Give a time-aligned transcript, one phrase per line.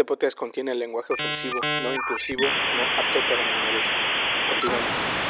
[0.00, 3.84] Este podcast contiene lenguaje ofensivo, no inclusivo, no apto para menores.
[4.48, 5.29] Continuamos.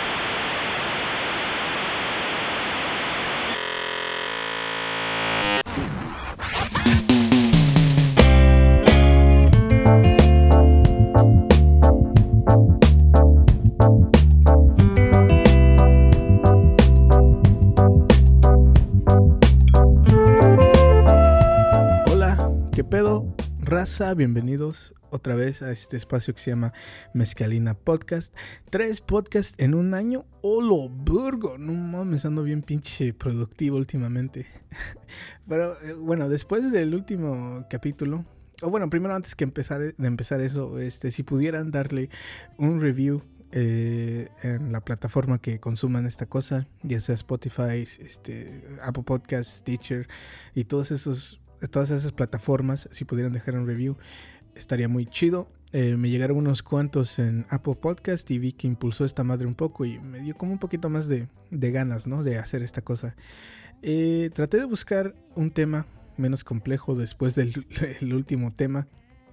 [23.91, 26.73] Raza, bienvenidos otra vez a este espacio que se llama
[27.13, 28.33] Mezcalina Podcast.
[28.71, 30.27] Tres podcasts en un año.
[30.43, 31.59] ¡Holo, burgo!
[31.59, 34.47] No mames, ando bien pinche productivo últimamente.
[35.49, 38.25] Pero eh, bueno, después del último capítulo,
[38.63, 42.11] o bueno, primero antes que empezar, de empezar eso, este, si pudieran darle
[42.59, 49.03] un review eh, en la plataforma que consuman esta cosa, ya sea Spotify, este, Apple
[49.03, 50.07] Podcasts, Teacher
[50.55, 53.97] y todos esos, todas esas plataformas, si pudieran dejar un review,
[54.55, 55.49] estaría muy chido.
[55.73, 59.55] Eh, me llegaron unos cuantos en Apple Podcast y vi que impulsó esta madre un
[59.55, 62.25] poco y me dio como un poquito más de, de ganas, ¿no?
[62.25, 63.15] De hacer esta cosa.
[63.83, 65.87] Eh, traté de buscar un tema
[66.17, 67.67] menos complejo después del
[68.01, 68.89] el último tema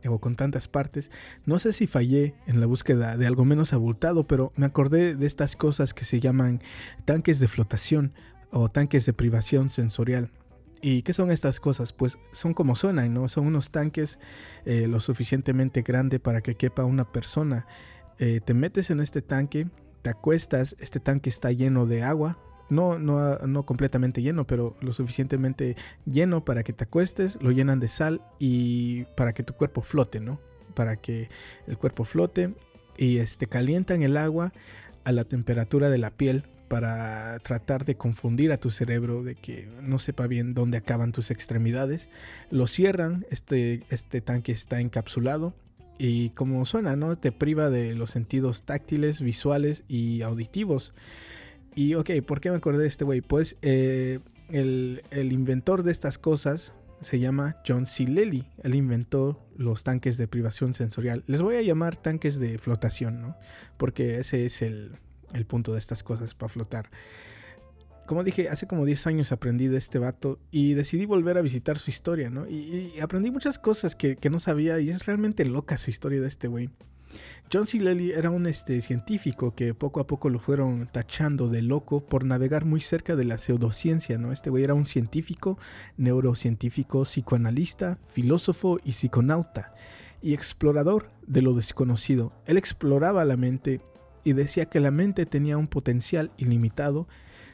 [0.06, 1.12] o con tantas partes.
[1.46, 5.26] No sé si fallé en la búsqueda de algo menos abultado, pero me acordé de
[5.26, 6.62] estas cosas que se llaman
[7.06, 8.14] tanques de flotación
[8.52, 10.32] o tanques de privación sensorial.
[10.82, 11.94] ¿Y qué son estas cosas?
[11.94, 13.28] Pues son como suenan, ¿no?
[13.30, 14.20] Son unos tanques
[14.66, 17.68] eh, lo suficientemente grande para que quepa una persona.
[18.20, 19.68] Eh, te metes en este tanque,
[20.02, 22.40] te acuestas, este tanque está lleno de agua.
[22.70, 27.80] No, no, no completamente lleno, pero lo suficientemente lleno para que te acuestes, lo llenan
[27.80, 30.42] de sal y para que tu cuerpo flote, ¿no?
[30.74, 31.30] Para que
[31.66, 32.54] el cuerpo flote
[32.98, 34.52] y este, calientan el agua
[35.06, 39.70] a la temperatura de la piel para tratar de confundir a tu cerebro, de que
[39.82, 42.10] no sepa bien dónde acaban tus extremidades.
[42.52, 45.54] Lo cierran, este, este tanque está encapsulado
[45.98, 47.16] y como suena, ¿no?
[47.16, 50.94] Te priva de los sentidos táctiles, visuales y auditivos.
[51.76, 53.22] Y ok, ¿por qué me acordé de este güey?
[53.22, 58.06] Pues eh, el, el inventor de estas cosas se llama John C.
[58.06, 58.48] Lilly.
[58.64, 61.24] Él inventó los tanques de privación sensorial.
[61.28, 63.38] Les voy a llamar tanques de flotación, ¿no?
[63.78, 64.98] Porque ese es el,
[65.34, 66.90] el punto de estas cosas para flotar.
[68.06, 71.78] Como dije, hace como 10 años aprendí de este vato y decidí volver a visitar
[71.78, 72.48] su historia, ¿no?
[72.48, 76.28] Y, aprendí muchas cosas que, que, no sabía y es realmente loca su historia de
[76.28, 76.70] este güey.
[77.52, 77.80] John C.
[77.80, 82.26] Lilly era un este, científico que poco a poco lo fueron tachando de loco por
[82.26, 84.32] navegar muy cerca de la pseudociencia, ¿no?
[84.32, 85.58] Este güey era un científico,
[85.98, 89.74] neurocientífico, psicoanalista, filósofo y psiconauta
[90.22, 92.34] y explorador de lo desconocido.
[92.46, 93.82] Él exploraba la mente
[94.24, 97.08] y decía que la mente tenía un potencial ilimitado.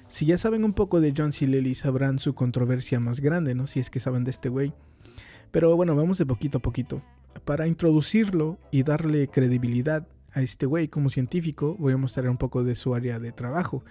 [0.07, 1.47] Si ya saben un poco de John C.
[1.47, 3.68] Lilly, sabrán su controversia más grande, ¿no?
[3.68, 4.74] Si es que saben de este güey.
[5.51, 7.01] Pero bueno, vamos de poquito a poquito.
[7.46, 12.63] Para introducirlo y darle credibilidad a este güey como científico, voy a mostrar un poco
[12.63, 13.84] de su área de trabajo.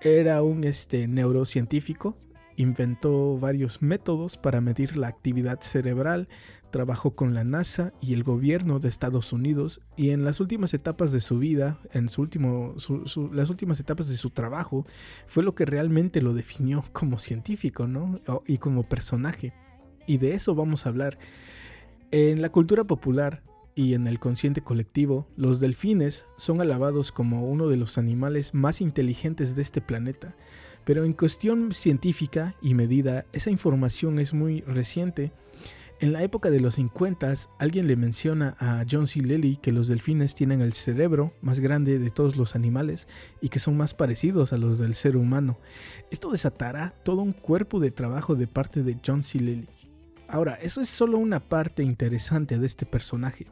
[0.00, 2.16] Era un este, neurocientífico,
[2.60, 6.28] inventó varios métodos para medir la actividad cerebral,
[6.70, 11.10] trabajó con la NASA y el gobierno de Estados Unidos y en las últimas etapas
[11.12, 14.86] de su vida, en las últimas etapas de su trabajo,
[15.26, 18.20] fue lo que realmente lo definió como científico ¿no?
[18.46, 19.52] y como personaje.
[20.06, 21.18] Y de eso vamos a hablar.
[22.10, 23.42] En la cultura popular
[23.74, 28.80] y en el consciente colectivo, los delfines son alabados como uno de los animales más
[28.80, 30.36] inteligentes de este planeta.
[30.90, 35.30] Pero en cuestión científica y medida, esa información es muy reciente.
[36.00, 39.20] En la época de los 50, alguien le menciona a John C.
[39.20, 43.06] Lilly que los delfines tienen el cerebro más grande de todos los animales
[43.40, 45.60] y que son más parecidos a los del ser humano.
[46.10, 49.38] Esto desatará todo un cuerpo de trabajo de parte de John C.
[49.38, 49.68] Lilly.
[50.26, 53.46] Ahora, eso es solo una parte interesante de este personaje.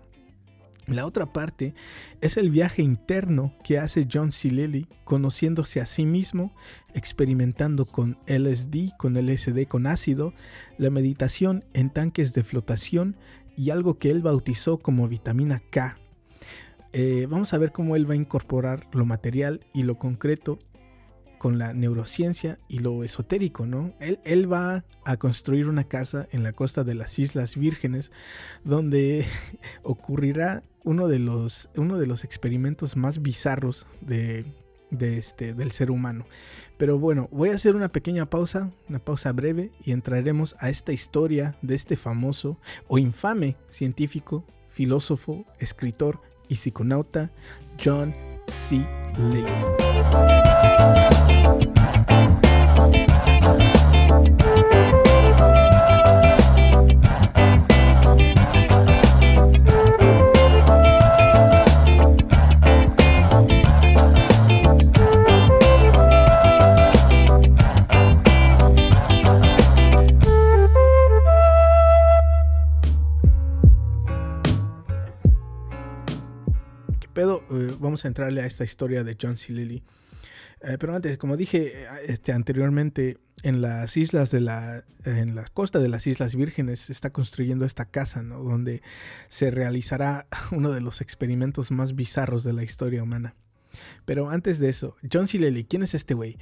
[0.88, 1.74] La otra parte
[2.22, 4.50] es el viaje interno que hace John C.
[4.50, 6.54] Lilly conociéndose a sí mismo,
[6.94, 10.32] experimentando con LSD, con LSD con ácido,
[10.78, 13.16] la meditación en tanques de flotación
[13.54, 15.98] y algo que él bautizó como vitamina K.
[16.94, 20.58] Eh, vamos a ver cómo él va a incorporar lo material y lo concreto
[21.38, 23.94] con la neurociencia y lo esotérico, ¿no?
[24.00, 28.10] Él, él, va a construir una casa en la costa de las Islas Vírgenes
[28.64, 29.24] donde
[29.82, 34.46] ocurrirá uno de los, uno de los experimentos más bizarros de,
[34.90, 36.24] de este, del ser humano.
[36.78, 40.94] Pero bueno, voy a hacer una pequeña pausa, una pausa breve y entraremos a esta
[40.94, 47.32] historia de este famoso o infame científico, filósofo, escritor y psiconauta
[47.78, 48.14] John
[48.46, 48.76] C.
[49.18, 49.44] Lilly.
[77.88, 79.54] Vamos a entrarle a esta historia de John C.
[79.54, 79.82] Lilly.
[80.60, 85.78] Eh, pero antes, como dije este, anteriormente, en las islas de la, en la costa
[85.78, 88.42] de las Islas Vírgenes se está construyendo esta casa, ¿no?
[88.42, 88.82] Donde
[89.28, 93.34] se realizará uno de los experimentos más bizarros de la historia humana.
[94.04, 95.38] Pero antes de eso, John C.
[95.38, 96.36] Lilly, ¿quién es este güey?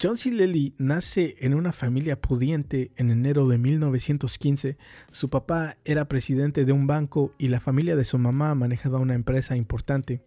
[0.00, 0.30] John C.
[0.30, 4.76] Lilly nace en una familia pudiente en enero de 1915.
[5.10, 9.14] Su papá era presidente de un banco y la familia de su mamá manejaba una
[9.14, 10.22] empresa importante.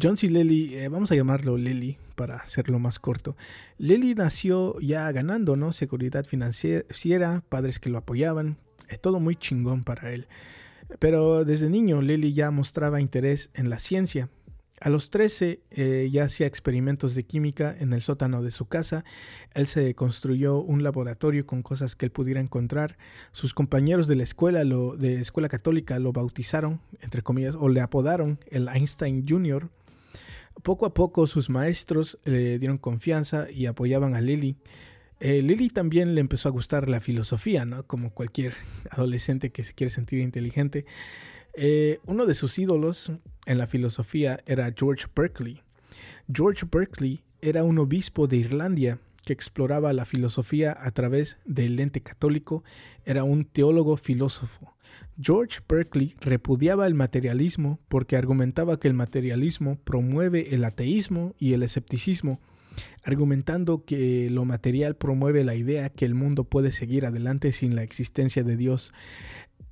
[0.00, 0.28] John C.
[0.28, 3.36] Lilly, eh, vamos a llamarlo Lily para hacerlo más corto.
[3.78, 5.72] Lily nació ya ganando, ¿no?
[5.72, 8.58] Seguridad financiera, padres que lo apoyaban,
[8.88, 10.26] es todo muy chingón para él.
[10.98, 14.28] Pero desde niño Lily ya mostraba interés en la ciencia.
[14.80, 19.04] A los 13 eh, ya hacía experimentos de química en el sótano de su casa.
[19.54, 22.98] Él se construyó un laboratorio con cosas que él pudiera encontrar.
[23.32, 27.80] Sus compañeros de la escuela, lo, de escuela católica, lo bautizaron, entre comillas, o le
[27.80, 29.70] apodaron el Einstein Jr.
[30.62, 34.56] Poco a poco sus maestros le dieron confianza y apoyaban a Lily.
[35.20, 37.86] Eh, Lily también le empezó a gustar la filosofía, ¿no?
[37.86, 38.52] Como cualquier
[38.90, 40.84] adolescente que se quiere sentir inteligente.
[41.58, 43.10] Eh, uno de sus ídolos
[43.46, 45.62] en la filosofía era George Berkeley.
[46.32, 52.02] George Berkeley era un obispo de Irlanda que exploraba la filosofía a través del lente
[52.02, 52.62] católico,
[53.04, 54.76] era un teólogo filósofo.
[55.20, 61.62] George Berkeley repudiaba el materialismo porque argumentaba que el materialismo promueve el ateísmo y el
[61.62, 62.38] escepticismo,
[63.02, 67.82] argumentando que lo material promueve la idea que el mundo puede seguir adelante sin la
[67.82, 68.92] existencia de Dios.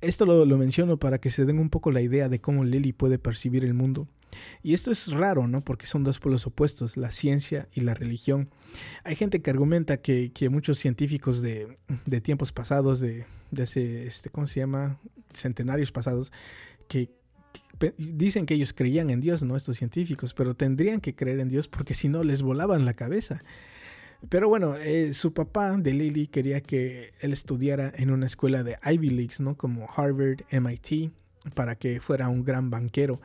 [0.01, 3.17] Esto lo, menciono para que se den un poco la idea de cómo Lily puede
[3.17, 4.07] percibir el mundo.
[4.61, 5.63] Y esto es raro, ¿no?
[5.63, 8.49] Porque son dos polos opuestos, la ciencia y la religión.
[9.03, 11.77] Hay gente que argumenta que, muchos científicos de,
[12.21, 14.99] tiempos pasados, de, de hace, este, ¿cómo se llama?
[15.33, 16.31] Centenarios pasados,
[16.87, 17.09] que,
[17.97, 19.55] dicen que ellos creían en Dios, ¿no?
[19.55, 23.43] Estos científicos, pero tendrían que creer en Dios porque si no les volaban la cabeza.
[24.29, 28.77] Pero bueno, eh, su papá de Lily quería que él estudiara en una escuela de
[28.83, 29.55] Ivy Leagues, ¿no?
[29.55, 31.11] Como Harvard, MIT,
[31.53, 33.21] para que fuera un gran banquero.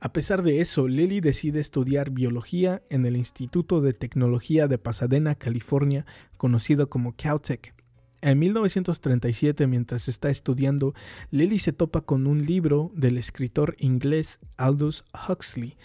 [0.00, 5.34] A pesar de eso, Lily decide estudiar biología en el Instituto de Tecnología de Pasadena,
[5.34, 6.04] California,
[6.36, 7.74] conocido como Caltech.
[8.20, 10.94] En 1937, mientras está estudiando,
[11.30, 15.76] Lily se topa con un libro del escritor inglés Aldous Huxley,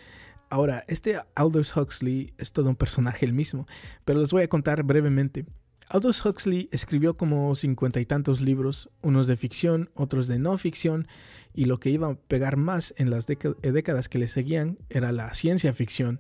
[0.50, 3.68] Ahora, este Aldous Huxley es todo un personaje el mismo,
[4.04, 5.46] pero les voy a contar brevemente.
[5.90, 11.08] Aldous Huxley escribió como cincuenta y tantos libros, unos de ficción, otros de no ficción,
[11.54, 15.12] y lo que iba a pegar más en las eh, décadas que le seguían era
[15.12, 16.20] la ciencia ficción.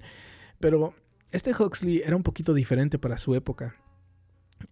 [0.59, 0.95] Pero
[1.31, 3.75] este Huxley era un poquito diferente para su época.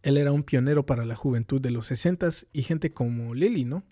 [0.01, 3.83] Él era un pionero para la juventud de los 60 y gente como Lily, ¿no?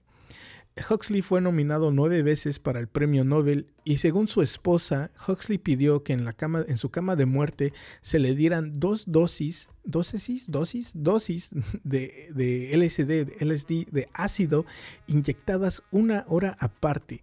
[0.89, 6.04] Huxley fue nominado nueve veces para el premio Nobel y según su esposa, Huxley pidió
[6.04, 10.51] que en, la cama, en su cama de muerte se le dieran dos dosis, dosis,
[10.51, 11.50] dosis, dosis
[11.83, 14.66] de, LSD, de LSD, de ácido
[15.07, 17.21] inyectadas una hora aparte.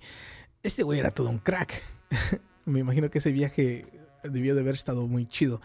[0.63, 1.83] Este güey era todo un crack.
[2.65, 3.85] Me imagino que ese viaje
[4.25, 5.61] debió de haber estado muy chido.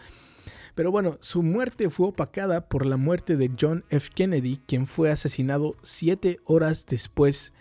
[0.74, 4.10] Pero bueno, su muerte fue opacada por la muerte de John F.
[4.14, 7.52] Kennedy, quien fue asesinado siete horas después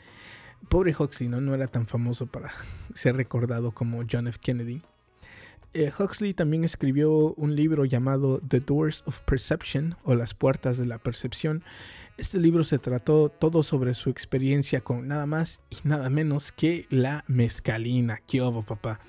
[0.70, 1.54] pobre Huxley, ¿no?
[1.54, 2.52] Era tan famoso para
[2.94, 4.40] ser recordado como John F.
[4.42, 4.82] Kennedy.
[5.74, 10.86] Eh, Huxley también escribió un libro llamado The Doors of Perception o Las Puertas de
[10.86, 11.64] la Percepción.
[12.18, 16.88] Este libro se trató todo sobre su experiencia con nada más y nada menos que
[16.90, 18.20] la mezcalina.
[18.26, 19.00] ¿Qué obo, papá?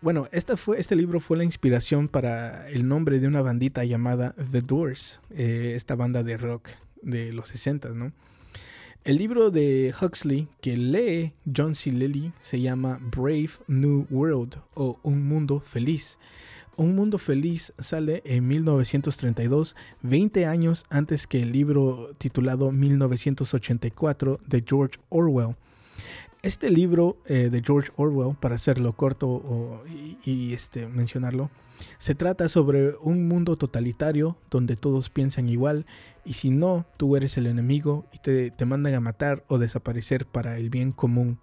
[0.00, 4.60] Bueno, fue, este libro fue la inspiración para el nombre de una bandita llamada The
[4.60, 6.68] Doors, eh, esta banda de rock
[7.02, 8.12] de los 60, ¿no?
[9.08, 11.90] El libro de Huxley que lee John C.
[11.90, 16.18] Lilly se llama Brave New World o Un Mundo Feliz.
[16.76, 24.62] Un Mundo Feliz sale en 1932, 20 años antes que el libro titulado 1984 de
[24.68, 25.56] George Orwell.
[26.42, 29.82] Este libro eh, de George Orwell, para hacerlo corto
[30.22, 31.50] y, este, mencionarlo,
[31.98, 35.86] se trata sobre un mundo totalitario donde todos piensan igual
[36.28, 40.26] y si no, tú eres el enemigo y te, te mandan a matar o desaparecer
[40.26, 41.38] para el bien común.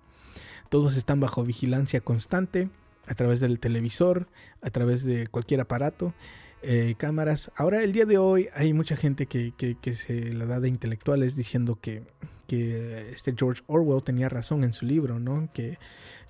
[0.70, 2.70] Todos están bajo vigilancia constante
[3.08, 4.27] a través del televisor,
[4.62, 6.13] a través de cualquier aparato
[6.62, 7.51] eh, cámaras.
[7.56, 9.54] Ahora, el día de hoy, hay mucha gente que,
[9.96, 12.04] se la da de intelectuales diciendo que,
[12.46, 15.50] que, este George Orwell tenía razón en su libro, ¿no?
[15.51, 15.80] Que,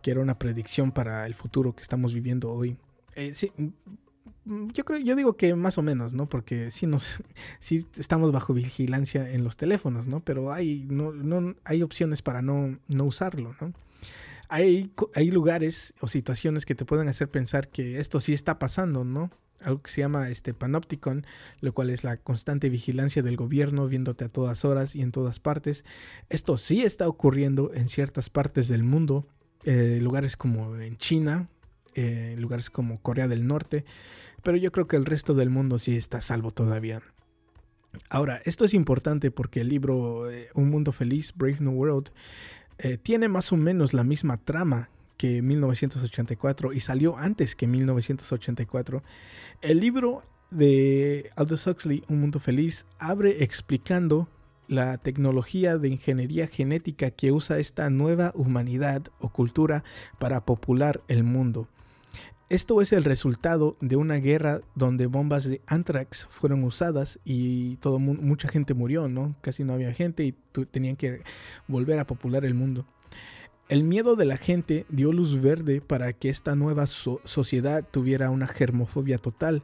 [0.03, 2.77] era una predicción para el futuro que estamos viviendo hoy.
[3.15, 3.51] Eh, sí,
[4.45, 6.27] yo creo, yo digo que más o menos, ¿no?
[6.27, 7.23] Porque sí nos,
[7.59, 10.19] sí estamos bajo vigilancia en los teléfonos, ¿no?
[10.19, 13.73] Pero hay, no, no, hay opciones para no, no usarlo, ¿no?
[14.49, 19.03] hay, hay lugares o situaciones que te pueden hacer pensar que esto sí está pasando,
[19.03, 19.31] ¿no?
[19.61, 21.25] Algo que se llama este panopticon,
[21.61, 25.39] lo cual es la constante vigilancia del gobierno viéndote a todas horas y en todas
[25.39, 25.85] partes.
[26.29, 29.27] Esto sí está ocurriendo en ciertas partes del mundo,
[29.63, 31.49] eh, lugares como en China,
[31.95, 33.85] eh, lugares como Corea del Norte,
[34.43, 37.01] pero yo creo que el resto del mundo sí está salvo todavía.
[38.09, 42.11] Ahora, esto es importante porque el libro eh, Un Mundo Feliz, Brave New World,
[42.77, 49.03] eh, tiene más o menos la misma trama que 1984 y salió antes que 1984.
[49.61, 54.29] El libro de Aldous Huxley, Un Mundo Feliz, abre explicando
[54.67, 59.83] la tecnología de ingeniería genética que usa esta nueva humanidad o cultura
[60.19, 61.69] para popular el mundo.
[62.47, 67.97] Esto es el resultado de una guerra donde bombas de anthrax fueron usadas y todo,
[67.97, 69.35] mucha gente murió, ¿no?
[69.41, 70.33] Casi no había gente y
[70.65, 71.23] tenían que
[71.67, 72.85] volver a popular el mundo.
[73.67, 78.47] El miedo de la gente dio luz verde para que esta nueva sociedad tuviera una
[78.47, 79.63] germofobia total.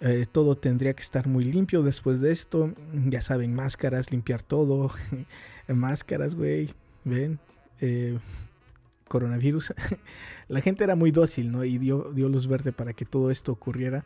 [0.00, 2.72] Eh, todo tendría que estar muy limpio después de esto.
[3.06, 4.92] Ya saben, máscaras, limpiar todo.
[5.68, 6.70] máscaras, güey.
[7.04, 7.40] Ven.
[7.80, 8.20] Eh,
[9.10, 9.74] coronavirus,
[10.48, 11.64] la gente era muy dócil, ¿no?
[11.64, 14.04] Y dio, dio luz verde para que todo esto ocurriera.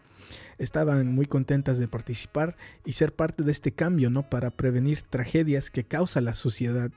[0.57, 2.57] Estaban muy contentas de participar
[2.87, 4.29] y ser parte de este cambio, ¿no?
[4.29, 6.91] Para prevenir tragedias que causa la sociedad.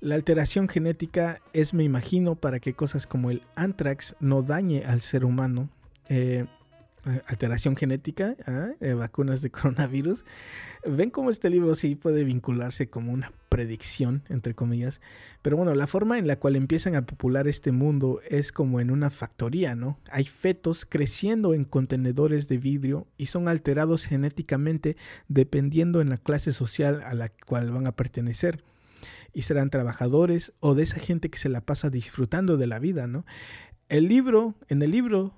[0.00, 5.00] La alteración genética es, me imagino, para que cosas como el anthrax no dañe al
[5.00, 5.70] ser humano.
[6.08, 6.46] Eh,
[7.26, 8.36] alteración genética,
[8.80, 10.24] eh, vacunas de coronavirus.
[10.86, 15.00] Ven cómo este libro sí puede vincularse como una predicción, entre comillas.
[15.42, 18.90] Pero bueno, la forma en la cual empiezan a popular este mundo es como en
[18.90, 19.98] una factoría, ¿no?
[20.10, 24.96] Hay fetos creciendo en contenedores de vidrio y son alterados genéticamente
[25.28, 28.64] dependiendo en la clase social a la cual van a pertenecer
[29.32, 33.06] y serán trabajadores o de esa gente que se la pasa disfrutando de la vida,
[33.06, 33.26] ¿no?
[33.88, 35.34] El libro, en el libro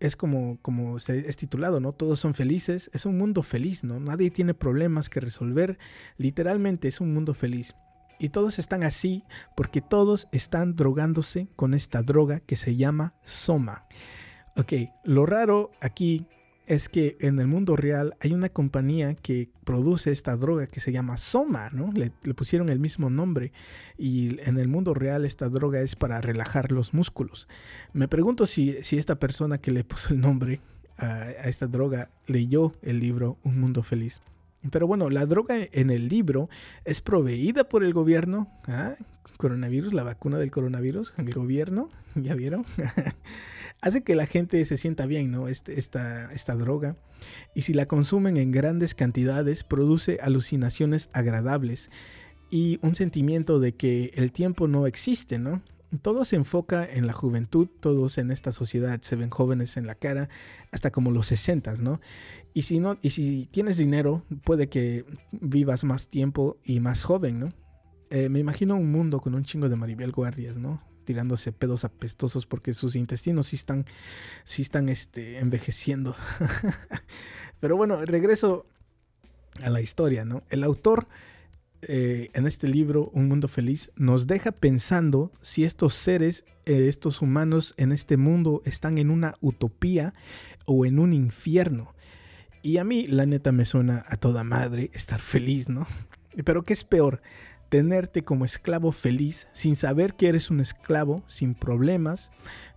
[0.00, 1.92] es como, como es titulado, ¿no?
[1.92, 4.00] Todos son felices, es un mundo feliz, ¿no?
[4.00, 5.78] Nadie tiene problemas que resolver,
[6.16, 7.74] literalmente es un mundo feliz.
[8.18, 9.24] Y todos están así
[9.56, 13.86] porque todos están drogándose con esta droga que se llama Soma.
[14.56, 14.72] Ok,
[15.02, 16.28] lo raro aquí
[16.66, 20.92] es que en el mundo real hay una compañía que produce esta droga que se
[20.92, 21.92] llama Soma, ¿no?
[21.92, 23.52] Le, pusieron el mismo nombre
[23.98, 27.48] y en el mundo real esta droga es para relajar los músculos.
[27.92, 30.60] Me pregunto si, si esta persona que le puso el nombre
[30.96, 34.22] a, esta droga leyó el libro Un Mundo Feliz.
[34.70, 36.48] Pero bueno, la droga en el libro
[36.84, 38.48] es proveída por el gobierno.
[38.66, 38.94] ¿ah?
[39.44, 42.64] Coronavirus, la vacuna del coronavirus, el gobierno, ¿ya vieron?
[43.82, 45.48] hace que la gente se sienta bien, ¿no?
[45.48, 46.96] Este, esta, esta droga.
[47.54, 51.90] Y si la consumen en grandes cantidades, produce alucinaciones agradables
[52.48, 55.60] y un sentimiento de que el tiempo no existe, ¿no?
[56.00, 59.94] Todo se enfoca en la juventud, todos en esta sociedad se ven jóvenes en la
[59.94, 60.30] cara,
[60.72, 62.00] hasta como los 60, ¿no?
[62.54, 67.40] Y si, no, y si tienes dinero, puede que vivas más tiempo y más joven,
[67.40, 67.63] ¿no?
[68.14, 70.80] Eh, me imagino un mundo con un chingo de Maribel Guardias, ¿no?
[71.04, 73.86] tirándose pedos apestosos porque sus intestinos sí están,
[74.44, 76.14] sí están este, envejeciendo.
[77.60, 78.66] Pero bueno, regreso
[79.62, 80.44] a la historia, ¿no?
[80.48, 81.08] El autor
[81.82, 87.20] eh, en este libro, Un Mundo Feliz, nos deja pensando si estos seres, eh, estos
[87.20, 90.14] humanos en este mundo están en una utopía
[90.66, 91.96] o en un infierno.
[92.62, 95.84] Y a mí, la neta, me suena a toda madre estar feliz, ¿no?
[96.44, 97.20] Pero ¿qué es peor?
[97.74, 102.30] Tenerte como esclavo feliz, sin saber que eres un esclavo, sin problemas,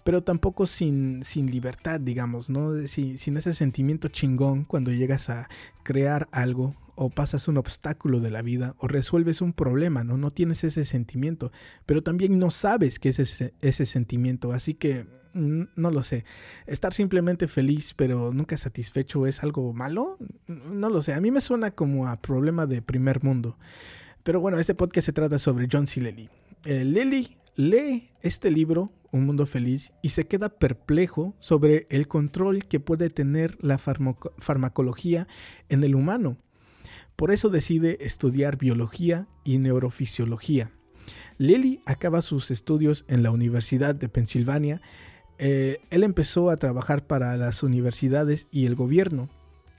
[0.03, 2.73] pero tampoco sin, sin libertad, digamos, ¿no?
[2.87, 5.49] Sin, sin ese sentimiento chingón cuando llegas a
[5.83, 10.17] crear algo o pasas un obstáculo de la vida o resuelves un problema, ¿no?
[10.17, 11.51] No tienes ese sentimiento,
[11.85, 16.25] pero también no sabes qué es ese, ese sentimiento, así que mm, no lo sé.
[16.65, 21.13] Estar simplemente feliz pero nunca satisfecho es algo malo, no lo sé.
[21.13, 23.59] A mí me suena como a problema de primer mundo.
[24.27, 26.01] Pero bueno, este podcast se trata sobre John C.
[26.01, 26.29] Lilly.
[26.65, 32.65] Eh, Lilly lee este libro, Un Mundo Feliz, y se queda perplejo sobre el control
[32.65, 35.29] que puede tener la farmacología
[35.69, 36.36] en el humano.
[37.15, 40.72] Por eso decide estudiar biología y neurofisiología.
[41.38, 44.81] Lilly acaba sus estudios en la Universidad de Pensilvania.
[45.38, 49.29] Eh, él empezó a trabajar para las universidades y el gobierno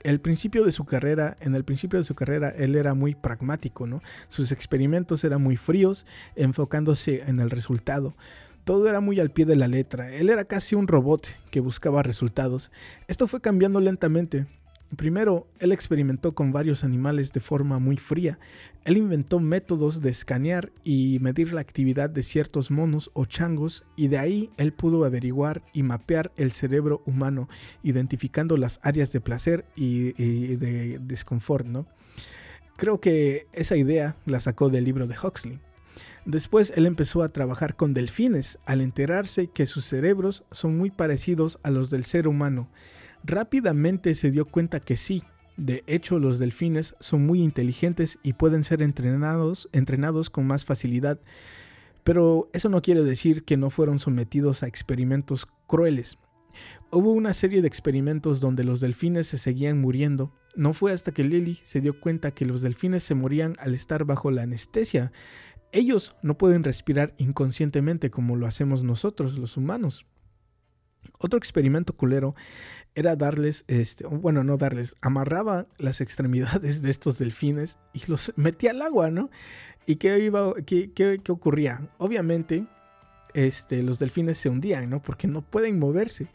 [0.03, 3.87] el principio de su carrera, en el principio de su carrera, él era muy pragmático,
[3.87, 4.01] ¿no?
[4.27, 8.15] Sus experimentos eran muy fríos, enfocándose en el resultado.
[8.63, 10.11] Todo era muy al pie de la letra.
[10.11, 12.71] Él era casi un robot que buscaba resultados.
[13.07, 14.45] Esto fue cambiando lentamente.
[14.95, 18.39] Primero, él experimentó con varios animales de forma muy fría.
[18.85, 24.07] Él inventó métodos de escanear y medir la actividad de ciertos monos o changos y
[24.07, 27.47] de ahí él pudo averiguar y mapear el cerebro humano,
[27.83, 30.13] identificando las áreas de placer y,
[30.55, 31.67] de desconfort.
[31.67, 31.85] ¿no?
[32.75, 35.59] Creo que esa idea la sacó del libro de Huxley.
[36.25, 41.59] Después él empezó a trabajar con delfines al enterarse que sus cerebros son muy parecidos
[41.61, 42.69] a los del ser humano
[43.23, 45.23] Rápidamente se dio cuenta que sí,
[45.57, 51.19] de hecho los delfines son muy inteligentes y pueden ser entrenados, entrenados con más facilidad,
[52.03, 56.17] pero eso no quiere decir que no fueron sometidos a experimentos crueles.
[56.91, 60.33] Hubo una serie de experimentos donde los delfines se seguían muriendo.
[60.55, 64.05] No fue hasta que Lily se dio cuenta que los delfines se morían al estar
[64.05, 65.11] bajo la anestesia.
[65.71, 70.07] Ellos no pueden respirar inconscientemente como lo hacemos nosotros, los humanos.
[71.17, 72.35] Otro experimento culero
[72.95, 78.71] era darles, este, bueno, no darles, amarraba las extremidades de estos delfines y los metía
[78.71, 79.29] al agua, ¿no?
[79.85, 81.89] ¿Y qué, iba, qué, qué, qué ocurría?
[81.97, 82.65] Obviamente,
[83.33, 85.01] este, los delfines se hundían, ¿no?
[85.01, 86.27] Porque no pueden moverse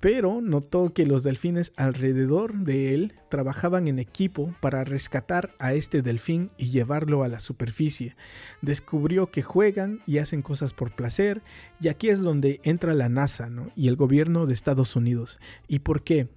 [0.00, 6.02] pero notó que los delfines alrededor de él trabajaban en equipo para rescatar a este
[6.02, 8.16] delfín y llevarlo a la superficie.
[8.62, 11.42] Descubrió que juegan y hacen cosas por placer,
[11.80, 15.38] y aquí es donde entra la NASA y el gobierno de Estados Unidos.
[15.68, 16.28] ¿Y por qué?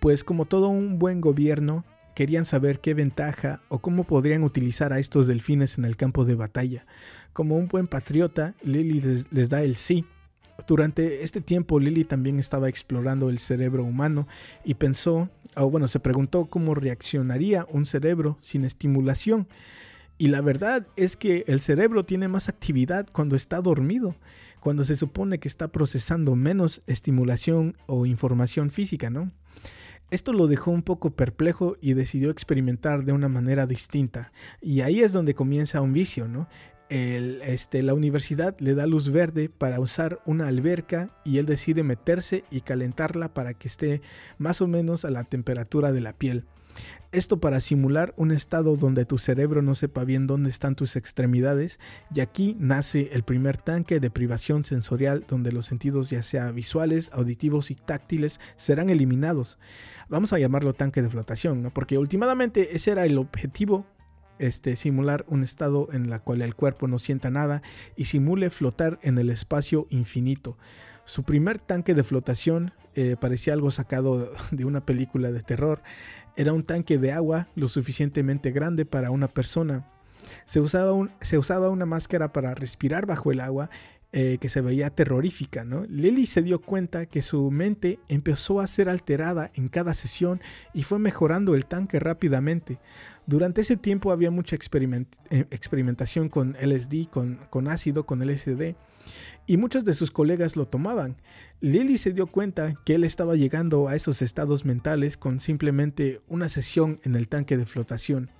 [0.00, 1.84] Pues como todo un buen gobierno,
[2.14, 6.34] querían saber qué ventaja o cómo podrían utilizar a estos delfines en el campo de
[6.34, 6.86] batalla.
[7.32, 10.04] Como un buen patriota, Lily les, les da el sí
[10.66, 14.26] durante este tiempo Lily también estaba explorando el cerebro humano
[14.64, 19.48] y pensó, o bueno, se preguntó cómo reaccionaría un cerebro sin estimulación.
[20.16, 24.14] Y la verdad es que el cerebro tiene más actividad cuando está dormido,
[24.60, 29.32] cuando se supone que está procesando menos estimulación o información física, ¿no?
[30.10, 34.30] Esto lo dejó un poco perplejo y decidió experimentar de una manera distinta.
[34.60, 36.46] Y ahí es donde comienza un vicio, ¿no?
[36.94, 42.44] Este, la universidad le da luz verde para usar una alberca y él decide meterse
[42.50, 44.00] y calentarla para que esté
[44.38, 46.44] más o menos a la temperatura de la piel.
[47.12, 51.78] Esto para simular un estado donde tu cerebro no sepa bien dónde están tus extremidades
[52.12, 57.10] y aquí nace el primer tanque de privación sensorial donde los sentidos ya sea visuales,
[57.12, 59.58] auditivos y táctiles serán eliminados.
[60.08, 63.86] Vamos a llamarlo tanque de flotación, porque últimamente ese era el objetivo
[64.38, 67.62] este, simular un estado en el cual el cuerpo no sienta nada
[67.96, 70.56] y simule flotar en el espacio infinito.
[71.04, 75.82] Su primer tanque de flotación eh, parecía algo sacado de una película de terror.
[76.36, 79.90] Era un tanque de agua lo suficientemente grande para una persona.
[80.46, 83.68] Se usaba, se usaba una máscara para respirar bajo el agua
[84.16, 85.86] eh, que se veía terrorífica, ¿no?
[85.86, 90.40] Lily se dio cuenta que su mente empezó a ser alterada en cada sesión
[90.72, 92.78] y fue mejorando el tanque rápidamente.
[93.26, 98.76] Durante ese tiempo había mucha eh, experimentación con LSD, con, con ácido, con LSD,
[99.48, 101.16] y muchos de sus colegas lo tomaban.
[101.58, 106.48] Lily se dio cuenta que él estaba llegando a esos estados mentales con simplemente una
[106.48, 108.30] sesión en el tanque de flotación.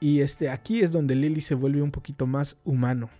[0.00, 3.10] Y este, aquí es donde Lily se vuelve un poquito más humano.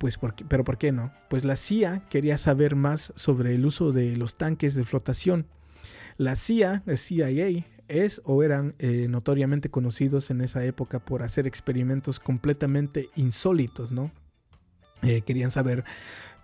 [0.00, 1.12] Pues pero ¿por qué no?
[1.28, 5.46] Pues la CIA quería saber más sobre el uso de los tanques de flotación.
[6.16, 11.46] La CIA, la CIA, es o eran eh, notoriamente conocidos en esa época por hacer
[11.46, 14.10] experimentos completamente insólitos, ¿no?
[15.02, 15.84] Eh, querían saber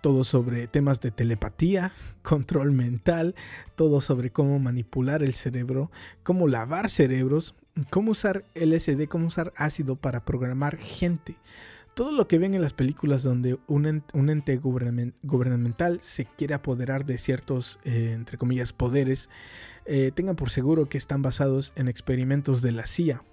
[0.01, 3.33] todo sobre temas de telepatía, control mental,
[3.75, 5.89] todo sobre cómo manipular el cerebro,
[6.21, 7.55] cómo lavar cerebros,
[7.89, 11.37] cómo usar LSD, cómo usar ácido para programar gente
[11.97, 17.17] todo lo que ven en las películas donde un, ente gubernamental se quiere apoderar de
[17.17, 19.31] ciertos, eh, entre comillas, poderes,
[19.87, 23.23] eh, tengan por seguro que están basados en experimentos de la CIA.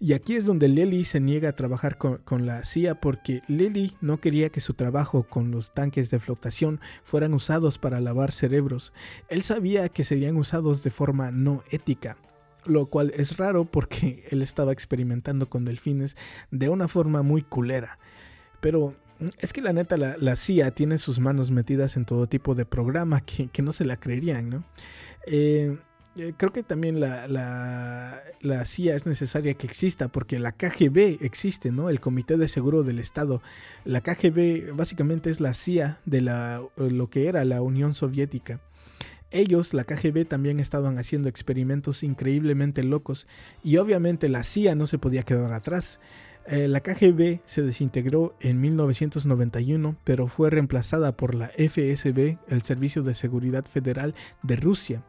[0.00, 3.94] Y aquí es donde Lily se niega a trabajar con, con, la CIA porque Lily
[4.00, 8.94] no quería que su trabajo con los tanques de flotación fueran usados para lavar cerebros.
[9.28, 12.16] Él sabía que serían usados de forma no ética
[12.64, 16.16] lo cual es raro porque él estaba experimentando con delfines
[16.50, 17.98] de una forma muy culera.
[18.60, 18.96] Pero
[19.40, 23.20] es que la neta, la, CIA tiene sus manos metidas en todo tipo de programa
[23.24, 24.64] que, no se la creerían, ¿no?
[25.26, 25.76] Eh,
[26.16, 31.70] eh, creo que también la, la, CIA es necesaria que exista porque la KGB existe,
[31.70, 31.90] ¿no?
[31.90, 33.40] El Comité de Seguro del Estado.
[33.84, 38.60] La KGB básicamente es la CIA de la, lo que era la Unión Soviética.
[39.30, 43.26] Ellos, la KGB, también estaban haciendo experimentos increíblemente locos
[43.62, 46.00] y obviamente la CIA no se podía quedar atrás.
[46.46, 53.02] Eh, la KGB se desintegró en 1991, pero fue reemplazada por la FSB, el Servicio
[53.02, 55.02] de Seguridad Federal de Rusia.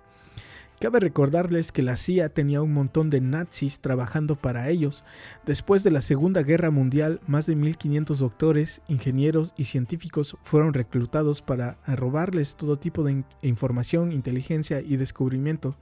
[0.79, 5.03] Cabe recordarles que la CIA tenía un montón de nazis trabajando para ellos.
[5.45, 11.41] Después de la Segunda Guerra Mundial, más de 1500 doctores, ingenieros y científicos fueron reclutados
[11.41, 15.75] para robarles todo tipo de información, inteligencia y descubrimiento.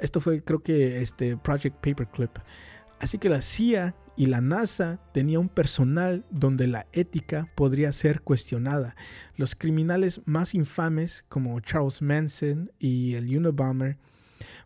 [0.00, 2.38] Esto fue creo que este Project Paperclip.
[2.98, 8.20] Así que la CIA y la NASA tenía un personal donde la ética podría ser
[8.20, 8.96] cuestionada.
[9.36, 13.96] Los criminales más infames como Charles Manson y el Unabomber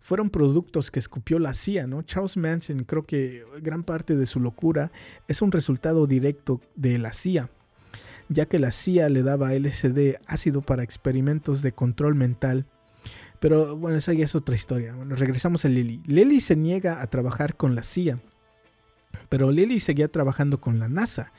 [0.00, 2.00] fueron productos que escupió la CIA, ¿no?
[2.00, 4.90] Charles Manson creo que gran parte de su locura
[5.28, 7.50] es un resultado directo de la CIA,
[8.30, 12.64] ya que la CIA le daba LSD ácido para experimentos de control mental.
[13.38, 14.94] Pero bueno, esa ya es otra historia.
[14.94, 16.02] Bueno, regresamos a Lily.
[16.06, 18.18] Lily se niega a trabajar con la CIA
[19.33, 21.33] pero Lily seguía trabajando con la NASA.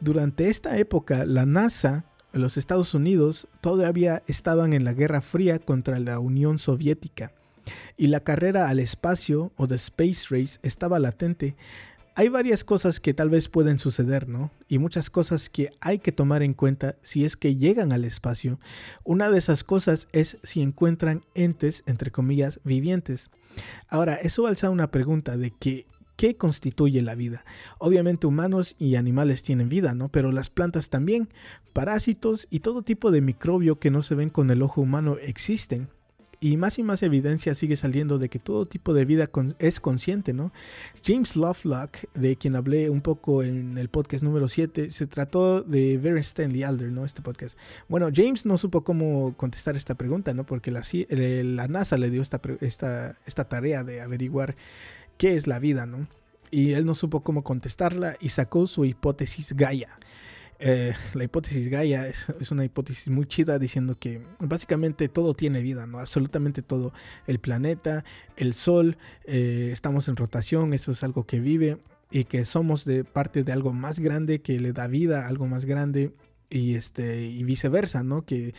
[0.00, 6.00] Durante esta época, la NASA, los Estados Unidos, todavía estaban en la Guerra Fría contra
[6.00, 7.30] la Unión Soviética
[7.96, 11.54] y la carrera al espacio o the Space Race estaba latente.
[12.16, 14.50] Hay varias cosas que tal vez pueden suceder, ¿no?
[14.66, 18.58] Y muchas cosas que hay que tomar en cuenta si es que llegan al espacio.
[19.04, 23.30] Una de esas cosas es si encuentran entes, entre comillas, vivientes.
[23.88, 27.44] Ahora, eso alza una pregunta de que ¿Qué constituye la vida?
[27.78, 30.08] Obviamente humanos y animales tienen vida, ¿no?
[30.08, 31.28] Pero las plantas también,
[31.74, 35.88] parásitos y todo tipo de microbio que no se ven con el ojo humano existen.
[36.38, 40.34] Y más y más evidencia sigue saliendo de que todo tipo de vida es consciente,
[40.34, 40.52] ¿no?
[41.04, 45.96] James Lovelock, de quien hablé un poco en el podcast número 7, se trató de
[45.96, 47.06] Very Stanley Alder, ¿no?
[47.06, 47.58] Este podcast.
[47.88, 50.44] Bueno, James no supo cómo contestar esta pregunta, ¿no?
[50.44, 54.56] Porque la, la NASA le dio esta tarea de averiguar
[55.16, 56.06] qué es la vida, ¿no?
[56.50, 59.98] Y él no supo cómo contestarla y sacó su hipótesis Gaia.
[60.58, 65.86] Eh, la hipótesis Gaia es, una hipótesis muy chida diciendo que básicamente todo tiene vida,
[65.86, 65.98] ¿no?
[65.98, 66.92] Absolutamente todo.
[67.26, 68.04] El planeta,
[68.36, 71.78] el sol, eh, estamos en rotación, eso es algo que vive
[72.10, 75.46] y que somos de parte de algo más grande que le da vida a algo
[75.46, 76.12] más grande
[76.48, 78.24] y, este, y viceversa, ¿no?
[78.24, 78.54] Que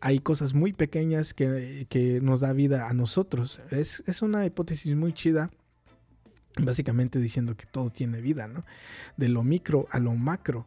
[0.00, 3.60] hay cosas muy pequeñas que, que nos da vida a nosotros.
[3.70, 5.50] Es, es una hipótesis muy chida
[6.60, 8.64] básicamente diciendo que todo tiene vida, ¿no?
[9.16, 10.66] De lo micro a lo macro.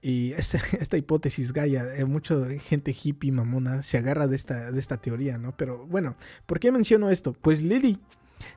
[0.00, 4.80] Y esta, esta hipótesis Gaia, eh, mucha gente hippie mamona se agarra de esta, de
[4.80, 5.56] esta teoría, ¿no?
[5.56, 7.32] Pero bueno, ¿por qué menciono esto?
[7.32, 7.98] Pues Lily,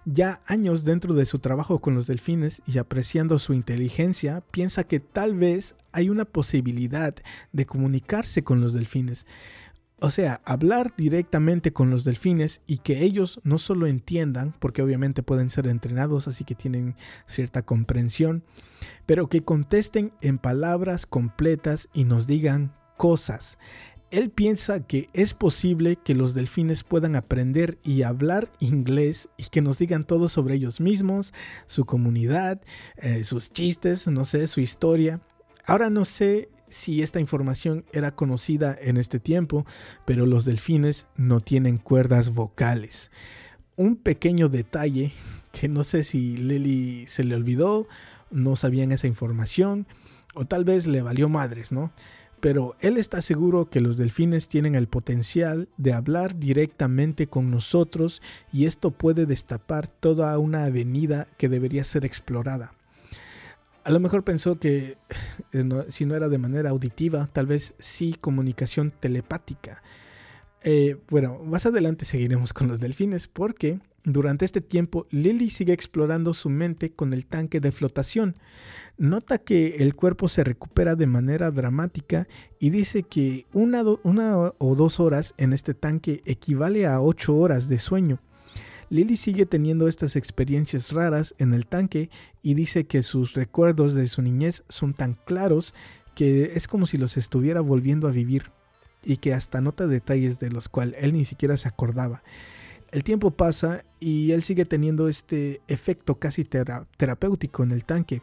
[0.05, 4.99] ya años dentro de su trabajo con los delfines y apreciando su inteligencia, piensa que
[4.99, 7.15] tal vez hay una posibilidad
[7.53, 9.25] de comunicarse con los delfines.
[9.99, 15.23] O sea, hablar directamente con los delfines y que ellos no solo entiendan, porque obviamente
[15.23, 16.95] pueden ser entrenados, así que tienen
[17.27, 18.43] cierta comprensión,
[19.05, 23.57] pero que contesten en palabras completas y nos digan cosas.
[24.11, 29.61] Él piensa que es posible que los delfines puedan aprender y hablar inglés y que
[29.61, 31.33] nos digan todo sobre ellos mismos,
[31.65, 32.61] su comunidad,
[32.97, 35.21] eh, sus chistes, no sé, su historia.
[35.65, 39.65] Ahora no sé si esta información era conocida en este tiempo,
[40.05, 43.11] pero los delfines no tienen cuerdas vocales.
[43.75, 45.11] Un pequeño detalle
[45.51, 47.87] que no sé si Lily se le olvidó,
[48.29, 49.87] no sabían esa información
[50.33, 51.91] o tal vez le valió madres, ¿no?
[52.41, 58.21] Pero él está seguro que los delfines tienen el potencial de hablar directamente con nosotros
[58.51, 62.73] y esto puede destapar toda una avenida que debería ser explorada.
[63.85, 64.97] A lo mejor pensó que
[65.53, 69.83] eh, si no era de manera auditiva, tal vez sí comunicación telepática.
[70.63, 76.33] Eh, bueno, más adelante seguiremos con los delfines porque durante este tiempo Lily sigue explorando
[76.33, 78.35] su mente con el tanque de flotación.
[78.97, 82.27] Nota que el cuerpo se recupera de manera dramática
[82.59, 87.69] y dice que una, una o dos horas en este tanque equivale a ocho horas
[87.69, 88.19] de sueño.
[88.89, 92.09] Lily sigue teniendo estas experiencias raras en el tanque
[92.41, 95.73] y dice que sus recuerdos de su niñez son tan claros
[96.13, 98.51] que es como si los estuviera volviendo a vivir
[99.03, 102.23] y que hasta nota detalles de los cuales él ni siquiera se acordaba.
[102.91, 108.21] El tiempo pasa y él sigue teniendo este efecto casi terapéutico en el tanque,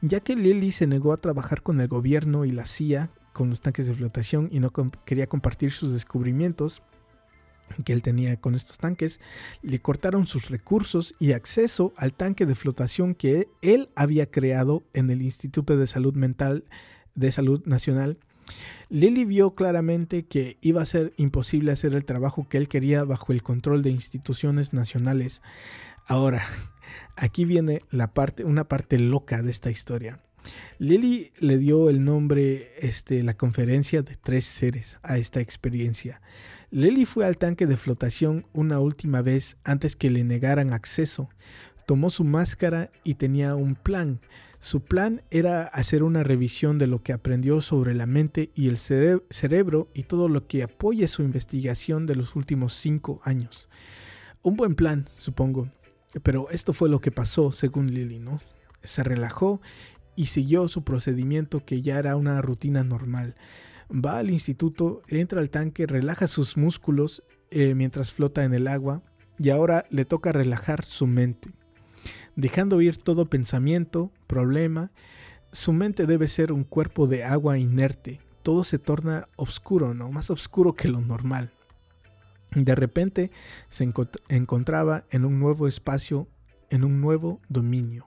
[0.00, 3.60] ya que Lily se negó a trabajar con el gobierno y la CIA con los
[3.60, 4.70] tanques de flotación y no
[5.04, 6.82] quería compartir sus descubrimientos
[7.84, 9.20] que él tenía con estos tanques,
[9.62, 15.10] le cortaron sus recursos y acceso al tanque de flotación que él había creado en
[15.10, 16.64] el Instituto de Salud Mental
[17.14, 18.18] de Salud Nacional.
[18.88, 23.32] Lily vio claramente que iba a ser imposible hacer el trabajo que él quería bajo
[23.32, 25.42] el control de instituciones nacionales.
[26.06, 26.44] Ahora,
[27.16, 30.20] aquí viene la parte, una parte loca de esta historia.
[30.78, 36.20] Lily le dio el nombre, este, la conferencia de tres seres a esta experiencia.
[36.70, 41.28] Lily fue al tanque de flotación una última vez antes que le negaran acceso.
[41.86, 44.20] Tomó su máscara y tenía un plan.
[44.58, 48.78] Su plan era hacer una revisión de lo que aprendió sobre la mente y el
[48.78, 53.68] cerebro y todo lo que apoye su investigación de los últimos cinco años.
[54.42, 55.70] Un buen plan, supongo.
[56.22, 58.40] Pero esto fue lo que pasó, según Lily, ¿no?
[58.82, 59.60] Se relajó
[60.16, 63.36] y siguió su procedimiento que ya era una rutina normal.
[63.90, 69.02] Va al instituto, entra al tanque, relaja sus músculos eh, mientras flota en el agua
[69.38, 71.50] y ahora le toca relajar su mente.
[72.34, 74.90] Dejando ir todo pensamiento, problema,
[75.52, 78.20] su mente debe ser un cuerpo de agua inerte.
[78.42, 80.10] Todo se torna oscuro, ¿no?
[80.10, 81.50] Más oscuro que lo normal.
[82.54, 83.30] De repente
[83.68, 83.90] se
[84.28, 86.28] encontraba en un nuevo espacio,
[86.70, 88.06] en un nuevo dominio.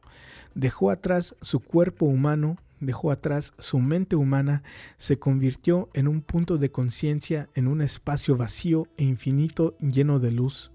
[0.56, 4.64] Dejó atrás su cuerpo humano, dejó atrás su mente humana,
[4.98, 10.32] se convirtió en un punto de conciencia en un espacio vacío e infinito lleno de
[10.32, 10.72] luz.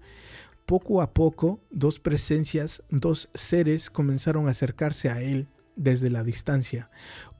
[0.65, 6.89] Poco a poco, dos presencias, dos seres comenzaron a acercarse a él desde la distancia.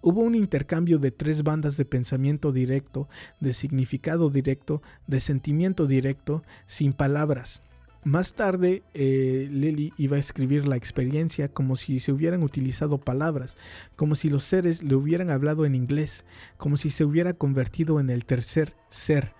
[0.02, 6.44] Hubo un intercambio de tres bandas de pensamiento directo, de significado directo, de sentimiento directo,
[6.68, 7.64] sin palabras.
[8.06, 9.50] Más tarde, eh,
[9.98, 13.58] iba a escribir la experiencia como si se hubieran utilizado palabras,
[13.96, 16.24] como si los seres le hubieran hablado en inglés,
[16.58, 19.34] como si se hubiera convertido en el tercer ser.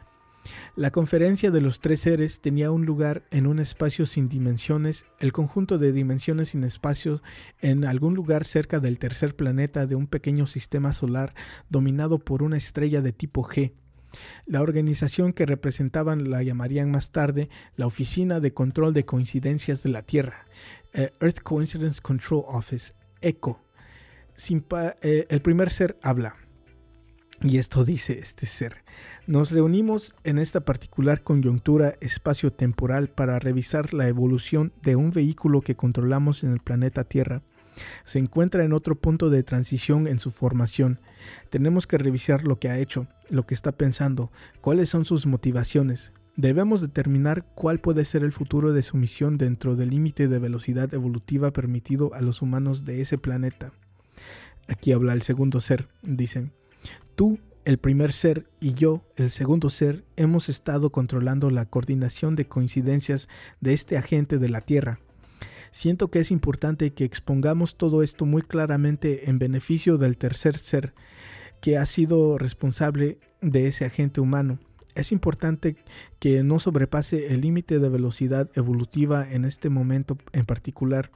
[0.76, 5.32] La conferencia de los tres seres tenía un lugar en un espacio sin dimensiones, el
[5.32, 7.22] conjunto de dimensiones sin espacio
[7.62, 11.36] en algún lugar cerca del tercer planeta de un pequeño sistema solar
[11.70, 13.74] dominado por una estrella de tipo G.
[14.46, 19.90] La organización que representaban la llamarían más tarde la Oficina de Control de Coincidencias de
[19.90, 20.46] la Tierra,
[20.94, 23.62] eh, Earth Coincidence Control Office, ECO.
[25.02, 26.36] Eh, el primer ser habla.
[27.42, 28.84] Y esto dice este ser.
[29.28, 35.76] Nos reunimos en esta particular coyuntura espacio-temporal para revisar la evolución de un vehículo que
[35.76, 37.42] controlamos en el planeta Tierra
[38.04, 41.00] se encuentra en otro punto de transición en su formación.
[41.50, 46.12] Tenemos que revisar lo que ha hecho, lo que está pensando, cuáles son sus motivaciones.
[46.38, 50.94] Debemos determinar cuál puede ser el futuro de su misión dentro del límite de velocidad
[50.94, 53.72] evolutiva permitido a los humanos de ese planeta.
[54.68, 56.52] Aquí habla el segundo ser, dicen.
[57.16, 62.48] Tú, el primer ser, y yo, el segundo ser, hemos estado controlando la coordinación de
[62.48, 63.30] coincidencias
[63.62, 65.00] de este agente de la Tierra.
[65.76, 70.94] Siento que es importante que expongamos todo esto muy claramente en beneficio del tercer ser
[71.60, 74.58] que ha sido responsable de ese agente humano.
[74.96, 75.76] Es importante
[76.18, 81.12] que no sobrepase el límite de velocidad evolutiva en este momento en particular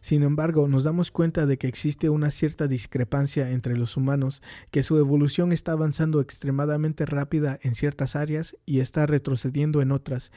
[0.00, 4.82] sin embargo, nos damos cuenta de que existe una cierta discrepancia entre los humanos, que
[4.82, 10.32] su evolución está avanzando extremadamente rápida en ciertas áreas y está retrocediendo en otras.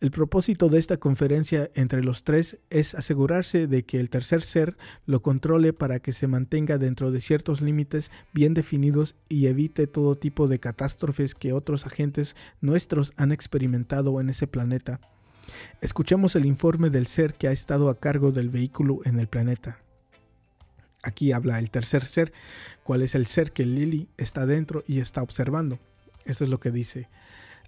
[0.00, 4.76] El propósito de esta conferencia entre los tres es asegurarse de que el tercer ser
[5.06, 10.14] lo controle para que se mantenga dentro de ciertos límites bien definidos y evite todo
[10.14, 15.00] tipo de catástrofes que otros agentes nuestros han experimentado en ese planeta.
[15.80, 19.78] Escuchemos el informe del ser que ha estado a cargo del vehículo en el planeta.
[21.02, 22.32] Aquí habla el tercer ser,
[22.84, 25.78] cuál es el ser que Lily está dentro y está observando.
[26.24, 27.08] Eso es lo que dice.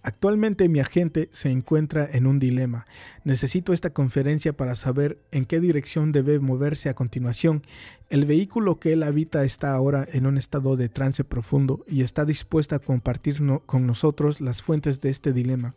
[0.04, 2.86] Actualmente mi agente se encuentra en un dilema.
[3.24, 7.62] Necesito esta conferencia para saber en qué dirección debe moverse a continuación.
[8.10, 12.26] El vehículo que él habita está ahora en un estado de trance profundo y está
[12.26, 15.74] dispuesto a compartir con nosotros las fuentes de este dilema.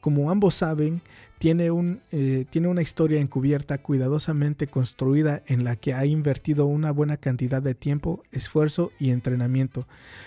[0.00, 1.02] Como ambos saben,
[1.38, 6.90] tiene, un, eh, tiene una historia encubierta cuidadosamente construida en la que ha invertido una
[6.90, 9.86] buena cantidad de tiempo, esfuerzo y entrenamiento.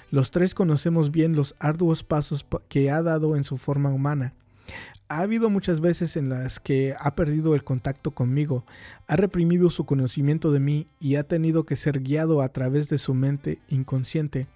[0.09, 4.33] Los tres conocemos bien los arduos pasos que ha dado en su forma humana.
[5.09, 8.63] Ha habido muchas veces en las que ha perdido el contacto conmigo,
[9.07, 12.97] ha reprimido su conocimiento de mí y ha tenido que ser guiado a través de
[12.97, 14.47] su mente inconsciente.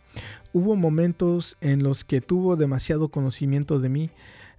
[0.54, 4.12] Hubo momentos en los que tuvo demasiado conocimiento de mí,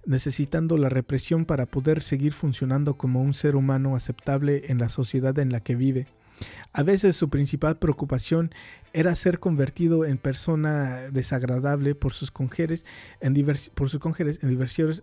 [0.07, 5.37] necesitando la represión para poder seguir funcionando como un ser humano aceptable en la sociedad
[5.37, 6.07] en la que vive.
[6.71, 8.51] A veces su principal preocupación
[8.93, 12.85] era ser convertido en persona desagradable por sus congéneres
[13.19, 13.33] en,
[13.73, 13.99] por sus
[14.41, 14.49] en,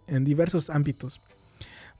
[0.06, 1.20] en diversos ámbitos.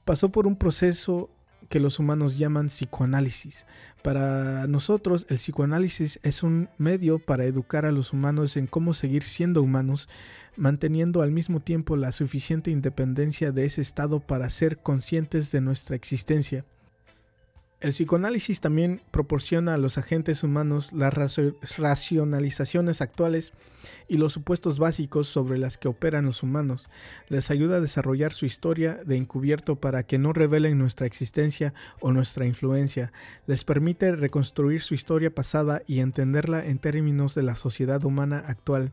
[0.05, 1.31] Pasó por un proceso
[1.69, 3.67] que los humanos llaman psicoanálisis.
[4.03, 9.25] Para nosotros el psicoanálisis es un medio para educar a los humanos en cómo seguir
[9.25, 10.09] siendo humanos,
[10.57, 15.97] manteniendo al mismo tiempo la suficiente independencia de ese estado para ser conscientes de nuestra
[15.97, 16.65] existencia.
[17.85, 21.13] El psicoanálisis también proporciona a los agentes humanos las
[21.77, 23.53] racionalizaciones actuales
[24.09, 26.89] y los supuestos básicos sobre las que operan los humanos.
[27.29, 32.11] Les ayuda a desarrollar su historia de encubierto para que no revelen nuestra existencia o
[32.11, 33.13] nuestra influencia.
[33.47, 38.93] Les permite reconstruir su historia pasada y entenderla en términos de la sociedad humana actual.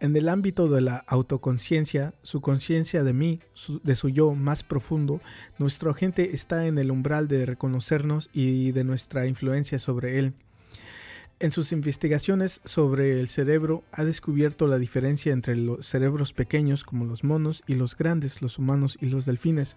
[0.00, 3.40] En el ámbito de la autoconciencia, su conciencia de mí,
[3.82, 5.20] de su yo más profundo,
[5.58, 10.34] nuestro agente está en el umbral de reconocernos y de nuestra influencia sobre él.
[11.38, 17.04] En sus investigaciones sobre el cerebro ha descubierto la diferencia entre los cerebros pequeños como
[17.04, 19.76] los monos y los grandes, los humanos y los delfines.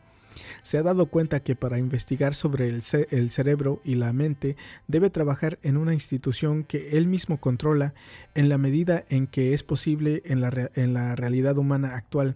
[0.63, 4.55] Se ha dado cuenta que para investigar sobre el, cerebro y la mente
[4.87, 7.93] debe trabajar en una institución que él mismo controla
[8.35, 12.35] en la medida en que es posible en la, en la realidad humana actual.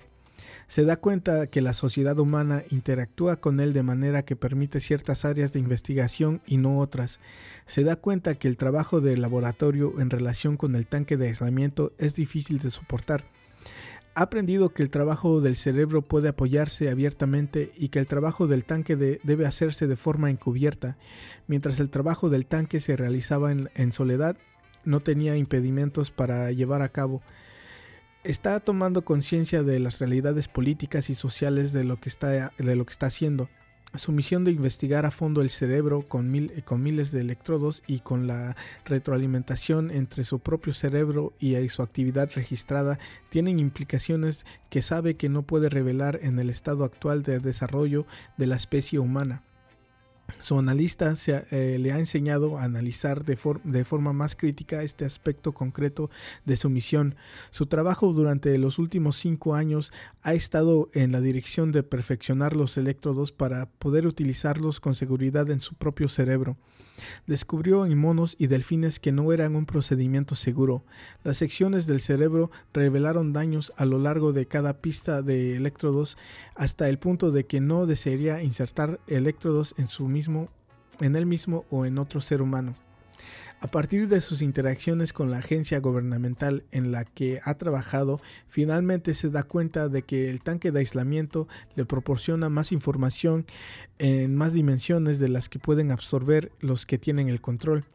[0.67, 5.25] Se da cuenta que la sociedad humana interactúa con él de manera que permite ciertas
[5.25, 7.19] áreas de investigación y no otras.
[7.65, 11.93] Se da cuenta que el trabajo de laboratorio en relación con el tanque de aislamiento
[11.97, 13.25] es difícil de soportar
[14.15, 18.63] ha aprendido que el trabajo del cerebro puede apoyarse abiertamente y que el trabajo del
[18.63, 20.97] tanque debe hacerse de forma encubierta.
[21.47, 24.37] Mientras el trabajo del tanque se realizaba en, soledad,
[24.85, 27.21] no tenía impedimentos para llevar a cabo.
[28.23, 32.85] Está tomando conciencia de las realidades políticas y sociales de lo que está, de lo
[32.85, 33.49] que está haciendo
[33.95, 36.33] su misión de investigar a fondo el cerebro con,
[36.65, 42.29] con, miles de electrodos y con la retroalimentación entre su propio cerebro y su actividad
[42.35, 48.05] registrada tienen implicaciones que sabe que no puede revelar en el estado actual de desarrollo
[48.37, 49.43] de la especie humana.
[50.41, 55.05] Su analista se, eh, le ha enseñado a analizar de, de, forma más crítica este
[55.05, 56.09] aspecto concreto
[56.45, 57.15] de su misión.
[57.51, 62.77] Su trabajo durante los últimos cinco años ha estado en la dirección de perfeccionar los
[62.77, 66.57] electrodos para poder utilizarlos con seguridad en su propio cerebro.
[67.25, 70.83] Descubrió en monos y delfines que no eran un procedimiento seguro.
[71.23, 76.17] Las secciones del cerebro revelaron daños a lo largo de cada pista de electrodos
[76.55, 80.49] hasta el punto de que no desearía insertar electrodos en su mismo
[80.99, 82.75] en él mismo o en otro ser humano.
[83.61, 89.13] A partir de sus interacciones con la agencia gubernamental en la que ha trabajado, finalmente
[89.13, 93.45] se da cuenta de que el tanque de aislamiento le proporciona más información
[93.99, 97.85] en más dimensiones de las que pueden absorber los que tienen el control.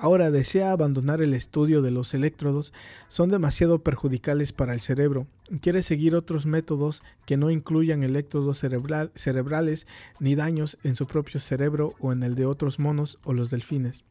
[0.00, 2.72] Ahora desea abandonar el estudio de los electrodos,
[3.08, 5.26] son demasiado perjudicales para el cerebro.
[5.60, 9.86] Quiere seguir otros métodos que no incluyan electrodos cerebrales
[10.20, 14.04] ni daños en su propio cerebro o en el de otros monos o los delfines.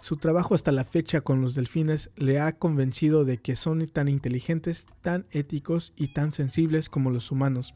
[0.00, 4.08] Su trabajo hasta la fecha con los delfines le ha convencido de que son tan
[4.08, 7.74] inteligentes, tan éticos y tan sensibles como los humanos.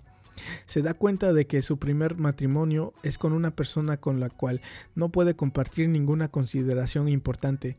[0.66, 4.61] Se da cuenta de que su primer matrimonio es con una persona con la cual
[4.94, 7.77] no puede compartir ninguna consideración importante.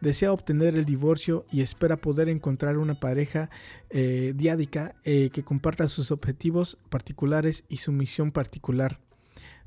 [0.00, 3.50] Desea obtener el divorcio y espera poder encontrar una pareja
[3.90, 9.00] eh, diádica eh, que comparta sus objetivos particulares y su misión particular.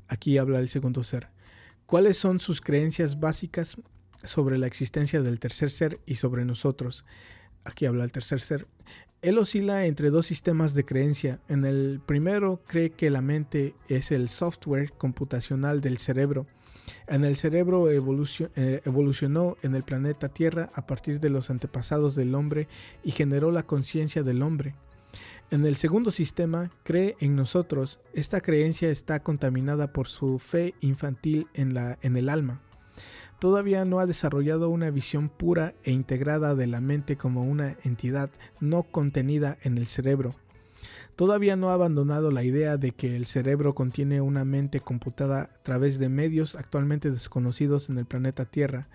[0.08, 1.28] Aquí habla el segundo ser.
[1.86, 3.76] ¿Cuáles son sus creencias básicas
[4.24, 7.04] sobre la existencia del tercer ser y sobre nosotros?
[7.64, 8.66] Aquí habla el tercer ser.
[9.22, 11.40] Él oscila entre dos sistemas de creencia.
[11.48, 16.46] En el primero cree que la mente es el software computacional del cerebro.
[17.08, 22.34] En el cerebro eh, evolucionó en el planeta Tierra a partir de los antepasados del
[22.34, 22.68] hombre
[23.02, 24.74] y generó la conciencia del hombre.
[25.50, 28.00] En el segundo sistema, cree en nosotros.
[28.12, 32.60] Esta creencia está contaminada por su fe infantil en, la, en el alma.
[33.38, 38.30] Todavía no ha desarrollado una visión pura e integrada de la mente como una entidad
[38.60, 40.34] no contenida en el cerebro.
[41.16, 45.62] Todavía no ha abandonado la idea de que el cerebro contiene una mente computada a
[45.62, 48.88] través de medios actualmente desconocidos en el planeta Tierra.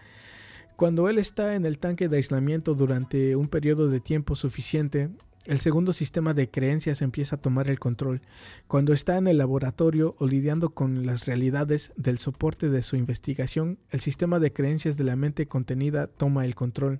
[0.75, 5.09] Cuando él está en el tanque de aislamiento durante un periodo de tiempo suficiente,
[5.45, 8.21] el segundo sistema de creencias empieza a tomar el control.
[8.67, 13.79] Cuando está en el laboratorio o lidiando con las realidades del soporte de su investigación,
[13.89, 16.99] el sistema de creencias de la mente contenida toma el control,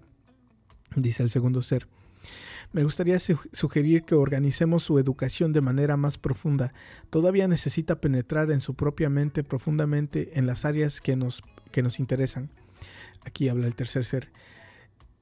[0.96, 1.88] dice el segundo ser.
[2.72, 6.72] Me gustaría sugerir que organicemos su educación de manera más profunda.
[7.10, 12.00] Todavía necesita penetrar en su propia mente profundamente en las áreas que nos, que nos
[12.00, 12.50] interesan.
[13.24, 14.32] Aquí habla el tercer ser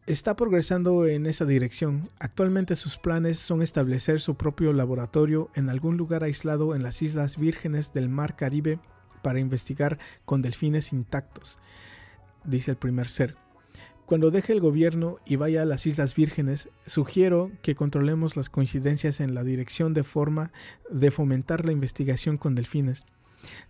[0.09, 2.09] está progresando en esa dirección.
[2.17, 7.37] Actualmente sus planes son establecer su propio laboratorio en algún lugar aislado en las Islas
[7.37, 8.79] Vírgenes del Mar Caribe
[9.21, 11.59] para investigar con delfines intactos,
[12.43, 13.35] dice el primer ser.
[14.07, 19.19] Cuando deje el gobierno y vaya a las Islas Vírgenes, sugiero que controlemos las coincidencias
[19.19, 20.51] en la dirección de forma
[20.89, 23.05] de fomentar la investigación con delfines.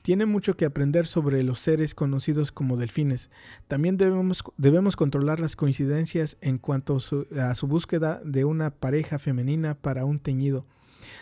[0.01, 3.29] Tiene mucho que aprender sobre los seres conocidos como delfines.
[3.67, 9.75] También debemos, debemos controlar las coincidencias en cuanto a su búsqueda de una pareja femenina
[9.75, 10.65] para un teñido.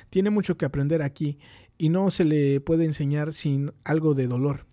[0.10, 1.40] Tiene mucho que aprender aquí
[1.78, 4.66] y no se le puede enseñar sin algo de dolor.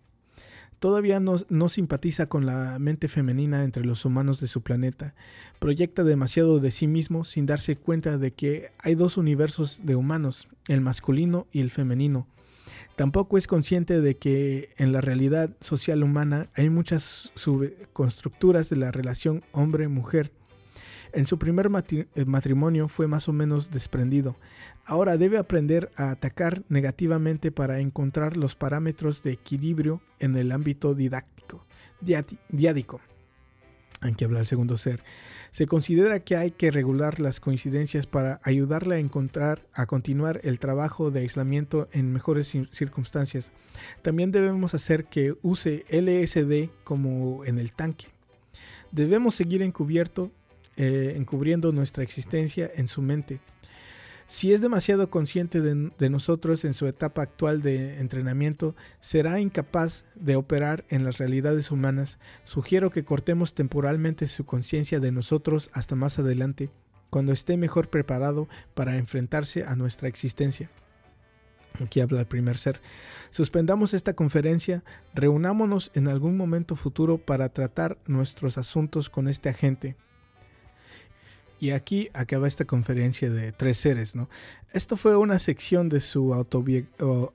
[0.79, 5.15] Todavía no, no, simpatiza con la mente femenina entre los humanos de su planeta.
[5.59, 10.47] Proyecta demasiado de sí mismo sin darse cuenta de que hay dos universos de humanos,
[10.69, 12.27] el masculino y el femenino.
[12.97, 18.91] Tampoco es consciente de que en la realidad social humana hay muchas subconstructuras de la
[18.91, 20.33] relación hombre-mujer.
[21.13, 24.37] En su primer eh, matrimonio fue más o menos desprendido.
[24.85, 30.95] Ahora debe aprender a atacar negativamente para encontrar los parámetros de equilibrio en el ámbito
[30.95, 31.65] didáctico,
[32.51, 33.01] diádico.
[34.05, 35.03] Hay que hablar el segundo ser.
[35.51, 40.59] Se considera que hay que regular las coincidencias para ayudarle a encontrar, a continuar el
[40.59, 43.51] trabajo de aislamiento en mejores circunstancias.
[44.03, 48.09] También debemos hacer que use LSD como en el tanque.
[48.93, 50.31] Debemos seguir encubierto,
[50.77, 53.41] eh, encubriendo nuestra existencia en su mente.
[54.27, 60.37] Si es demasiado consciente de, nosotros en su etapa actual de entrenamiento, será incapaz de
[60.37, 62.19] operar en las realidades humanas.
[62.43, 66.71] Sugiero que cortemos temporalmente su conciencia de nosotros hasta más adelante,
[67.11, 70.71] cuando esté mejor preparado para enfrentarse a nuestra existencia.
[71.83, 72.81] Aquí habla el primer ser.
[73.31, 79.97] Suspendamos esta conferencia, reunámonos en algún momento futuro para tratar nuestros asuntos con este agente.
[81.65, 84.29] Y aquí acaba esta conferencia de tres seres, ¿no?
[84.75, 86.35] Esto fue una sección de su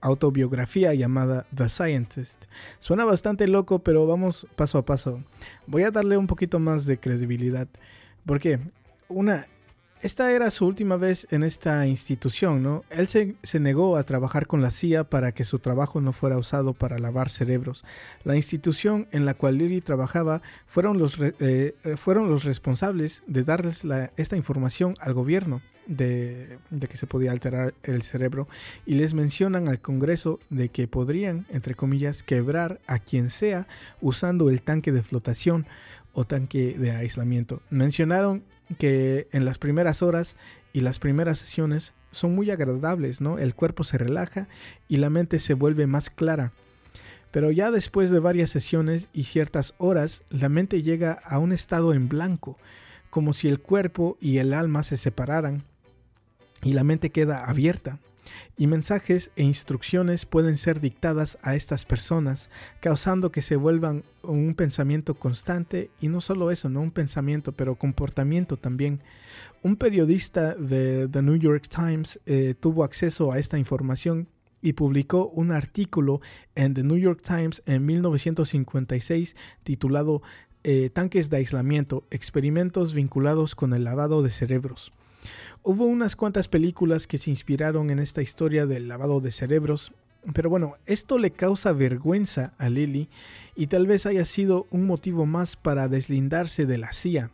[0.01, 2.45] autobiografía llamada The Scientist.
[2.77, 5.23] Suena bastante loco, pero vamos paso a paso.
[5.65, 7.67] Voy a darle un poquito más de credibilidad.
[8.23, 8.59] Porque
[9.07, 9.47] una,
[10.01, 12.83] esta era su última vez en esta institución, ¿no?
[12.89, 16.73] Él se, negó a trabajar con la CIA para que su trabajo no fuera usado
[16.73, 17.83] para lavar cerebros.
[18.23, 23.83] La institución en la cual Lily trabajaba fueron los, eh, fueron los responsables de darles
[24.15, 28.47] esta información al gobierno de, que se podía alterar el cerebro
[28.85, 33.67] y les mencionan al Congreso de que podrían, entre comillas, quebrar a quien sea
[33.99, 35.65] usando el tanque de flotación
[36.13, 37.61] o tanque de aislamiento.
[37.69, 38.43] Mencionaron
[38.77, 40.37] que en las primeras horas
[40.73, 43.37] y las primeras sesiones son muy agradables, ¿no?
[43.37, 44.47] El cuerpo se relaja
[44.87, 46.51] y la mente se vuelve más clara.
[47.31, 51.93] Pero ya después de varias sesiones y ciertas horas, la mente llega a un estado
[51.93, 52.57] en blanco,
[53.09, 55.63] como si el cuerpo y el alma se separaran
[56.63, 57.99] y la mente queda abierta
[58.57, 62.49] y mensajes e instrucciones pueden ser dictadas a estas personas,
[62.79, 67.75] causando que se vuelvan un pensamiento constante y no solo eso, no un pensamiento, pero
[67.75, 69.01] comportamiento también.
[69.63, 74.27] Un periodista de The New York Times eh, tuvo acceso a esta información
[74.61, 76.21] y publicó un artículo
[76.55, 80.21] en The New York Times en 1956 titulado
[80.63, 84.91] eh, Tanques de aislamiento, experimentos vinculados con el lavado de cerebros.
[85.63, 89.91] Hubo unas cuantas películas que se inspiraron en esta historia del lavado de cerebros,
[90.33, 93.09] pero bueno, esto le causa vergüenza a Lily
[93.55, 97.31] y tal vez haya sido un motivo más para deslindarse de la CIA.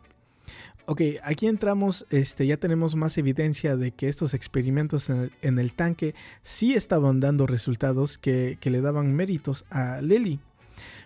[0.88, 6.14] Ok, aquí entramos, este, ya tenemos más evidencia de que estos experimentos en el, tanque
[6.42, 10.38] sí estaban dando resultados que, que le daban méritos a Lily.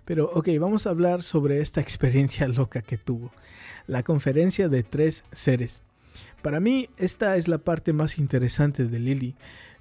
[0.04, 3.32] Pero ok, vamos a hablar sobre esta experiencia loca que tuvo.
[3.86, 5.80] La conferencia de tres seres.
[6.42, 9.36] Para mí, esta es la parte más interesante de Lily.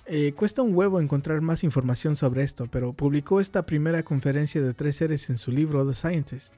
[0.06, 4.74] Eh, cuesta un huevo encontrar más información sobre esto, pero publicó esta primera conferencia de
[4.74, 6.56] tres seres en su libro The Scientist.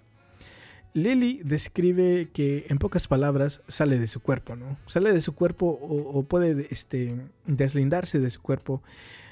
[0.93, 4.77] Lily describe que en pocas palabras sale de su cuerpo, ¿no?
[4.87, 8.81] Sale de su cuerpo o, puede este, deslindarse de su cuerpo.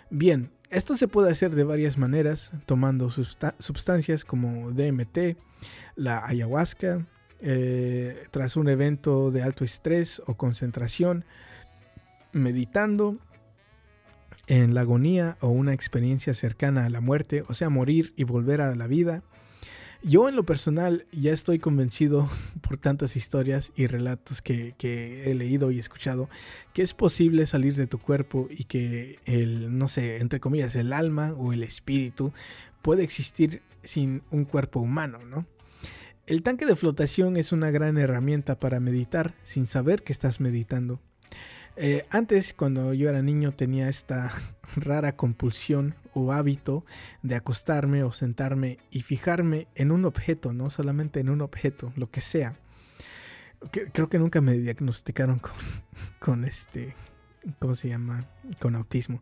[0.09, 5.37] Bien, esto se puede hacer de varias maneras, tomando sustancias como DMT,
[5.95, 7.07] la ayahuasca,
[7.41, 11.25] eh, tras un evento de alto estrés o concentración,
[12.31, 13.17] meditando
[14.47, 18.61] en la agonía o una experiencia cercana a la muerte, o sea, morir y volver
[18.61, 19.23] a la vida.
[20.01, 22.27] Yo en lo personal ya estoy convencido
[22.61, 26.29] por tantas historias y relatos que, que, he leído y escuchado
[26.73, 30.93] que es posible salir de tu cuerpo y que el, no sé, entre comillas, el
[30.93, 32.33] alma o el espíritu
[32.81, 35.45] puede existir sin un cuerpo humano, ¿no?
[36.29, 41.01] El tanque de flotación es una gran herramienta para meditar sin saber que estás meditando.
[41.75, 44.31] Eh, antes, cuando yo era niño, tenía esta
[44.75, 46.85] rara compulsión o hábito
[47.23, 52.11] de acostarme o sentarme y fijarme en un objeto, no solamente en un objeto, lo
[52.11, 52.59] que sea.
[53.71, 55.53] Creo que nunca me diagnosticaron con,
[56.19, 56.93] con este
[57.59, 58.25] ¿cómo se llama?
[58.59, 59.21] Con autismo.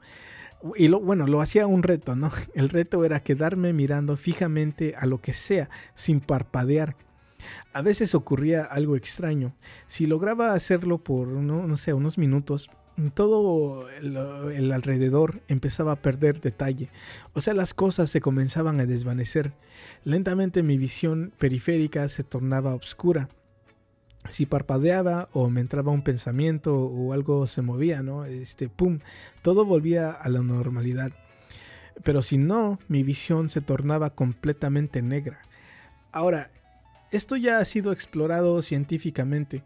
[0.75, 2.31] Y lo, bueno, lo hacía un reto, ¿no?
[2.53, 6.95] El reto era quedarme mirando fijamente a lo que sea, sin parpadear.
[7.73, 9.55] A veces ocurría algo extraño.
[9.85, 12.69] Si lograba hacerlo por, no, no sé, unos minutos,
[13.13, 16.89] todo el, alrededor empezaba a perder detalle.
[17.33, 19.53] O sea, las cosas se comenzaban a desvanecer.
[20.03, 23.29] Lentamente mi visión periférica se tornaba oscura.
[24.29, 28.25] Si parpadeaba o me entraba un pensamiento o algo se movía, ¿no?
[28.25, 28.99] Este, pum,
[29.41, 31.11] todo volvía a la normalidad.
[32.03, 35.39] Pero si no, mi visión se tornaba completamente negra.
[36.11, 36.51] Ahora,
[37.11, 39.63] esto ya ha sido explorado científicamente.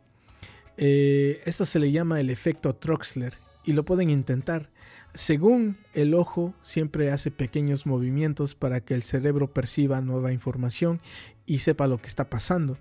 [0.78, 4.70] Eh, esto se le llama el efecto Troxler y lo pueden intentar.
[5.14, 11.02] Según el ojo siempre hace pequeños movimientos para que el cerebro perciba nueva información
[11.46, 12.78] y sepa lo que está pasando.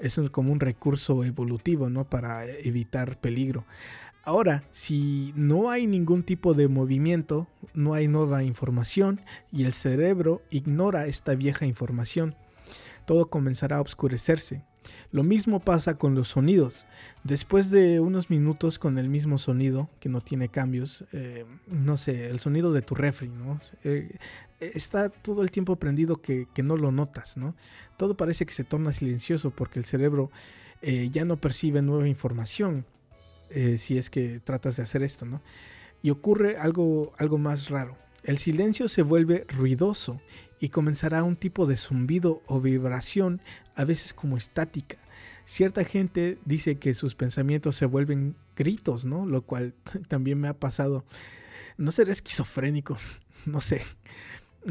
[0.00, 2.08] Es como un recurso evolutivo, ¿no?
[2.08, 3.64] Para evitar peligro.
[4.22, 9.20] Ahora, si no hay ningún tipo de movimiento, no hay nueva información
[9.50, 12.34] y el cerebro ignora esta vieja información,
[13.06, 14.62] todo comenzará a oscurecerse
[15.12, 16.86] lo mismo pasa con los sonidos.
[17.24, 22.30] Después de unos minutos con el mismo sonido, que no tiene cambios, eh, no sé,
[22.30, 23.60] el sonido de tu refri, ¿no?
[23.84, 24.16] Eh,
[24.60, 27.54] está todo el tiempo prendido que, no lo notas, ¿no?
[27.96, 30.30] Todo parece que se torna silencioso porque el cerebro
[30.82, 32.86] eh, ya no percibe nueva información
[33.78, 35.42] si es que tratas de hacer esto, ¿no?
[36.02, 37.98] Y ocurre algo, algo más raro.
[38.22, 40.20] El silencio se vuelve ruidoso
[40.60, 43.40] y comenzará un tipo de zumbido o vibración,
[43.74, 44.98] a veces como estática.
[45.44, 49.24] Cierta gente dice que sus pensamientos se vuelven gritos, ¿no?
[49.24, 49.74] Lo cual
[50.08, 51.04] también me ha pasado.
[51.78, 52.98] No seré esquizofrénico,
[53.46, 53.82] no sé.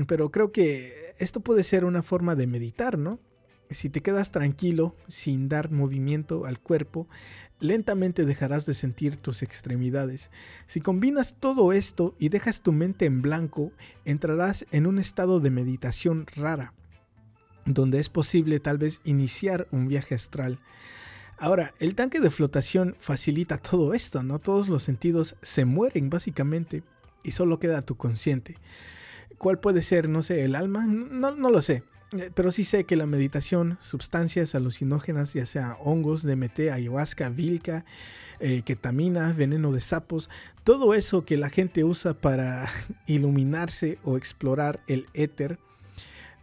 [0.08, 3.20] Pero creo que esto puede ser una forma de meditar, ¿no?
[3.72, 7.08] Si te quedas tranquilo, sin dar movimiento al cuerpo,
[7.60, 10.32] lentamente dejarás de sentir tus extremidades.
[10.66, 13.72] Si combinas todo esto y dejas tu mente en blanco,
[14.06, 16.74] entrarás en un estado de meditación rara,
[17.66, 20.60] donde es posible tal vez iniciar un viaje astral.
[21.38, 24.40] Ahora, el tanque de flotación facilita todo esto, ¿no?
[24.40, 26.84] Todos los sentidos se mueren básicamente
[27.24, 28.58] y solo queda tu consciente.
[29.40, 30.10] ¿Cuál puede ser?
[30.10, 30.86] No sé, el alma?
[30.86, 31.84] No, no lo sé.
[32.12, 37.86] Eh, pero sí sé que la meditación, sustancias alucinógenas, ya sea hongos, DMT, ayahuasca, vilca,
[38.40, 40.30] eh, ketamina, veneno de sapos,
[40.64, 42.68] todo eso que la gente usa para
[43.08, 45.58] iluminarse o explorar el éter,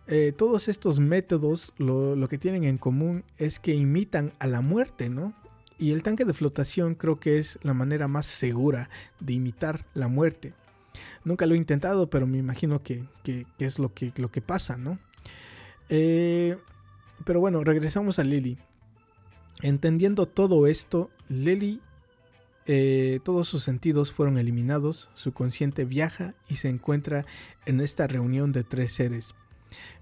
[0.07, 4.61] eh, todos estos métodos lo, lo, que tienen en común es que imitan a la
[4.61, 5.34] muerte, ¿no?
[5.78, 8.88] Y el tanque de flotación creo que es la manera más segura
[9.18, 10.55] de imitar la muerte.
[11.24, 14.76] Nunca lo he intentado, pero me imagino que, que, es lo que, lo que pasa,
[14.76, 14.99] ¿no?
[15.88, 16.57] Eh,
[17.24, 18.59] pero bueno, regresamos a Lily.
[19.62, 21.80] Entendiendo todo esto, Lily,
[22.66, 27.24] eh, todos sus sentidos fueron eliminados, su consciente viaja y se encuentra
[27.64, 29.34] en esta reunión de tres seres.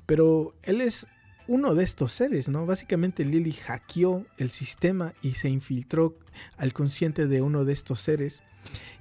[0.07, 1.07] Pero él es
[1.47, 2.67] uno de estos seres, ¿no?
[2.67, 6.17] Básicamente Lily hackeó el sistema y se infiltró
[6.57, 8.43] al consciente de uno de estos seres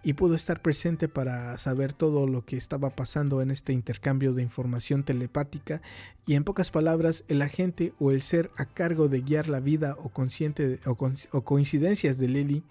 [0.04, 4.42] y pudo estar presente para saber todo lo que estaba pasando en este intercambio de
[4.42, 5.82] información telepática
[6.28, 9.96] y en pocas palabras el agente o el ser a cargo de guiar la vida
[10.00, 12.64] o, consciente o, coincidencias de Lily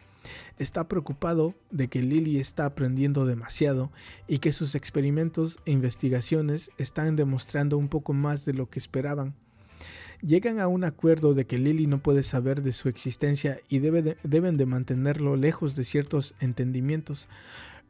[0.58, 3.90] está preocupado de que Lily está aprendiendo demasiado
[4.28, 9.34] y que sus experimentos e investigaciones están demostrando un poco más de lo que esperaban
[10.22, 14.56] llegan a un acuerdo de que Lily no puede saber de su existencia y deben
[14.56, 17.28] de mantenerlo lejos de ciertos entendimientos.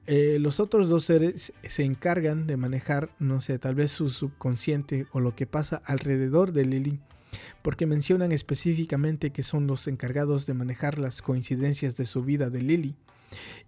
[0.06, 5.06] Eh, los otros dos seres se encargan de manejar, no sé, tal vez su subconsciente
[5.12, 6.98] o lo que pasa alrededor de Lily,
[7.62, 12.62] porque mencionan específicamente que son los encargados de manejar las coincidencias de su vida de
[12.62, 12.96] Lily.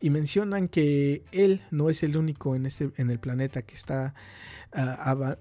[0.01, 4.15] Y mencionan que él no es el único en, este, en el planeta que está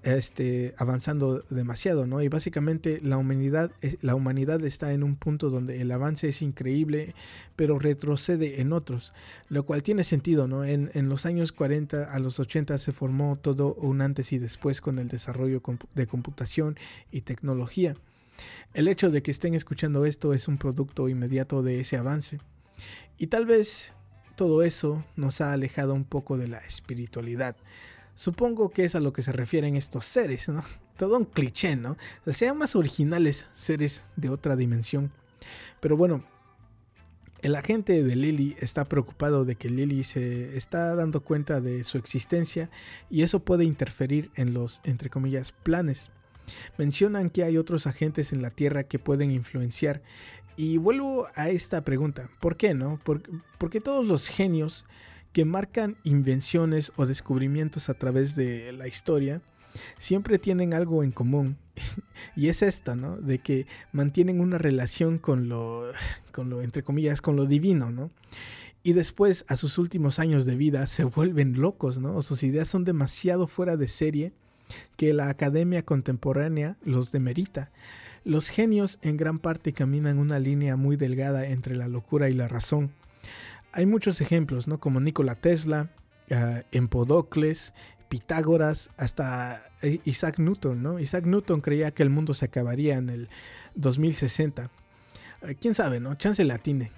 [0.04, 2.22] este, avanzando demasiado, ¿no?
[2.22, 7.14] Y básicamente la humanidad, la humanidad está en un punto donde el avance es increíble,
[7.56, 9.12] pero retrocede en otros,
[9.48, 10.64] lo cual tiene sentido, ¿no?
[10.64, 14.80] En, en los años 40 a los 80 se formó todo un antes y después
[14.80, 15.60] con el desarrollo
[15.94, 16.78] de computación
[17.10, 17.96] y tecnología.
[18.72, 22.38] El hecho de que estén escuchando esto es un producto inmediato de ese avance.
[23.18, 23.94] Y tal vez
[24.36, 27.56] todo eso nos ha alejado un poco de la espiritualidad.
[28.14, 30.64] Supongo que es a lo que se refieren estos seres, ¿no?
[30.96, 31.96] Todo un cliché, ¿no?
[32.26, 35.10] Sean más originales seres de otra dimensión.
[35.80, 36.24] Pero bueno,
[37.42, 41.98] el agente de Lily está preocupado de que Lily se está dando cuenta de su
[41.98, 42.70] existencia
[43.10, 46.10] y eso puede interferir en los, entre comillas, planes.
[46.78, 50.02] Mencionan que hay otros agentes en la Tierra que pueden influenciar.
[50.56, 53.00] Y vuelvo a esta pregunta, ¿por qué no?
[53.02, 53.22] ¿Por,
[53.58, 54.84] porque todos los genios
[55.32, 59.42] que marcan invenciones o descubrimientos a través de la historia,
[59.98, 61.58] siempre tienen algo en común.
[62.36, 63.16] y es esta, ¿no?
[63.16, 65.82] De que mantienen una relación con lo,
[66.32, 68.10] con lo, entre comillas, con lo divino, ¿no?
[68.84, 72.22] Y después, a sus últimos años de vida, se vuelven locos, ¿no?
[72.22, 74.32] Sus ideas son demasiado fuera de serie
[74.96, 77.72] que la academia contemporánea los demerita.
[78.24, 82.48] Los genios en gran parte caminan una línea muy delgada entre la locura y la
[82.48, 82.90] razón.
[83.72, 84.80] Hay muchos ejemplos, ¿no?
[84.80, 85.90] Como Nikola Tesla,
[86.30, 87.74] uh, Empodocles,
[88.08, 90.98] Pitágoras, hasta eh, Isaac Newton, ¿no?
[90.98, 93.28] Isaac Newton creía que el mundo se acabaría en el
[93.74, 94.70] 2060.
[95.42, 96.14] Uh, ¿Quién sabe, no?
[96.14, 96.92] Chance latine.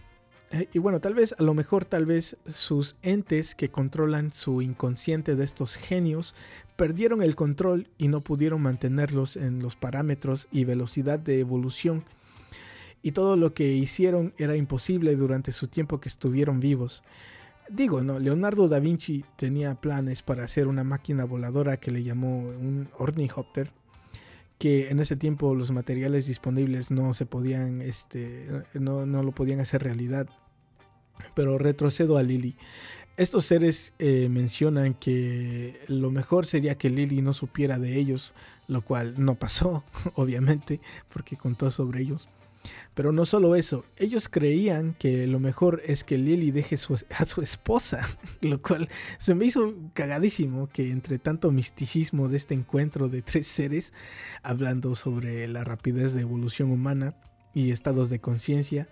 [0.53, 4.62] Eh, y bueno, tal vez, a lo mejor, tal vez sus entes que controlan su
[4.62, 6.34] inconsciente de estos genios
[6.76, 12.05] perdieron el control y no pudieron mantenerlos en los parámetros y velocidad de evolución.
[13.03, 17.03] Y todo lo que hicieron era imposible durante su tiempo que estuvieron vivos.
[17.68, 22.38] Digo, no, Leonardo da Vinci tenía planes para hacer una máquina voladora que le llamó
[22.40, 23.72] un ornithopter,
[24.59, 29.61] que en ese tiempo los materiales disponibles no se podían, este, no, no lo podían
[29.61, 30.29] hacer realidad.
[31.35, 32.57] Pero retrocedo a Lily.
[33.17, 38.35] Estos seres eh, mencionan que lo mejor sería que Lily no supiera de ellos,
[38.69, 39.85] lo cual no pasó,
[40.15, 42.29] obviamente, porque contó sobre ellos.
[42.95, 47.43] Pero no solo eso, ellos creían que lo mejor es que Lily deje a su
[47.43, 48.07] esposa,
[48.41, 48.89] lo cual
[49.19, 53.93] se me hizo cagadísimo que entre tanto misticismo de este encuentro de tres seres,
[54.43, 57.14] hablando sobre la rapidez de evolución humana
[57.55, 58.89] y estados de conciencia,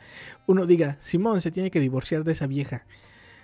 [0.46, 2.86] uno diga, Simón se tiene que divorciar de esa vieja.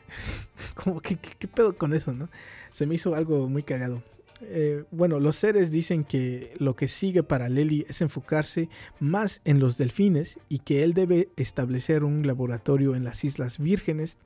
[0.74, 2.28] Como que, ¿qué pedo con eso, no?
[2.72, 4.02] Se me hizo algo muy cagado.
[4.42, 8.68] Eh, bueno, los seres dicen que lo que sigue para Lely es enfocarse
[8.98, 14.18] más en los delfines y que él debe establecer un laboratorio en las Islas Vírgenes.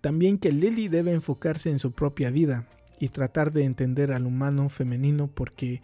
[0.00, 2.68] También que Lily debe enfocarse en su propia vida
[2.98, 5.82] y tratar de entender al humano femenino porque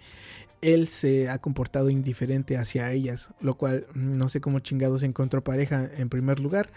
[0.62, 5.90] él se ha comportado indiferente hacia ellas, lo cual no sé cómo chingados encontró pareja
[5.96, 6.70] en primer lugar.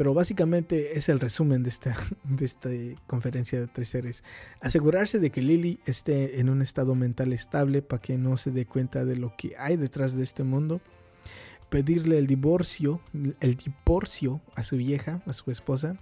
[0.00, 1.94] Pero básicamente es el resumen de esta,
[2.24, 2.70] de esta
[3.06, 4.24] conferencia de tres seres.
[4.62, 8.64] Asegurarse de que Lily esté en un estado mental estable para que no se dé
[8.64, 10.80] cuenta de lo que hay detrás de este mundo.
[11.68, 13.02] Pedirle el divorcio,
[13.40, 15.98] el divorcio a su vieja, a su esposa.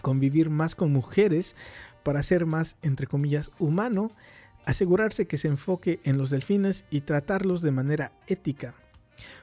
[0.00, 1.56] Convivir más con mujeres
[2.04, 4.12] para ser más, entre comillas, humano.
[4.66, 8.76] Asegurarse que se enfoque en los delfines y tratarlos de manera ética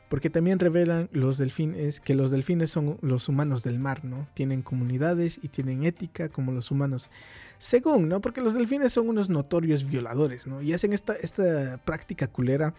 [0.09, 4.27] porque también revelan los delfines que los delfines son los humanos del mar, ¿no?
[4.33, 7.09] Tienen comunidades y tienen ética como los humanos.
[7.57, 8.21] Según, ¿no?
[8.21, 10.61] Porque los delfines son unos notorios violadores, ¿no?
[10.61, 12.73] Y hacen esta, esta práctica culera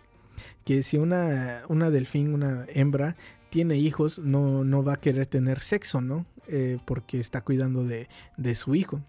[0.65, 3.17] que si una, una delfín, una hembra,
[3.51, 6.27] tiene hijos, no, no va a querer tener sexo, ¿no?
[6.49, 9.01] Eh, porque está cuidando de, de su hijo.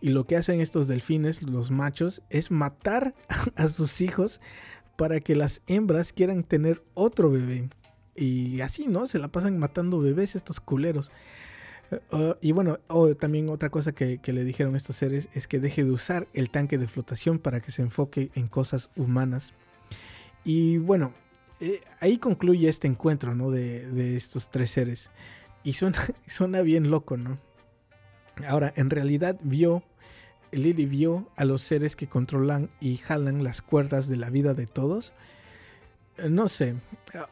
[0.00, 3.14] Y lo que hacen estos delfines, los machos, es matar
[3.56, 4.40] a sus hijos
[5.00, 7.70] para que las hembras quieran tener otro bebé.
[8.14, 9.06] Y así, ¿no?
[9.06, 11.10] Se la pasan matando bebés estos culeros.
[11.90, 12.76] Eh, uh, y bueno,
[13.18, 16.76] también otra cosa que, le dijeron estos seres es que deje de usar el tanque
[16.76, 19.54] de flotación para que se enfoque en cosas humanas.
[20.44, 21.14] Y bueno,
[21.60, 23.50] eh, ahí concluye este encuentro, ¿no?
[23.50, 25.10] De, de estos tres seres.
[25.64, 27.38] Y suena, suena bien loco, ¿no?
[28.46, 29.82] Ahora, en realidad vio
[30.52, 34.66] Lily vio a los seres que controlan y jalan las cuerdas de la vida de
[34.66, 35.12] todos.
[36.18, 36.76] Eh, no sé,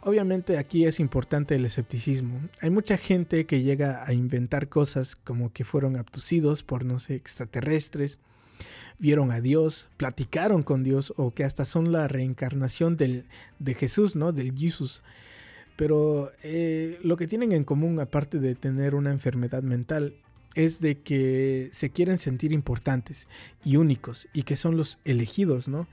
[0.03, 2.41] obviamente aquí es importante el escepticismo.
[2.61, 7.15] Hay mucha gente que llega a inventar cosas como que fueron abducidos por, no sé,
[7.15, 8.19] extraterrestres,
[8.99, 13.27] vieron a Dios, platicaron con Dios o que hasta son la reencarnación del,
[13.59, 14.33] de Jesús, ¿no?
[14.33, 15.03] Del Jesús.
[15.77, 20.15] Pero eh, lo que tienen en común, aparte de tener una enfermedad mental,
[20.55, 23.29] es de que se quieren sentir importantes
[23.65, 25.89] y únicos y que son los elegidos, ¿no?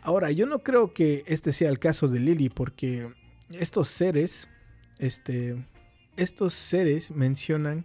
[0.00, 3.12] Ahora, yo no creo que este sea el caso de Lily porque
[3.50, 4.48] estos seres,
[4.98, 5.64] este,
[6.16, 7.84] estos seres mencionan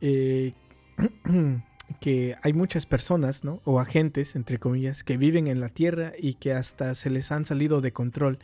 [0.00, 0.52] eh,
[2.00, 3.60] que hay muchas personas, ¿no?
[3.64, 7.44] O agentes, entre comillas, que viven en la Tierra y que hasta se les han
[7.44, 8.38] salido de control.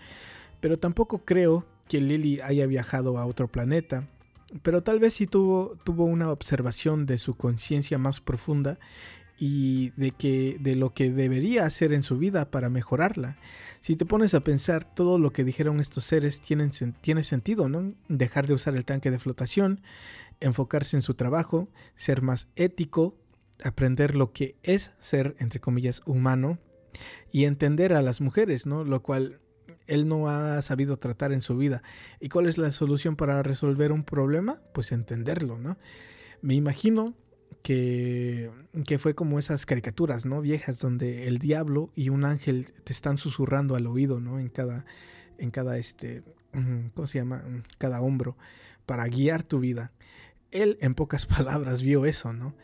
[0.61, 4.09] Pero tampoco creo que Lily haya viajado a otro planeta
[4.62, 8.78] pero tal vez sí tuvo, tuvo una observación de su conciencia más profunda
[9.38, 13.36] y de que de lo que debería hacer en su vida para mejorarla.
[13.80, 17.94] Si te pones a pensar todo lo que dijeron estos seres tiene sentido, ¿no?
[18.09, 19.80] Dejar de usar el tanque de flotación,
[20.40, 23.16] enfocarse en su trabajo, ser más ético,
[23.64, 26.59] aprender lo que es ser entre comillas humano
[27.32, 28.84] y entender a las mujeres, ¿no?
[28.84, 29.40] Lo cual
[29.87, 31.83] él no ha sabido tratar en su vida.
[32.20, 34.61] ¿Y cuál es la solución para resolver un problema?
[34.72, 35.76] Pues entenderlo, ¿no?
[36.41, 37.14] Me imagino
[37.62, 38.51] que,
[38.87, 40.41] que, fue como esas caricaturas, ¿no?
[40.41, 44.39] Viejas, donde el diablo y un ángel te están susurrando al oído, ¿no?
[44.39, 44.85] En cada,
[45.39, 46.22] en cada, este,
[46.95, 47.45] ¿cómo se llama?
[47.78, 48.37] Cada hombro,
[48.87, 49.93] para guiar tu vida.
[50.51, 52.55] Él, en pocas palabras, vio eso, ¿no?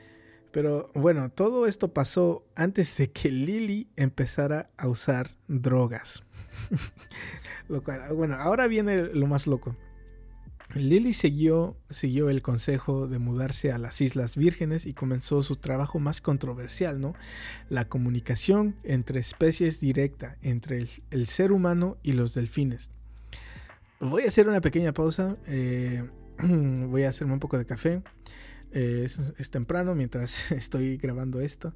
[0.50, 6.22] Pero bueno, todo esto pasó antes de que Lily empezara a usar drogas.
[7.68, 9.76] lo cual, bueno, ahora viene lo más loco.
[10.74, 15.98] Lily siguió, siguió el consejo de mudarse a las Islas Vírgenes y comenzó su trabajo
[15.98, 17.14] más controversial, ¿no?
[17.70, 22.90] La comunicación entre especies directa entre el, ser humano y los delfines.
[24.00, 25.36] Voy a hacer una pequeña pausa.
[25.46, 26.06] Eh,
[26.42, 28.02] voy a hacerme un poco de café.
[28.72, 31.74] Eh, es, temprano mientras estoy grabando esto.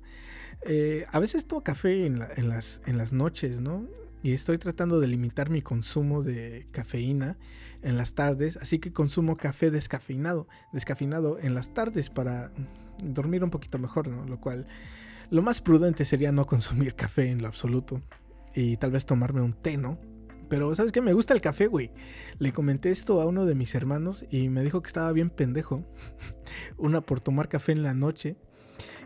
[0.66, 3.88] Eh, a veces tomo café en, las, en las noches, ¿no?
[4.22, 7.36] Y estoy tratando de limitar mi consumo de cafeína
[7.82, 12.52] en las tardes, así que consumo café descafeinado, descafeinado en las tardes para
[13.02, 14.24] dormir un poquito mejor, ¿no?
[14.24, 14.68] Lo cual,
[15.30, 18.00] lo más prudente sería no consumir café en lo absoluto
[18.54, 19.98] y tal vez tomarme un té, ¿no?
[20.52, 21.00] Pero, ¿sabes qué?
[21.00, 21.90] Me gusta el café, güey.
[22.38, 25.82] Le comenté esto a uno de mis hermanos y me dijo que estaba bien pendejo.
[26.76, 28.36] Una por tomar café en la noche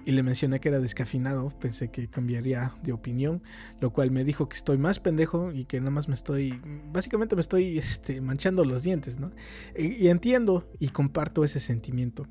[0.05, 3.45] y le mencioné que era descafeinado, pensé que cambiaría de opinión,
[3.81, 6.61] lo cual me dijo que estoy más pendejo y que nada más me estoy,
[6.93, 9.31] básicamente me estoy este, manchando los dientes, ¿no?
[9.77, 12.27] Y, entiendo y comparto ese sentimiento.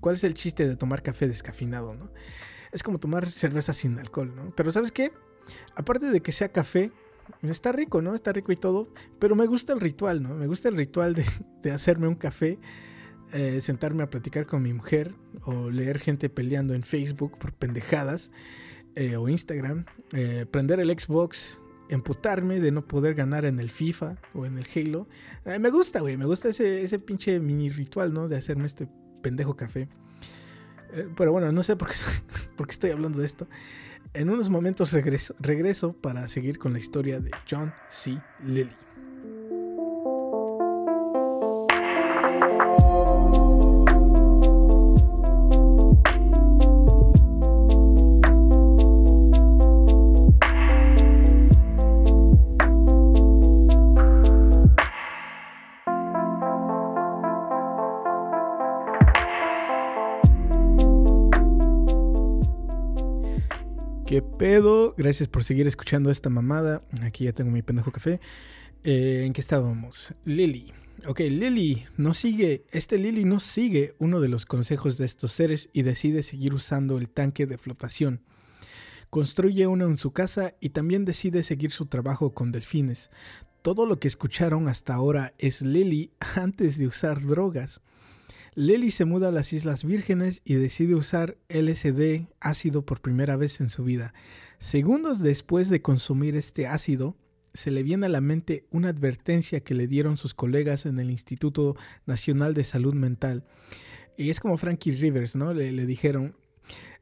[0.00, 2.10] ¿Cuál es el chiste de tomar café descafeinado, no?
[2.72, 4.54] Es como tomar cerveza sin alcohol, ¿no?
[4.56, 5.12] Pero ¿sabes qué?
[5.76, 6.90] Aparte de que sea café,
[7.42, 8.14] está rico, ¿no?
[8.14, 10.34] Está rico y todo, pero me gusta el ritual, ¿no?
[10.34, 11.24] Me gusta el ritual de,
[11.62, 12.58] de hacerme un café
[13.34, 15.12] eh, sentarme a platicar con mi mujer
[15.44, 18.30] o leer gente peleando en Facebook por pendejadas
[18.94, 21.58] eh, o Instagram, eh, prender el Xbox,
[21.88, 25.08] emputarme de no poder ganar en el FIFA o en el Halo.
[25.58, 28.28] me gusta, güey, me gusta ese, ese pinche mini ritual, ¿no?
[28.28, 28.88] De hacerme este
[29.20, 29.88] pendejo café.
[31.16, 31.96] pero bueno, no sé por qué,
[32.56, 33.48] por qué estoy hablando de esto.
[34.14, 38.16] En unos momentos regreso, para seguir con la historia de John C.
[38.44, 38.70] Lilly.
[64.96, 66.84] Gracias por seguir escuchando esta mamada.
[67.02, 68.20] Aquí ya tengo mi pendejo café.
[68.84, 70.14] Eh, ¿En qué estábamos?
[70.24, 70.72] Lily.
[71.08, 75.70] Ok, Lily no sigue, este Lily no sigue uno de los consejos de estos seres
[75.72, 78.22] y decide seguir usando el tanque de flotación.
[79.10, 83.10] Construye uno en su casa y también decide seguir su trabajo con delfines.
[83.62, 87.80] Todo lo que escucharon hasta ahora es Lily antes de usar drogas.
[88.56, 93.60] Lily se muda a las Islas Vírgenes y decide usar LSD ácido por primera vez
[93.60, 94.14] en su vida.
[94.60, 97.16] Segundos después de consumir este ácido,
[97.52, 101.10] se le viene a la mente una advertencia que le dieron sus colegas en el
[101.10, 101.76] Instituto
[102.06, 103.44] Nacional de Salud Mental.
[104.16, 105.52] Y es como Frankie Rivers, ¿no?
[105.52, 106.36] Le, dijeron,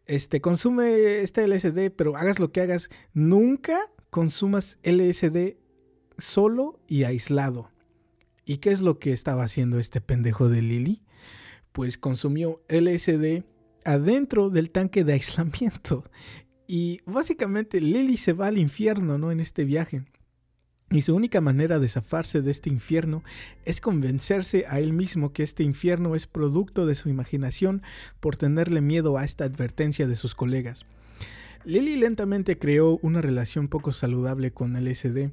[0.06, 3.78] este, consume este LSD, pero hagas lo que hagas, nunca
[4.08, 5.56] consumas LSD
[6.16, 7.70] solo y aislado.
[8.44, 11.02] ¿Y qué es lo que estaba haciendo este pendejo de Lily?
[11.72, 13.44] Pues consumió LSD
[13.84, 16.04] adentro del tanque de aislamiento.
[16.66, 19.32] Y básicamente Lily se va al infierno, ¿no?
[19.32, 20.04] En este viaje.
[20.90, 23.24] Y su única manera de zafarse de este infierno
[23.64, 27.82] es convencerse a él mismo que este infierno es producto de su imaginación
[28.20, 30.84] por tenerle miedo a esta advertencia de sus colegas.
[31.64, 35.30] Lily lentamente creó una relación poco saludable con LSD.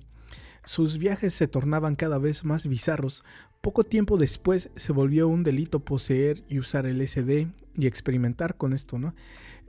[0.69, 3.23] Sus viajes se tornaban cada vez más bizarros,
[3.59, 8.73] poco tiempo después se volvió un delito poseer y usar el SD y experimentar con
[8.73, 9.15] esto, ¿no?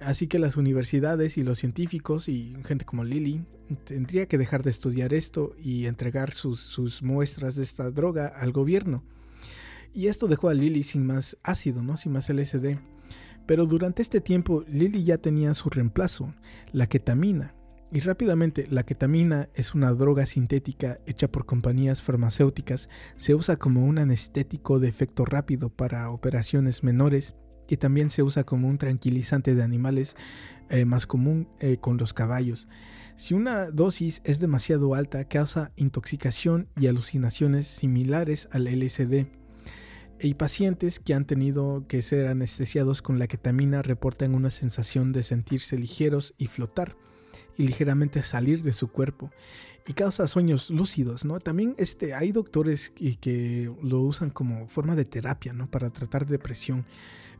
[0.03, 3.47] Así que las universidades y los científicos y gente como Lily
[3.85, 8.53] tendría que dejar de estudiar esto y entregar sus, sus muestras de esta droga al
[8.53, 9.03] gobierno.
[9.95, 11.97] Y esto dejó a Lily sin más ácido, ¿no?
[11.97, 12.77] Sin más LSD.
[13.47, 16.35] Pero durante este tiempo Lily ya tenía su reemplazo,
[16.73, 17.55] la ketamina,
[17.93, 23.84] y rápidamente, la ketamina es una droga sintética hecha por compañías farmacéuticas, se usa como
[23.84, 27.34] un anestético de efecto rápido para operaciones menores
[27.68, 30.14] y también se usa como un tranquilizante de animales
[30.68, 32.68] eh, más común eh, con los caballos.
[33.16, 39.26] Si una dosis es demasiado alta, causa intoxicación y alucinaciones similares al LSD.
[40.20, 45.22] Y pacientes que han tenido que ser anestesiados con la ketamina reportan una sensación de
[45.24, 46.97] sentirse ligeros y flotar
[47.57, 49.31] y ligeramente salir de su cuerpo
[49.87, 51.41] y causa sueños lúcidos, ¿no?
[51.41, 55.71] También este, hay doctores que, que lo usan como forma de terapia, ¿no?
[55.71, 56.87] Para tratar depresión.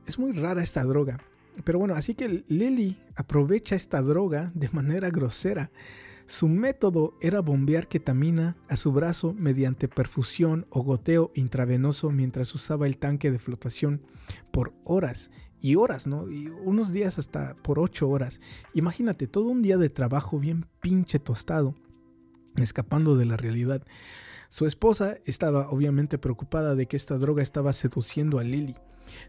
[0.07, 1.19] Es muy rara esta droga.
[1.65, 5.71] Pero bueno, así que Lily aprovecha esta droga de manera grosera.
[6.27, 12.87] Su método era bombear ketamina a su brazo mediante perfusión o goteo intravenoso mientras usaba
[12.87, 14.03] el tanque de flotación
[14.53, 15.31] por horas
[15.61, 16.31] y horas, ¿no?
[16.31, 18.41] Y unos días hasta por ocho horas.
[18.75, 21.75] Imagínate, todo un día de trabajo bien pinche tostado,
[22.57, 23.83] escapando de la realidad.
[24.49, 28.77] Su esposa estaba obviamente preocupada de que esta droga estaba seduciendo a Lily.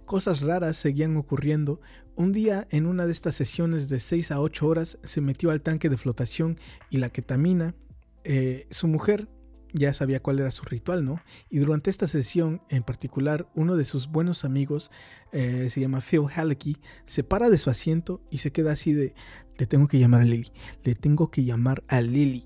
[0.06, 1.80] Cosas raras seguían ocurriendo.
[2.16, 5.62] Un día, en una de estas sesiones de 6 a 8 horas, se metió al
[5.62, 6.58] tanque de flotación
[6.90, 7.76] y la ketamina.
[8.24, 9.28] Eh, su mujer
[9.74, 11.22] ya sabía cuál era su ritual, ¿no?
[11.49, 14.91] Y durante esta sesión, en particular, uno de sus buenos amigos,
[15.32, 19.13] eh, se llama Phil Hallecky, se para de su asiento y se queda así de,
[19.57, 20.51] le tengo que llamar a Lily,
[20.84, 22.43] le tengo que llamar a Lily.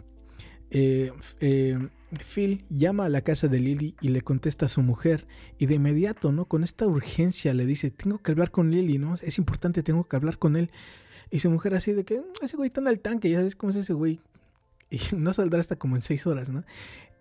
[0.72, 1.12] Eh,
[2.24, 5.76] Phil llama a la casa de Lily y le contesta a su mujer y de
[5.76, 6.46] inmediato, ¿no?
[6.46, 9.16] Con esta urgencia le dice, tengo que hablar con Lily, ¿no?
[9.16, 10.72] Es importante, tengo que hablar con él.
[11.32, 13.72] Y su mujer así de que, ese güey está en el tanque, ya sabes cómo
[13.72, 14.20] es ese güey.
[14.92, 16.64] Y no saldrá hasta como en seis horas, ¿no?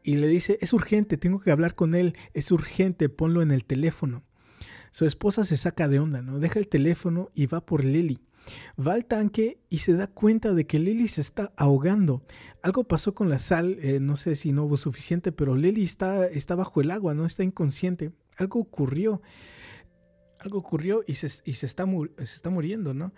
[0.07, 3.65] Y le dice, es urgente, tengo que hablar con él, es urgente, ponlo en el
[3.65, 4.23] teléfono.
[4.91, 6.39] Su esposa se saca de onda, ¿no?
[6.39, 8.21] Deja el teléfono y va por Lily.
[8.79, 12.23] Va al tanque y se da cuenta de que Lily se está ahogando.
[12.63, 16.27] Algo pasó con la sal, eh, no sé si no hubo suficiente, pero Lily está,
[16.27, 18.13] está bajo el agua, no está inconsciente.
[18.37, 19.23] Algo ocurrió.
[20.39, 21.87] Algo ocurrió y se, y se, está,
[22.19, 23.15] se está muriendo, ¿no?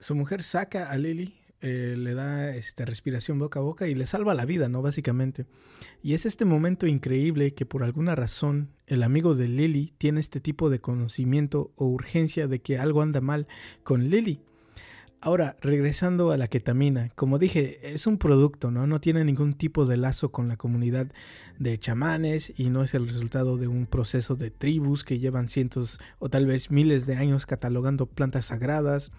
[0.00, 4.06] Su mujer saca a Lily, eh, le da este, respiración boca a boca y le
[4.06, 4.80] salva la vida, ¿no?
[4.80, 5.46] Básicamente.
[6.02, 10.40] Y es este momento increíble que por alguna razón el amigo de Lily tiene este
[10.40, 13.48] tipo de conocimiento o urgencia de que algo anda mal
[13.82, 14.40] con Lily.
[15.20, 18.86] Ahora, regresando a la ketamina, como dije, es un producto, ¿no?
[18.86, 21.10] No tiene ningún tipo de lazo con la comunidad
[21.58, 25.98] de chamanes y no es el resultado de un proceso de tribus que llevan cientos
[26.20, 29.10] o tal vez miles de años catalogando plantas sagradas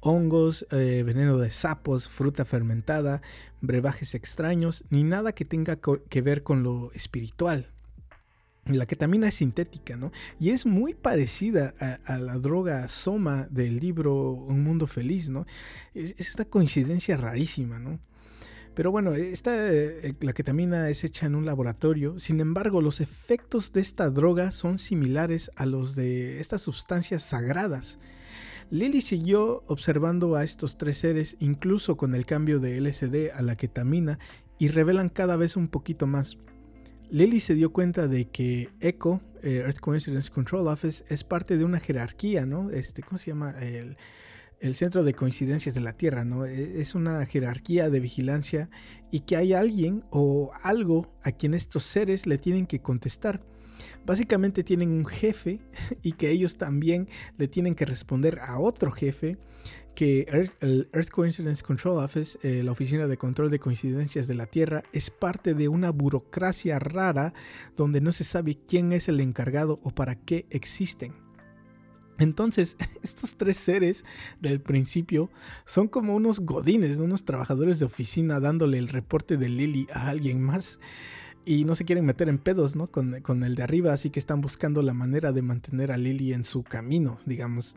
[0.00, 3.22] hongos, eh, veneno de sapos, fruta fermentada,
[3.60, 7.70] brebajes extraños, ni nada que tenga que ver con lo espiritual.
[8.66, 10.10] La ketamina es sintética, ¿no?
[10.40, 11.72] Y es muy parecida
[12.04, 15.46] a, la droga soma del libro Un Mundo Feliz, ¿no?
[15.94, 18.00] Es, esta coincidencia rarísima, ¿no?
[18.74, 23.72] Pero bueno, esta, eh, la ketamina es hecha en un laboratorio, sin embargo los efectos
[23.72, 27.98] de esta droga son similares a los de estas sustancias sagradas.
[28.70, 33.54] Lily siguió observando a estos tres seres incluso con el cambio de LSD a la
[33.54, 34.18] ketamina
[34.58, 36.38] y revelan cada vez un poquito más.
[37.08, 41.64] Lily se dio cuenta de que ECHO, eh, Earth Coincidence Control Office, es parte de
[41.64, 42.70] una jerarquía, ¿no?
[42.70, 43.54] Este, ¿Cómo se llama?
[43.60, 43.96] El,
[44.60, 46.44] el Centro de Coincidencias de la Tierra, ¿no?
[46.44, 48.70] E, es una jerarquía de vigilancia
[49.12, 53.40] y que hay alguien o algo a quien estos seres le tienen que contestar
[54.06, 55.60] básicamente tienen un jefe
[56.02, 59.36] y que ellos también le tienen que responder a otro jefe
[59.94, 60.26] que
[60.60, 64.82] el Earth Coincidence Control Office, eh, la Oficina de Control de Coincidencias de la Tierra,
[64.92, 67.32] es parte de una burocracia rara
[67.76, 71.14] donde no se sabe quién es el encargado o para qué existen.
[72.18, 74.04] Entonces, estos tres seres
[74.40, 75.30] del principio
[75.64, 80.42] son como unos godines, unos trabajadores de oficina dándole el reporte de Lily a alguien
[80.42, 80.78] más
[81.46, 82.88] y no se quieren meter en pedos, ¿no?
[82.90, 86.44] Con, el de arriba, así que están buscando la manera de mantener a Lily en
[86.44, 87.76] su camino, digamos.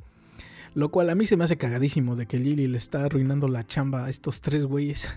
[0.74, 3.66] Lo cual a mí se me hace cagadísimo de que Lily le está arruinando la
[3.66, 5.08] chamba a estos tres güeyes.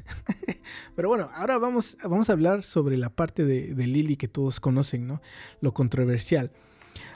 [0.97, 4.61] Pero bueno, ahora vamos, vamos a hablar sobre la parte de, de Lily que todos
[4.61, 5.23] conocen, ¿no?
[5.63, 6.53] Lo controversial.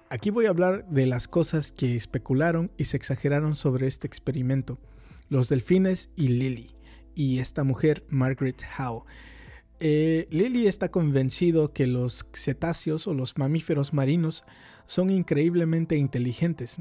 [0.08, 4.78] Aquí voy a hablar de las cosas que especularon y se exageraron sobre este experimento.
[5.28, 6.74] Los delfines y Lily.
[7.14, 9.04] Y esta mujer, Margaret Howe.
[9.78, 14.44] Eh, Lily está convencido que los cetáceos o los mamíferos marinos
[14.86, 16.78] son increíblemente inteligentes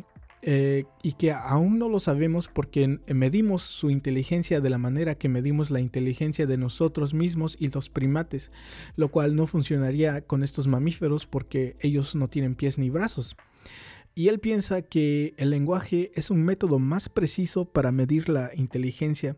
[0.48, 5.28] eh, y que aún no lo sabemos porque medimos su inteligencia de la manera que
[5.28, 8.52] medimos la inteligencia de nosotros mismos y los primates,
[8.96, 13.36] lo cual no funcionaría con estos mamíferos porque ellos no tienen pies ni brazos.
[14.14, 19.36] Y él piensa que el lenguaje es un método más preciso para medir la inteligencia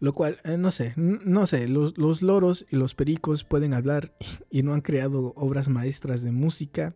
[0.00, 4.12] lo cual, eh, no sé, no sé, los, los, loros y los pericos pueden hablar
[4.50, 6.94] y no han creado obras maestras de música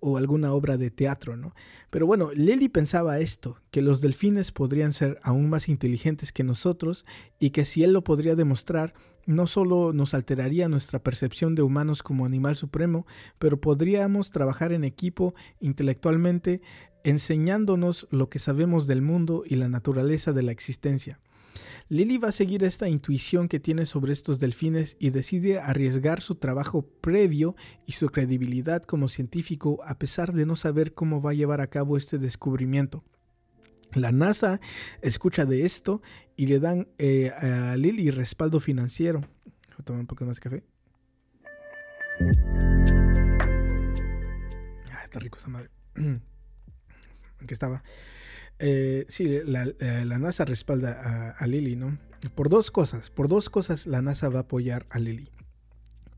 [0.00, 1.54] o alguna obra de teatro, ¿no?
[1.90, 7.04] Pero bueno, Lily pensaba esto, que los delfines podrían ser aún más inteligentes que nosotros
[7.38, 8.94] y que si él lo podría demostrar,
[9.26, 13.06] no solo nos alteraría nuestra percepción de humanos como animal supremo,
[13.38, 16.62] pero podríamos trabajar en equipo intelectualmente
[17.04, 21.20] enseñándonos lo que sabemos del mundo y la naturaleza de la existencia.
[21.88, 26.34] Lily va a seguir esta intuición que tiene sobre estos delfines y decide arriesgar su
[26.36, 27.56] trabajo previo
[27.86, 31.68] y su credibilidad como científico a pesar de no saber cómo va a llevar a
[31.68, 33.04] cabo este descubrimiento.
[33.94, 34.60] La NASA
[35.02, 36.00] escucha de esto
[36.36, 39.20] y le dan eh, a Lily respaldo financiero.
[39.20, 40.64] Voy a tomar un poco más de café.
[44.92, 45.70] Ah, está rico esa madre.
[45.96, 46.22] ¿En
[47.46, 47.82] qué estaba?
[48.60, 51.98] Eh, sí, la, eh, la, NASA respalda a, a Lily, ¿no?
[52.34, 53.10] Por dos cosas.
[53.10, 55.30] Por dos cosas la NASA va a apoyar a Lily.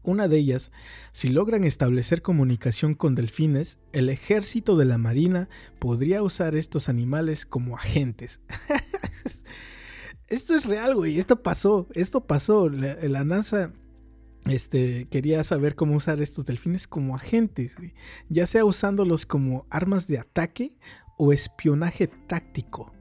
[0.05, 0.72] Una de ellas,
[1.12, 7.47] si logran establecer comunicación con delfines, el ejército de la Marina podría usar estos animales
[7.47, 8.40] como agentes.
[10.26, 11.18] esto es real, güey.
[11.20, 11.86] Esto pasó.
[11.95, 12.68] Esto pasó.
[12.68, 13.72] La, NASA
[14.47, 17.76] este, quería saber cómo usar estos delfines como agentes,
[18.28, 20.76] ya sea usándolos como armas de ataque
[21.25, 22.93] o espionaje táctico.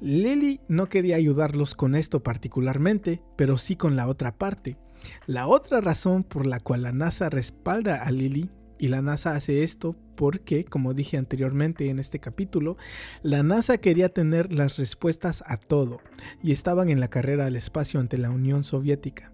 [0.00, 4.78] Lily no quería ayudarlos con esto particularmente, pero sí con la otra parte.
[5.26, 8.48] La otra razón por la cual la NASA respalda a Lily,
[8.78, 12.78] y la NASA hace esto porque, como dije anteriormente en este capítulo,
[13.22, 16.00] la NASA quería tener las respuestas a todo
[16.42, 19.32] y estaban en la carrera al espacio ante la Unión Soviética.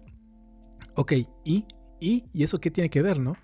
[0.95, 1.13] Ok,
[1.45, 1.65] ¿y?
[2.01, 2.25] ¿Y?
[2.33, 3.37] ¿Y eso qué tiene que ver, no?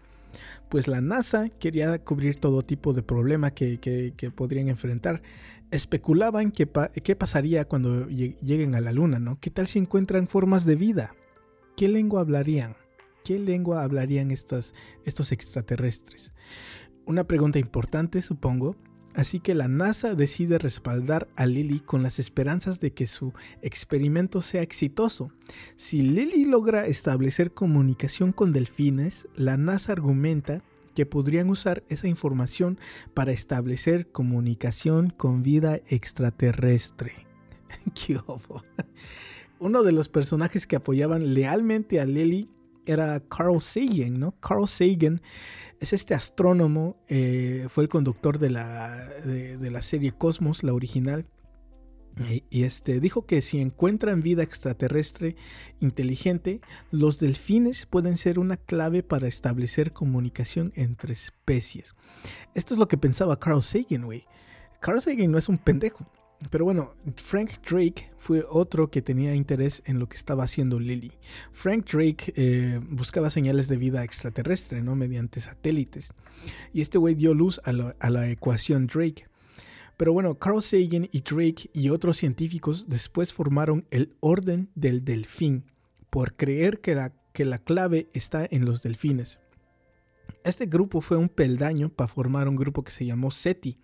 [0.70, 5.22] Pues la NASA quería cubrir todo tipo de problema que, podrían enfrentar.
[5.72, 6.68] Especulaban que
[7.04, 9.40] qué pasaría cuando lleguen a la Luna, ¿no?
[9.40, 11.16] ¿Qué tal si encuentran formas de vida?
[11.76, 12.76] ¿Qué lengua hablarían?
[13.24, 14.74] ¿Qué lengua hablarían estos
[15.32, 16.34] extraterrestres?
[17.06, 18.76] Una pregunta importante, supongo.
[19.20, 24.42] Así que la NASA decide respaldar a Lily con las esperanzas de que su experimento
[24.42, 25.34] sea exitoso.
[25.76, 30.64] Si Lily logra establecer comunicación con delfines, la NASA argumenta
[30.96, 32.80] que podrían usar esa información
[33.14, 37.28] para establecer comunicación con vida extraterrestre.
[37.94, 38.22] ¿Qué
[39.60, 42.48] Uno de los personajes que apoyaban lealmente a Lily
[42.86, 44.40] era Carl Sagan, ¿no?
[44.40, 45.22] Carl Sagan
[45.80, 51.26] es este astrónomo, eh, fue el conductor de la, de, la serie Cosmos, la original.
[52.50, 55.38] Y, este dijo que si encuentran vida extraterrestre
[55.80, 56.60] inteligente,
[56.92, 61.96] los delfines pueden ser una clave para establecer comunicación entre especies.
[62.56, 64.26] Esto es lo que pensaba Carl Sagan, güey.
[64.82, 66.06] Carl Sagan no es un pendejo.
[66.50, 71.12] Pero bueno, Frank Drake fue otro que tenía interés en lo que estaba haciendo Lily.
[71.52, 74.96] Frank Drake eh, buscaba señales de vida extraterrestre, ¿no?
[74.96, 76.14] Mediante satélites.
[76.72, 77.74] Y este güey dio luz a
[78.10, 79.28] la, ecuación Drake.
[79.98, 85.66] Pero bueno, Carl Sagan y Drake y otros científicos después formaron el Orden del Delfín,
[86.10, 89.40] por creer que la, que la clave está en los delfines.
[90.46, 93.78] Este grupo fue un peldaño para formar un grupo que se llamó SETI,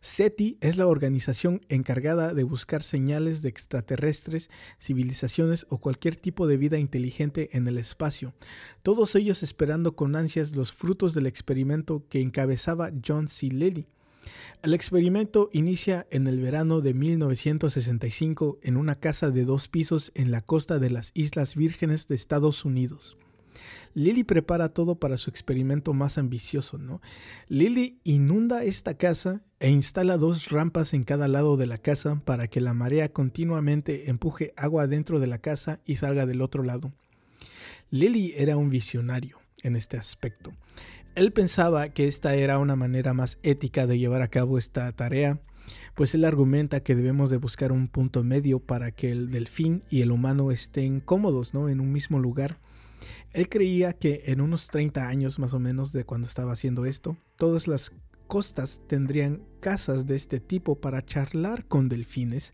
[0.00, 6.56] SETI es la organización encargada de buscar señales de extraterrestres, civilizaciones o cualquier tipo de
[6.56, 8.34] vida inteligente en el espacio,
[8.82, 13.46] todos ellos esperando con ansias los frutos del experimento que encabezaba John C.
[13.46, 13.86] Lilly.
[14.62, 20.30] El experimento inicia en el verano de 1965 en una casa de dos pisos en
[20.30, 23.16] la costa de las Islas Vírgenes de Estados Unidos.
[23.98, 27.00] Lily prepara todo para su experimento más ambicioso, ¿no?
[27.48, 32.46] Lily inunda esta casa e instala dos rampas en cada lado de la casa para
[32.46, 36.92] que la marea continuamente empuje agua dentro de la casa y salga del otro lado.
[37.90, 40.52] Lily era un visionario en este aspecto.
[41.16, 45.40] Él pensaba que esta era una manera más ética de llevar a cabo esta tarea,
[45.96, 50.02] pues él argumenta que debemos de buscar un punto medio para que el delfín y
[50.02, 51.68] el humano estén cómodos, ¿no?
[51.68, 52.60] En un mismo lugar
[53.32, 57.16] él creía que en unos 30 años más o menos de cuando estaba haciendo esto,
[57.36, 57.92] todas las
[58.26, 62.52] costas tendrían casas de este tipo para charlar con delfines.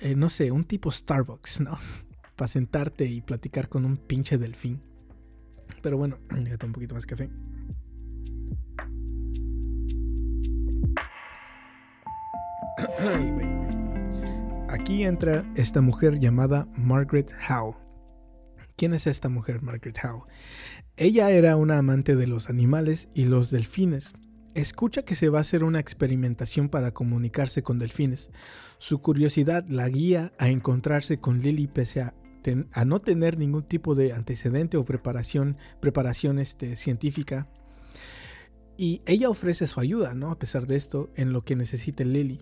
[0.00, 1.78] Eh, no sé, un tipo Starbucks, ¿no?
[2.36, 4.82] para sentarte y platicar con un pinche delfín.
[5.82, 7.30] Pero bueno, déjate un poquito más café.
[14.68, 17.81] Aquí entra esta mujer llamada Margaret Howe.
[18.82, 20.26] ¿Quién es esta mujer, Margaret Howe?
[20.96, 24.12] Ella era una amante de los animales y los delfines.
[24.56, 28.30] Escucha que se va a hacer una experimentación para comunicarse con delfines.
[28.78, 32.14] Su curiosidad la guía a encontrarse con Lily pese a,
[32.84, 35.56] no tener ningún tipo de antecedente o preparación,
[36.40, 37.48] este, científica.
[38.76, 40.32] Y ella ofrece su ayuda, ¿no?
[40.32, 42.40] A pesar de esto, en lo que necesite Lily.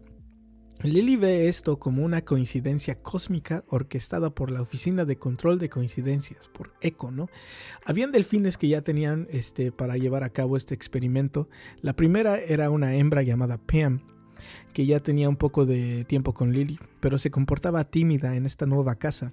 [0.83, 6.49] Lily ve esto como una coincidencia cósmica orquestada por la Oficina de Control de Coincidencias,
[6.49, 7.29] por ECO, ¿no?
[7.85, 11.49] Habían delfines que ya tenían este, para llevar a cabo este experimento.
[11.83, 14.01] La primera era una hembra llamada Pam,
[14.73, 18.65] que ya tenía un poco de tiempo con Lily, pero se comportaba tímida en esta
[18.65, 19.33] nueva casa.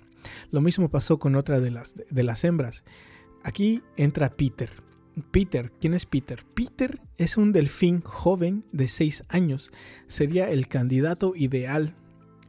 [0.52, 2.84] Lo mismo pasó con otra de las, de las hembras.
[3.44, 4.87] Aquí entra Peter.
[5.32, 6.46] Peter, ¿quién es Peter?
[6.54, 9.72] Peter es un delfín joven de 6 años.
[10.08, 11.96] Sería el candidato ideal.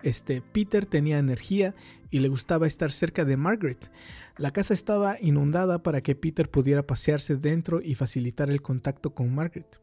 [0.03, 1.75] Este Peter tenía energía
[2.11, 3.91] y le gustaba estar cerca de Margaret.
[4.37, 9.35] La casa estaba inundada para que Peter pudiera pasearse dentro y facilitar el contacto con
[9.35, 9.81] Margaret.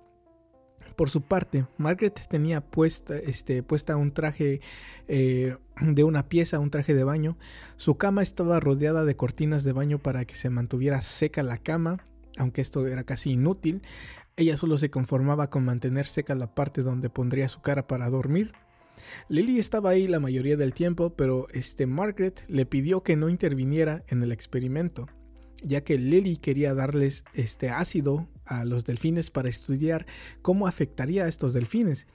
[0.95, 4.61] Por su parte, Margaret tenía puesta, este, puesta un traje
[5.07, 7.38] eh, de una pieza, un traje de baño.
[7.75, 11.97] Su cama estaba rodeada de cortinas de baño para que se mantuviera seca la cama,
[12.38, 13.81] aunque esto era casi inútil.
[14.38, 18.53] Ella solo se conformaba con mantener seca la parte donde pondría su cara para dormir.
[19.27, 24.03] Lily estaba ahí la mayoría del tiempo, pero este Margaret le pidió que no interviniera
[24.07, 25.07] en el experimento
[25.61, 30.05] ya que Lily quería darles este ácido a los delfines para estudiar
[30.41, 32.07] cómo afectaría a estos delfines.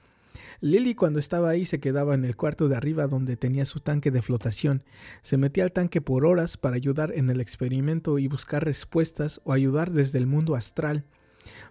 [0.59, 4.11] Lily cuando estaba ahí se quedaba en el cuarto de arriba donde tenía su tanque
[4.11, 4.83] de flotación.
[5.23, 9.53] Se metía al tanque por horas para ayudar en el experimento y buscar respuestas o
[9.53, 11.05] ayudar desde el mundo astral.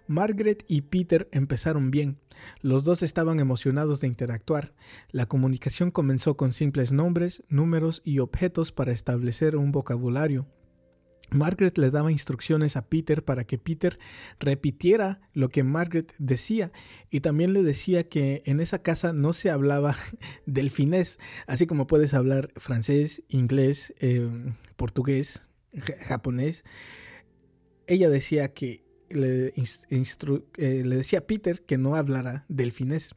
[0.07, 2.17] Margaret y Peter empezaron bien.
[2.61, 4.73] Los dos estaban emocionados de interactuar.
[5.11, 10.47] La comunicación comenzó con simples nombres, números y objetos para establecer un vocabulario.
[11.31, 13.97] Margaret le daba instrucciones a Peter para que Peter
[14.39, 16.71] repitiera lo que Margaret decía
[17.09, 19.95] y también le decía que en esa casa no se hablaba
[20.45, 25.43] delfinés, así como puedes hablar francés, inglés, em, portugués,
[26.07, 26.63] japonés.
[27.87, 33.15] Ella decía que le, eh, le decía a Peter que no hablara delfinés,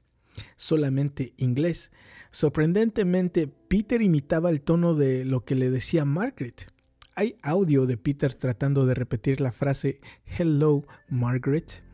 [0.57, 1.91] solamente inglés.
[2.31, 6.74] Sorprendentemente, Peter imitaba el tono de lo que le decía Margaret.
[7.17, 11.85] Hay audio de Peter tratando de repetir la frase Hello, Margaret.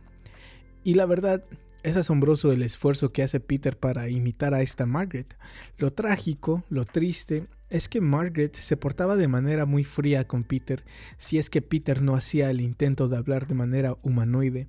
[0.82, 1.44] Y la verdad,
[1.82, 5.36] es asombroso el esfuerzo que hace Peter para imitar a esta Margaret.
[5.76, 10.84] Lo trágico, lo triste, es que Margaret se portaba de manera muy fría con Peter,
[11.18, 14.68] si es que Peter no hacía el intento de hablar de manera humanoide.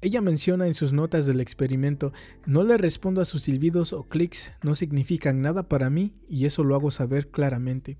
[0.00, 2.14] Ella menciona en sus notas del experimento,
[2.46, 6.64] no le respondo a sus silbidos o clics, no significan nada para mí y eso
[6.64, 7.98] lo hago saber claramente.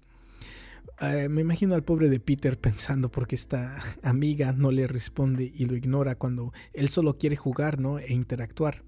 [1.00, 5.66] Eh, me imagino al pobre de Peter pensando porque esta amiga no le responde y
[5.66, 7.98] lo ignora cuando él solo quiere jugar ¿no?
[7.98, 8.84] e interactuar.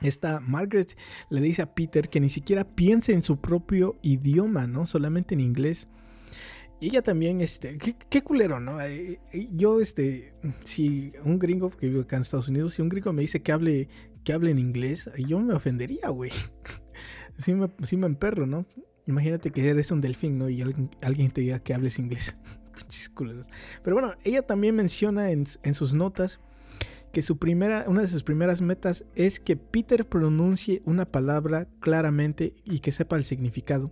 [0.00, 0.96] Esta Margaret
[1.28, 4.86] le dice a Peter que ni siquiera piense en su propio idioma, ¿no?
[4.86, 5.88] Solamente en inglés.
[6.80, 8.80] Y ella también, este, qué, culero, ¿no?
[8.80, 10.32] Eh, eh, yo, este,
[10.64, 13.52] si un gringo, que vive acá en Estados Unidos, si un gringo me dice que
[13.52, 13.90] hable,
[14.24, 16.30] que hable en inglés, yo me ofendería, güey.
[17.38, 18.64] sí, me, sí me emperro, ¿no?
[19.10, 20.48] Imagínate que eres un delfín, ¿no?
[20.48, 22.36] Y alguien, te diga que hables inglés.
[23.82, 26.38] Pero bueno, ella también menciona en, sus notas
[27.12, 32.54] que su primera, una de sus primeras metas es que Peter pronuncie una palabra claramente
[32.64, 33.90] y que sepa el significado.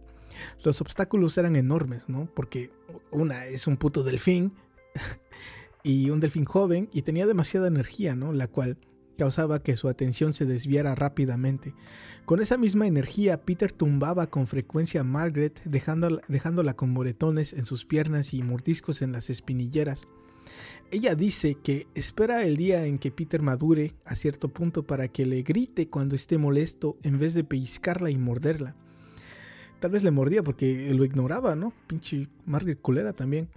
[0.65, 2.29] Los obstáculos eran enormes, ¿no?
[2.35, 2.71] Porque
[3.11, 4.53] una es un puto delfín
[5.83, 8.33] y un delfín joven y tenía demasiada energía, ¿no?
[8.33, 8.79] La cual
[9.19, 11.75] causaba que su atención se desviara rápidamente.
[12.25, 17.65] Con esa misma energía, Peter tumbaba con frecuencia a Margaret, dejándola, dejándola con moretones en
[17.65, 20.07] sus piernas y mordiscos en las espinilleras.
[20.91, 25.27] Ella dice que espera el día en que Peter madure a cierto punto para que
[25.27, 28.75] le grite cuando esté molesto en vez de pellizcarla y morderla.
[29.81, 31.73] Tal vez le mordía porque lo ignoraba, ¿no?
[31.87, 33.49] Pinche Margaret culera también.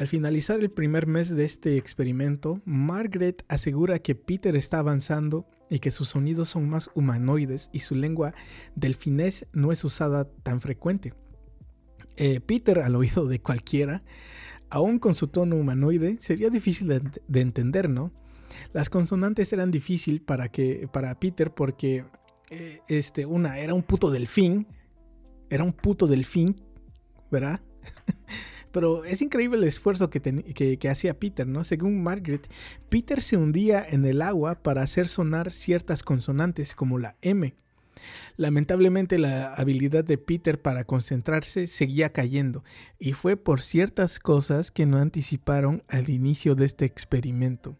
[0.00, 5.80] Al finalizar el primer mes de este experimento, Margaret asegura que Peter está avanzando y
[5.80, 8.32] que sus sonidos son más humanoides y su lengua
[8.74, 11.12] delfinés no es usada tan frecuente.
[12.16, 14.02] Eh, Peter, al oído de cualquiera,
[14.70, 18.10] aún con su tono humanoide, sería difícil de, entender, ¿no?
[18.72, 22.06] Las consonantes eran difícil para, que, para Peter porque,
[22.48, 24.66] eh, este, una, era un puto delfín,
[25.50, 26.58] era un puto delfín,
[27.30, 27.60] ¿verdad?
[28.72, 31.64] Pero es increíble el esfuerzo que, hacía Peter, ¿no?
[31.64, 32.48] Según Margaret,
[32.88, 37.54] Peter se hundía en el agua para hacer sonar ciertas consonantes como la M.
[38.36, 42.64] Lamentablemente la habilidad de Peter para concentrarse seguía cayendo
[42.98, 47.76] y fue por ciertas cosas que no anticiparon al inicio de este experimento.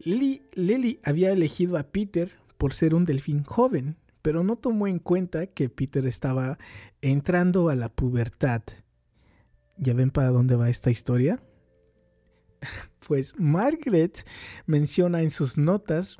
[0.00, 5.46] Lily había elegido a Peter por ser un delfín joven, pero no tomó en cuenta
[5.46, 6.58] que Peter estaba
[7.00, 8.62] entrando a la pubertad
[9.80, 11.42] ¿Ya ven para dónde va esta historia?
[13.08, 14.24] Pues Margaret
[14.66, 16.18] menciona en sus notas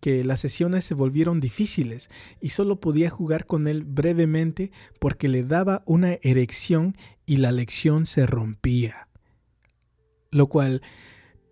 [0.00, 2.10] que las sesiones se volvieron difíciles
[2.40, 8.06] y solo podía jugar con él brevemente porque le daba una erección y la lección
[8.06, 9.08] se rompía.
[10.32, 10.82] Lo cual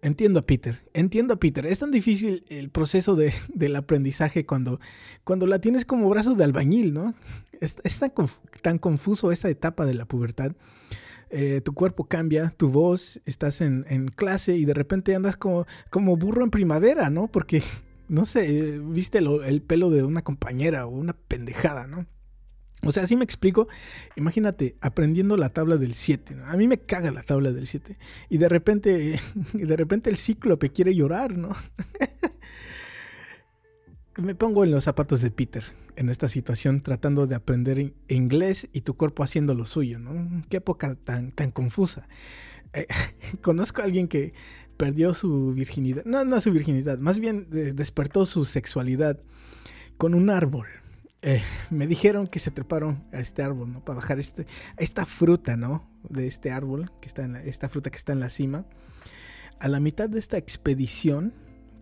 [0.02, 1.66] entiendo a Peter, entiendo a Peter.
[1.66, 3.16] Es tan difícil el proceso
[3.54, 4.80] del aprendizaje cuando,
[5.22, 7.14] cuando la tienes como brazos de albañil, ¿no?
[7.60, 8.10] Es, tan,
[8.62, 10.52] tan confuso esa etapa de la pubertad
[11.30, 16.16] eh, tu cuerpo cambia, tu voz, estás en, clase y de repente andas como, como
[16.16, 17.28] burro en primavera, ¿no?
[17.28, 17.62] Porque,
[18.08, 22.06] no sé, viste el pelo de una compañera o una pendejada, ¿no?
[22.82, 23.68] O sea, así me explico.
[24.16, 26.36] Imagínate aprendiendo la tabla del 7.
[26.46, 27.98] A mí me caga la tabla del 7.
[28.30, 29.20] Y de repente,
[29.52, 31.50] de repente el cíclope quiere llorar, ¿no?
[34.16, 35.64] me pongo en los zapatos de Peter
[36.00, 40.42] en esta situación tratando de aprender inglés y tu cuerpo haciendo lo suyo, ¿no?
[40.48, 42.08] Qué época tan, tan confusa.
[42.72, 42.86] Eh,
[43.42, 44.32] conozco a alguien que
[44.78, 49.20] perdió su virginidad, no, no su virginidad, más bien despertó su sexualidad
[49.98, 50.68] con un árbol.
[51.20, 53.84] Eh, me dijeron que se treparon a este árbol, ¿no?
[53.84, 54.46] Para bajar este,
[54.78, 55.86] esta fruta, ¿no?
[56.08, 58.64] De este árbol, que está esta fruta que está en la cima.
[59.58, 61.34] A la mitad de esta expedición,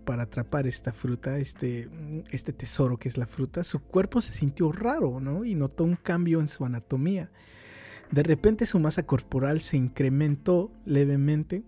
[0.09, 1.91] para atrapar esta fruta, este,
[2.31, 5.45] este tesoro que es la fruta, su cuerpo se sintió raro, ¿no?
[5.45, 7.31] Y notó un cambio en su anatomía.
[8.11, 11.63] De repente su masa corporal se incrementó levemente,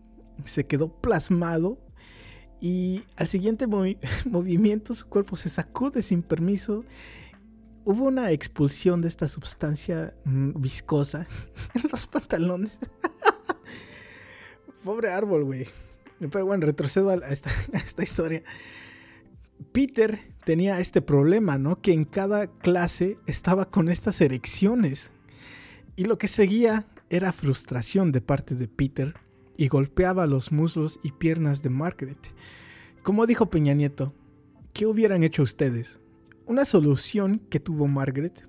[0.47, 1.85] se quedó plasmado
[2.63, 3.67] y al siguiente
[4.25, 6.87] movimiento su cuerpo se sacude sin permiso
[7.85, 11.27] hubo una expulsión de esta sustancia mm, viscosa
[11.75, 12.79] en los pantalones.
[14.83, 15.69] Pobre árbol, güey.
[16.21, 18.43] Pero bueno, retrocedo a esta, esta, historia.
[19.73, 21.81] Peter tenía este problema, ¿no?
[21.81, 25.11] Que en cada clase estaba con estas erecciones.
[25.97, 29.15] Y lo que seguía era frustración de parte de Peter
[29.57, 32.35] y golpeaba los muslos y piernas de Margaret.
[33.03, 34.15] Como dijo Peña Nieto,
[34.73, 36.01] ¿qué hubieran hecho ustedes?
[36.51, 38.49] una solución que tuvo Margaret,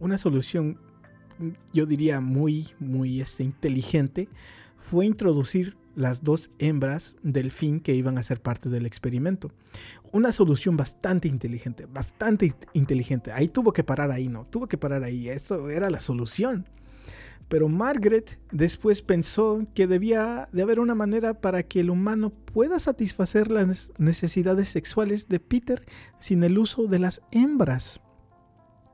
[0.00, 0.78] una solución
[1.72, 4.28] yo diría muy, muy este, inteligente,
[4.76, 9.50] fue introducir las dos hembras del fin que iban a ser parte del experimento.
[10.12, 13.32] Una solución bastante inteligente, bastante inteligente.
[13.32, 14.44] Ahí tuvo que parar ahí, ¿no?
[14.44, 15.28] Tuvo que parar ahí.
[15.28, 16.68] Eso era la solución.
[17.48, 22.78] Pero Margaret después pensó que debía de haber una manera para que el humano pueda
[22.78, 25.84] satisfacer las necesidades sexuales de Peter
[26.20, 28.00] sin el uso de las hembras.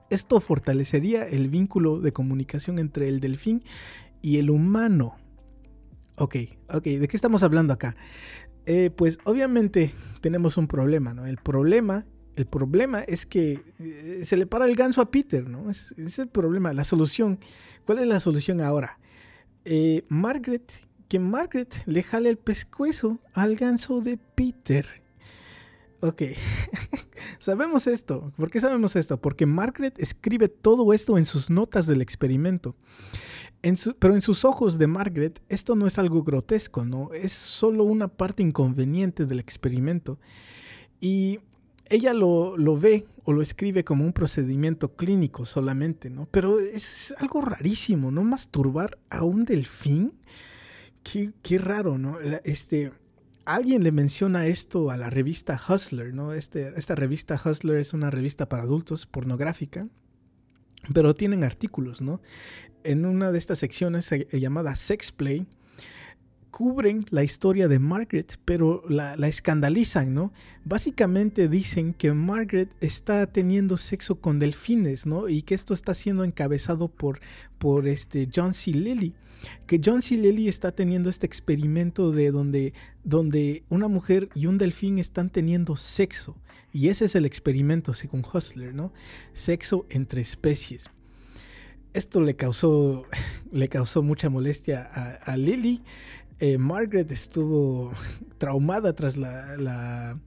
[0.08, 3.62] Esto fortalecería el vínculo de comunicación entre el delfín
[4.22, 5.16] y el humano.
[6.16, 6.36] Ok,
[6.72, 7.96] ok, ¿de qué estamos hablando acá?
[8.66, 11.26] Eh, pues obviamente tenemos un problema, ¿no?
[11.26, 15.70] El problema el problema es que eh, se le para el ganso a Peter, ¿no?
[15.70, 17.38] Es, es el problema, la solución.
[17.84, 18.98] ¿Cuál es la solución ahora?
[19.64, 20.72] Eh, Margaret,
[21.08, 25.03] que Margaret le jale el pescuezo al ganso de Peter.
[26.00, 26.22] Ok,
[27.38, 28.32] sabemos esto.
[28.36, 29.20] ¿Por qué sabemos esto?
[29.20, 32.76] Porque Margaret escribe todo esto en sus notas del experimento.
[33.98, 37.12] pero en sus ojos de Margaret esto no es algo grotesco, ¿no?
[37.12, 40.18] Es solo una parte inconveniente del experimento.
[41.00, 41.40] Y
[41.88, 46.26] ella lo, ve o lo escribe como un procedimiento clínico solamente, ¿no?
[46.30, 48.24] Pero es algo rarísimo, ¿no?
[48.24, 50.12] Masturbar a un delfín.
[51.02, 52.18] Qué, qué raro, ¿no?
[52.44, 52.92] Este,
[53.44, 56.32] alguien le menciona esto a la revista Hustler, ¿no?
[56.32, 59.88] Este, esta revista Hustler es una revista para adultos pornográfica,
[60.92, 62.20] pero tienen artículos, ¿no?
[62.82, 65.46] En una de estas secciones eh, llamada Sex Play,
[66.54, 70.32] cubren la historia de Margaret, pero la, escandalizan, ¿no?
[70.64, 75.28] Básicamente dicen que Margaret está teniendo sexo con delfines, ¿no?
[75.28, 77.18] Y que esto está siendo encabezado por,
[77.58, 78.70] por este John C.
[78.70, 79.14] Lilly.
[79.66, 80.16] Que John C.
[80.16, 85.76] Lilly está teniendo este experimento de donde, donde una mujer y un delfín están teniendo
[85.76, 86.36] sexo.
[86.72, 88.92] Y ese es el experimento, según Hustler, ¿no?
[89.32, 90.90] Sexo entre especies.
[91.92, 93.06] Esto le causó,
[93.52, 95.82] le causó mucha molestia a, Lily.
[96.40, 97.92] Eh, Margaret estuvo
[98.38, 100.18] traumada tras la,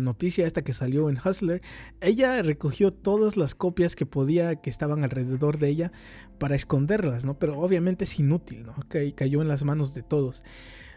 [0.00, 1.62] noticia esta que salió en Hustler.
[2.00, 5.92] Ella recogió todas las copias que podía que estaban alrededor de ella
[6.38, 7.38] para esconderlas, ¿no?
[7.38, 8.74] Pero obviamente es inútil, ¿no?
[9.14, 10.42] cayó en las manos de todos.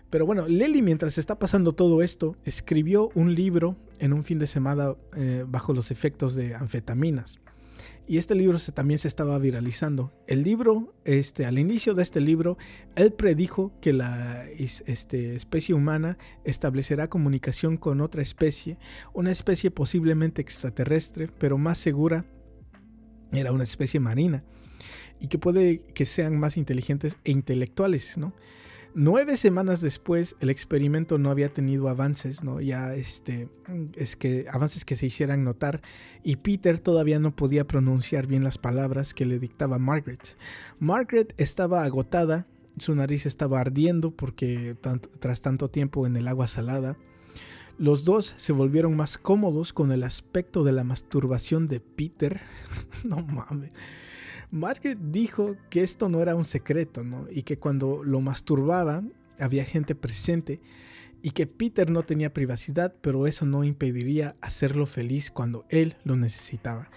[0.09, 4.47] Pero bueno, Lely mientras está pasando todo esto, escribió un libro en un fin de
[4.47, 7.39] semana eh, bajo los efectos de anfetaminas.
[8.09, 10.11] Y este libro también se estaba viralizando.
[10.25, 12.57] El libro, este, al inicio de este libro,
[12.95, 18.79] él predijo que la este, especie humana establecerá comunicación con otra especie,
[19.13, 22.25] una especie posiblemente extraterrestre, pero más segura,
[23.31, 24.43] era una especie marina,
[25.19, 28.33] y que puede que sean más inteligentes e intelectuales, ¿no?
[28.95, 32.59] Nueve semanas después, el experimento no había tenido avances, ¿no?
[32.59, 33.47] Ya este,
[33.95, 35.81] es que avances que se hicieran notar,
[36.23, 40.37] y Peter todavía no podía pronunciar bien las palabras que le dictaba Margaret.
[40.79, 42.47] Margaret estaba agotada,
[42.77, 44.75] su nariz estaba ardiendo porque
[45.19, 46.97] tras tanto tiempo en el agua salada.
[47.77, 52.41] Los dos se volvieron más cómodos con el aspecto de la masturbación de Peter.
[53.03, 53.71] no mames.
[54.51, 57.27] Margaret dijo que esto no era un secreto, ¿no?
[57.29, 59.03] Y que cuando lo masturbaba
[59.39, 60.59] había gente presente
[61.21, 66.15] y que Peter no tenía privacidad, pero eso no impediría hacerlo feliz cuando él lo
[66.15, 66.89] necesitaba.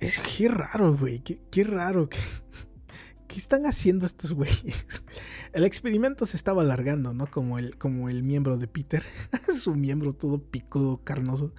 [0.00, 2.08] Es que raro, güey, qué, raro.
[2.08, 2.18] ¿Qué,
[3.28, 4.86] ¿Qué están haciendo estos güeyes?
[5.52, 7.26] El experimento se estaba alargando, ¿no?
[7.26, 9.04] Como el, como el miembro de Peter,
[9.54, 11.54] su miembro todo picudo, carnoso.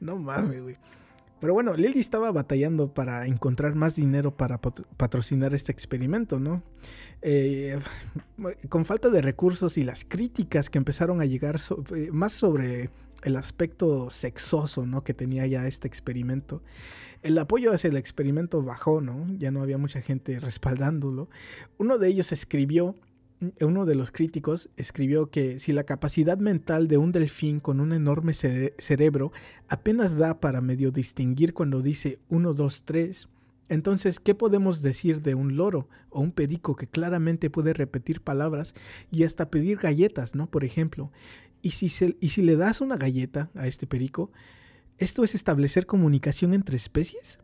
[0.00, 0.76] No mames, güey.
[1.40, 6.62] Pero bueno, Lily estaba batallando para encontrar más dinero para patrocinar este experimento, ¿no?
[7.22, 7.78] Eh,
[8.68, 11.60] con falta de recursos y las críticas que empezaron a llegar
[11.94, 12.90] eh, más sobre
[13.22, 15.02] el aspecto sexoso, ¿no?
[15.02, 16.62] Que tenía ya este experimento.
[17.22, 19.26] El apoyo hacia el experimento bajó, ¿no?
[19.38, 21.28] Ya no había mucha gente respaldándolo.
[21.78, 22.94] Uno de ellos escribió
[23.60, 27.92] uno de los críticos escribió que si la capacidad mental de un delfín con un
[27.92, 29.32] enorme cerebro
[29.68, 33.28] apenas da para medio distinguir cuando dice 1, 2, 3,
[33.68, 38.74] entonces, ¿qué podemos decir de un loro o un perico que claramente puede repetir palabras
[39.10, 40.50] y hasta pedir galletas, ¿no?
[40.50, 41.12] Por ejemplo.
[41.60, 44.30] Y si, y si le das una galleta a este perico,
[44.96, 47.40] ¿esto es establecer comunicación entre especies?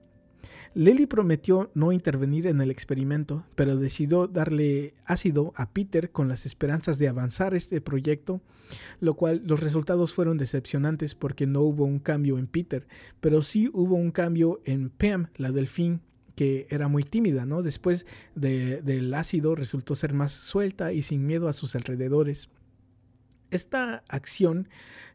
[0.75, 6.47] Lily prometió no intervenir en el experimento, pero decidió darle ácido a Peter con las
[6.47, 8.41] esperanzas de avanzar este proyecto,
[9.01, 12.87] lo cual los resultados fueron decepcionantes porque no hubo un cambio en Peter,
[13.21, 16.01] pero sí hubo un cambio en Pam, la delfín,
[16.35, 17.63] que era muy tímida, ¿no?
[17.63, 22.49] Después del ácido resultó ser más suelta y sin miedo a sus alrededores.
[23.51, 24.69] Esta acción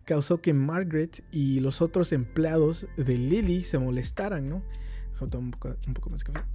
[0.05, 4.63] causó que Margaret y los otros empleados de Lily se molestaran, ¿no?
[5.21, 6.39] Un poco, un poco más café.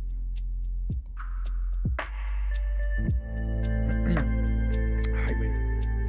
[5.27, 5.35] Ay.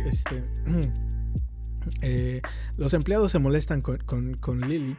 [0.05, 0.43] Este.
[2.01, 2.41] Eh,
[2.77, 3.99] los empleados se molestan con,
[4.37, 4.97] con, Lily.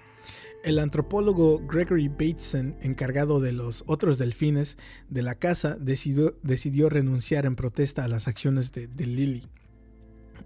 [0.63, 4.79] El antropólogo Gregory Bateson, encargado de los otros delfines
[5.09, 9.49] de la casa, decidió, decidió renunciar en protesta a las acciones de, de Lily.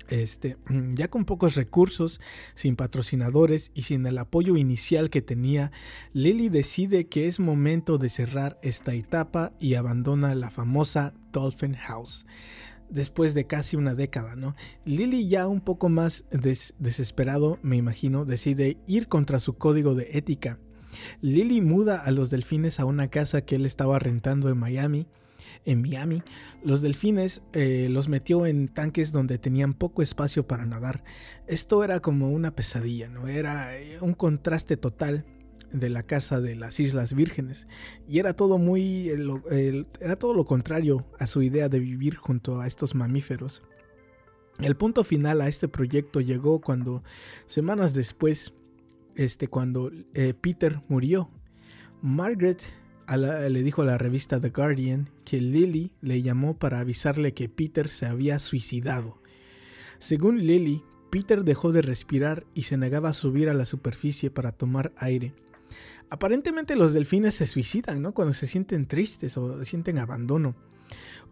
[0.09, 0.57] Este,
[0.95, 2.21] ya con pocos recursos,
[2.55, 5.73] sin patrocinadores y sin el apoyo inicial que tenía,
[6.12, 12.27] Lily decide que es momento de cerrar esta etapa y abandona la famosa Dolphin House.
[12.89, 14.57] Después de casi una década, ¿no?
[14.85, 20.59] Lily ya un poco más desesperado, me imagino, decide ir contra su código de ética.
[21.21, 25.07] Lily muda a los delfines a una casa que él estaba rentando en Miami
[25.65, 26.23] en Miami,
[26.65, 31.05] los delfines eh, los metió en tanques donde tenían poco espacio para nadar.
[31.47, 33.28] Esto era como una pesadilla, ¿no?
[33.28, 35.24] Era eh, un contraste total
[35.73, 37.69] de la casa de las Islas Vírgenes
[38.09, 39.09] y era todo muy
[40.01, 43.62] era todo lo contrario a su idea de vivir junto a estos mamíferos.
[44.59, 47.03] El punto final a este proyecto llegó cuando
[47.47, 48.53] semanas después
[49.15, 51.31] este cuando eh, Peter murió.
[52.03, 52.62] Margaret
[53.16, 57.89] le dijo a la revista The Guardian que Lily le llamó para avisarle que Peter
[57.89, 59.20] se había suicidado.
[59.99, 64.53] Según Lily, Peter dejó de respirar y se negaba a subir a la superficie para
[64.53, 65.35] tomar aire.
[66.09, 68.12] Aparentemente los delfines se suicidan, ¿no?
[68.12, 70.57] Cuando se sienten tristes o sienten abandono.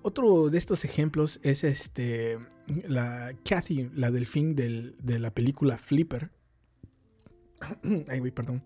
[0.03, 2.39] Otro de estos ejemplos es este
[2.87, 6.31] la Kathy, la delfín de la película Flipper.
[8.09, 8.63] Ay, perdón.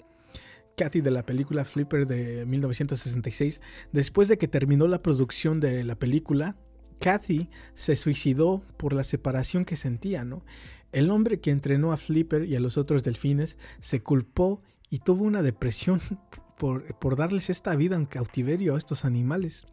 [0.82, 3.60] Kathy de la película Flipper de 1966,
[3.92, 6.56] después de que terminó la producción de la película,
[6.98, 10.44] Kathy se suicidó por la separación que sentía, ¿no?
[10.90, 14.60] El hombre que entrenó a Flipper y a los otros delfines se culpó
[14.90, 16.00] y tuvo una depresión
[16.58, 19.66] por, por darles esta vida en cautiverio a estos animales.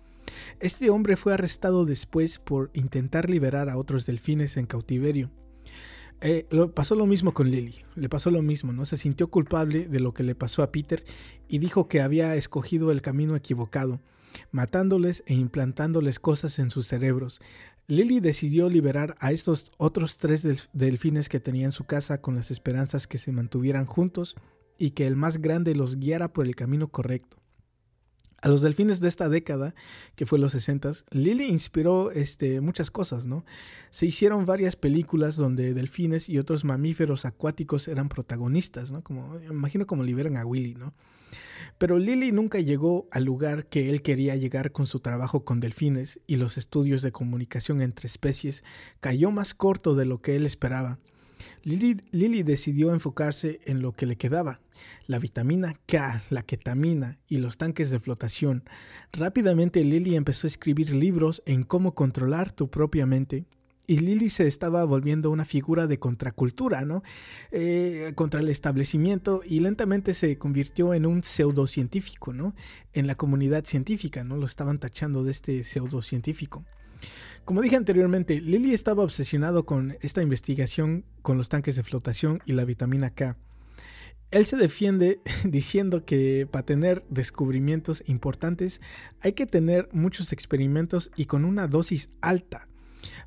[0.60, 5.32] Este hombre fue arrestado después por intentar liberar a otros delfines en cautiverio.
[6.22, 8.86] Eh, pasó lo mismo con Lily, le pasó lo mismo, ¿no?
[8.86, 11.06] Se sintió culpable de lo que le pasó a Peter
[11.48, 14.02] y dijo que había escogido el camino equivocado,
[14.52, 17.40] matándoles e implantándoles cosas en sus cerebros.
[17.88, 22.52] Lily decidió liberar a estos otros tres delfines que tenía en su casa con las
[22.52, 24.36] esperanzas que se mantuvieran juntos
[24.78, 27.39] y que el más grande los guiara por el camino correcto.
[28.42, 29.76] A los delfines de esta década,
[30.16, 33.44] que fue los 60, Lily inspiró este, muchas cosas, ¿no?
[33.92, 39.04] Se hicieron varias películas donde delfines y otros mamíferos acuáticos eran protagonistas, ¿no?
[39.04, 40.94] Como, imagino como liberan a Willy, ¿no?
[41.78, 46.20] Pero Lily nunca llegó al lugar que él quería llegar con su trabajo con delfines
[46.28, 48.64] y los estudios de comunicación entre especies
[49.00, 50.98] cayó más corto de lo que él esperaba.
[51.64, 54.60] Lily, decidió enfocarse en lo que le quedaba,
[55.08, 58.64] la vitamina K, la ketamina y los tanques de flotación.
[59.12, 63.46] Rápidamente Lily empezó a escribir libros en cómo controlar tu propia mente
[63.90, 67.02] y Lily se estaba volviendo una figura de contracultura, ¿no?
[67.50, 72.54] Eh, contra el establecimiento y lentamente se convirtió en un pseudocientífico, ¿no?
[72.94, 74.38] En la comunidad científica, ¿no?
[74.38, 76.66] Lo estaban tachando de este pseudocientífico.
[77.50, 82.52] Como dije anteriormente, Lily estaba obsesionado con esta investigación con los tanques de flotación y
[82.52, 83.38] la vitamina K.
[84.30, 88.82] Él se defiende diciendo que para tener descubrimientos importantes
[89.22, 92.68] hay que tener muchos experimentos y con una dosis alta.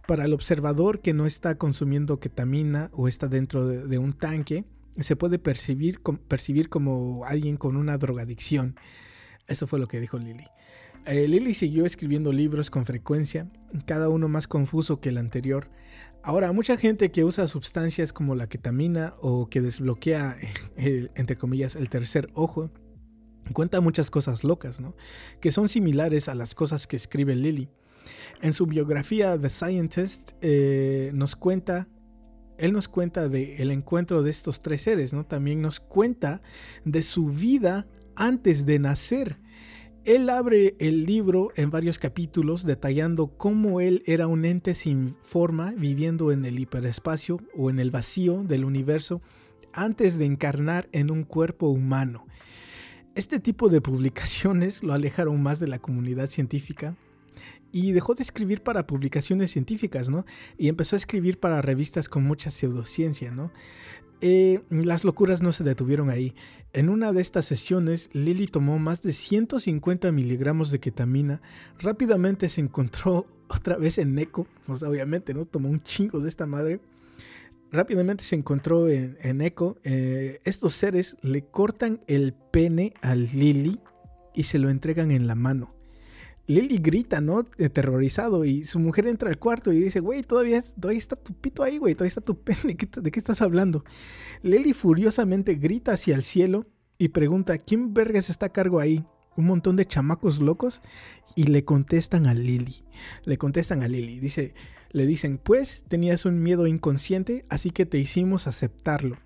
[0.06, 4.64] Para el observador que no está consumiendo ketamina o está dentro de, un tanque,
[5.00, 8.76] se puede percibir, percibir como alguien con una drogadicción.
[9.48, 10.46] Eso fue lo que dijo Lily.
[11.04, 13.50] Eh, Lily siguió escribiendo libros con frecuencia,
[13.86, 15.68] cada uno más confuso que el anterior.
[16.22, 20.36] Ahora, mucha gente que usa sustancias como la ketamina o que desbloquea,
[20.76, 22.70] entre comillas, el tercer ojo,
[23.52, 24.94] cuenta muchas cosas locas, ¿no?
[25.40, 27.68] Que son similares a las cosas que escribe Lily.
[28.40, 31.88] En su biografía The Scientist eh, nos cuenta,
[32.58, 35.26] él nos cuenta del encuentro de estos tres seres, ¿no?
[35.26, 36.42] También nos cuenta
[36.84, 39.40] de su vida antes de nacer.
[40.04, 45.74] Él abre el libro en varios capítulos detallando cómo él era un ente sin forma
[45.76, 49.22] viviendo en el hiperespacio o en el vacío del universo
[49.72, 52.26] antes de encarnar en un cuerpo humano.
[53.14, 56.96] Este tipo de publicaciones lo alejaron más de la comunidad científica
[57.70, 60.26] y dejó de escribir para publicaciones científicas, ¿no?
[60.58, 63.52] Y empezó a escribir para revistas con mucha pseudociencia, ¿no?
[64.24, 66.34] Eh, las locuras no se detuvieron ahí.
[66.72, 71.42] En una de estas sesiones, Lily tomó más de 150 miligramos de ketamina.
[71.80, 74.46] Rápidamente se encontró otra vez en eco.
[74.64, 75.44] Pues obviamente, ¿no?
[75.44, 76.80] Tomó un chingo de esta madre.
[77.72, 79.76] Rápidamente se encontró en, eco.
[79.82, 83.80] Eh, estos seres le cortan el pene a Lily
[84.34, 85.74] y se lo entregan en la mano.
[86.46, 87.44] Lily grita, ¿no?
[87.64, 88.44] Aterrorizado.
[88.44, 91.78] Y su mujer entra al cuarto y dice, güey, todavía, todavía está tu pito ahí,
[91.78, 92.76] güey, todavía está tu pene.
[92.76, 93.84] ¿De qué estás hablando?
[94.42, 96.66] Lily furiosamente grita hacia el cielo
[96.98, 99.04] y pregunta, ¿quién vergas está a cargo ahí?
[99.36, 100.82] Un montón de chamacos locos.
[101.36, 102.84] Y le contestan a Lily.
[103.24, 104.18] Le contestan a Lily.
[104.18, 104.54] Dice,
[104.90, 109.16] le dicen, pues tenías un miedo inconsciente, así que te hicimos aceptarlo.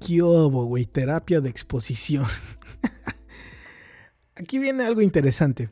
[0.00, 0.86] ¿Qué hubo, güey?
[0.86, 2.26] Terapia de exposición.
[4.36, 5.70] Aquí viene algo interesante.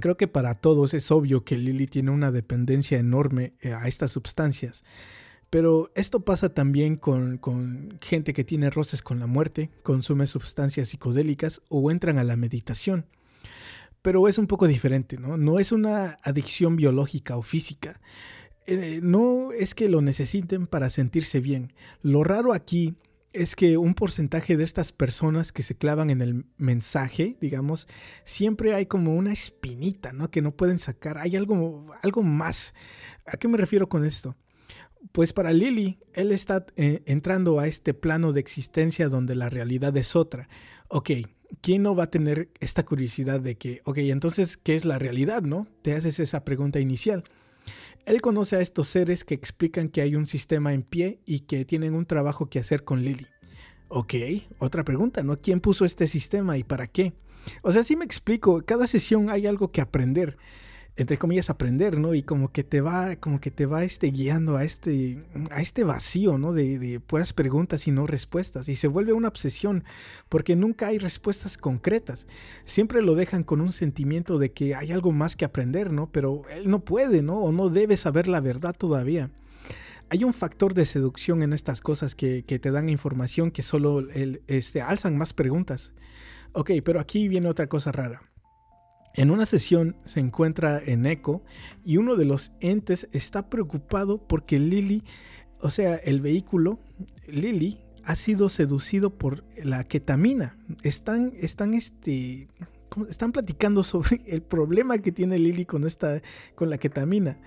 [0.00, 4.10] Creo que para todos es obvio que Lily tiene una dependencia enorme eh, a estas
[4.10, 4.84] sustancias.
[5.50, 11.62] Pero esto pasa también con, gente que tiene roces con la muerte, consume sustancias psicodélicas
[11.68, 13.06] o entran a la meditación.
[14.02, 15.38] Pero es un poco diferente, ¿no?
[15.38, 18.00] No es una adicción biológica o física.
[18.66, 21.72] Eh, no es que lo necesiten para sentirse bien.
[22.02, 22.94] Lo raro aquí
[23.32, 27.86] es que un porcentaje de estas personas que se clavan en el mensaje, digamos,
[28.24, 30.30] siempre hay como una espinita, ¿no?
[30.30, 31.18] Que no pueden sacar.
[31.18, 32.74] Hay algo, algo más.
[33.26, 34.36] ¿A qué me refiero con esto?
[35.12, 39.96] Pues para Lily, él está eh, entrando a este plano de existencia donde la realidad
[39.96, 40.48] es otra.
[40.88, 41.10] Ok,
[41.60, 45.42] ¿quién no va a tener esta curiosidad de que, ok, entonces, ¿qué es la realidad,
[45.42, 45.68] no?
[45.82, 47.22] Te haces esa pregunta inicial.
[48.06, 51.64] Él conoce a estos seres que explican que hay un sistema en pie y que
[51.64, 53.26] tienen un trabajo que hacer con Lily.
[53.88, 54.14] Ok,
[54.58, 55.40] otra pregunta, ¿no?
[55.40, 57.14] ¿Quién puso este sistema y para qué?
[57.62, 60.36] O sea, sí me explico, cada sesión hay algo que aprender
[60.98, 62.12] entre comillas, aprender, ¿no?
[62.12, 65.84] Y como que te va, como que te va este, guiando a este, a este
[65.84, 66.52] vacío, ¿no?
[66.52, 68.68] De, puras preguntas y no respuestas.
[68.68, 69.84] Y se vuelve una obsesión,
[70.28, 72.26] porque nunca hay respuestas concretas.
[72.64, 76.10] Siempre lo dejan con un sentimiento de que hay algo más que aprender, ¿no?
[76.10, 77.42] Pero él no puede, ¿no?
[77.42, 79.30] O no debe saber la verdad todavía.
[80.10, 84.00] Hay un factor de seducción en estas cosas que, que te dan información que solo
[84.00, 85.92] el, este, alzan más preguntas.
[86.54, 88.20] Ok, pero aquí viene otra cosa rara.
[89.14, 91.42] En una sesión se encuentra en eco
[91.84, 95.02] y uno de los entes está preocupado porque Lily,
[95.60, 96.78] o sea, el vehículo,
[97.26, 100.56] Lily, ha sido seducido por la ketamina.
[100.82, 102.48] Están, están, este,
[103.08, 106.22] están platicando sobre el problema que tiene Lily con, esta,
[106.54, 107.38] con la ketamina.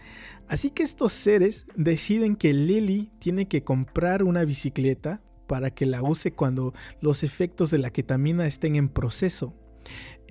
[0.48, 6.02] Así que estos seres deciden que Lily tiene que comprar una bicicleta para que la
[6.02, 9.54] use cuando los efectos de la ketamina estén en proceso.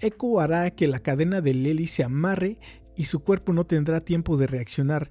[0.01, 2.59] Echo hará que la cadena de Lely se amarre
[2.97, 5.11] y su cuerpo no tendrá tiempo de reaccionar.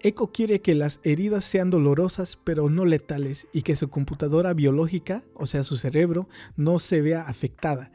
[0.00, 5.22] Echo quiere que las heridas sean dolorosas pero no letales y que su computadora biológica,
[5.34, 7.92] o sea su cerebro, no se vea afectada.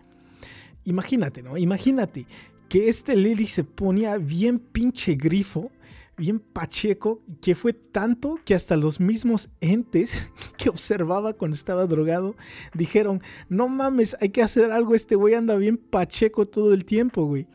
[0.85, 1.57] Imagínate, ¿no?
[1.57, 2.27] Imagínate
[2.69, 5.71] que este Lily se ponía bien pinche grifo
[6.17, 12.35] bien pacheco, que fue tanto que hasta los mismos entes que observaba cuando estaba drogado
[12.73, 17.25] dijeron, no mames, hay que hacer algo, este güey anda bien pacheco todo el tiempo,
[17.25, 17.47] güey.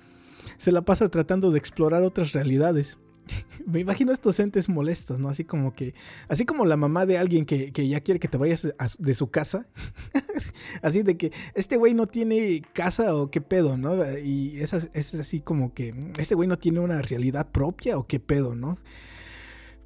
[0.56, 2.98] Se la pasa tratando de explorar otras realidades.
[3.66, 5.28] me imagino estos entes molestos, ¿no?
[5.28, 5.94] Así como que,
[6.28, 9.66] así como la mamá de alguien que, ya quiere que te vayas de su casa.
[10.82, 13.96] así de que este güey no tiene casa o qué pedo, ¿no?
[14.18, 18.20] Y es, es así como que, este güey no tiene una realidad propia o qué
[18.20, 18.78] pedo, ¿no?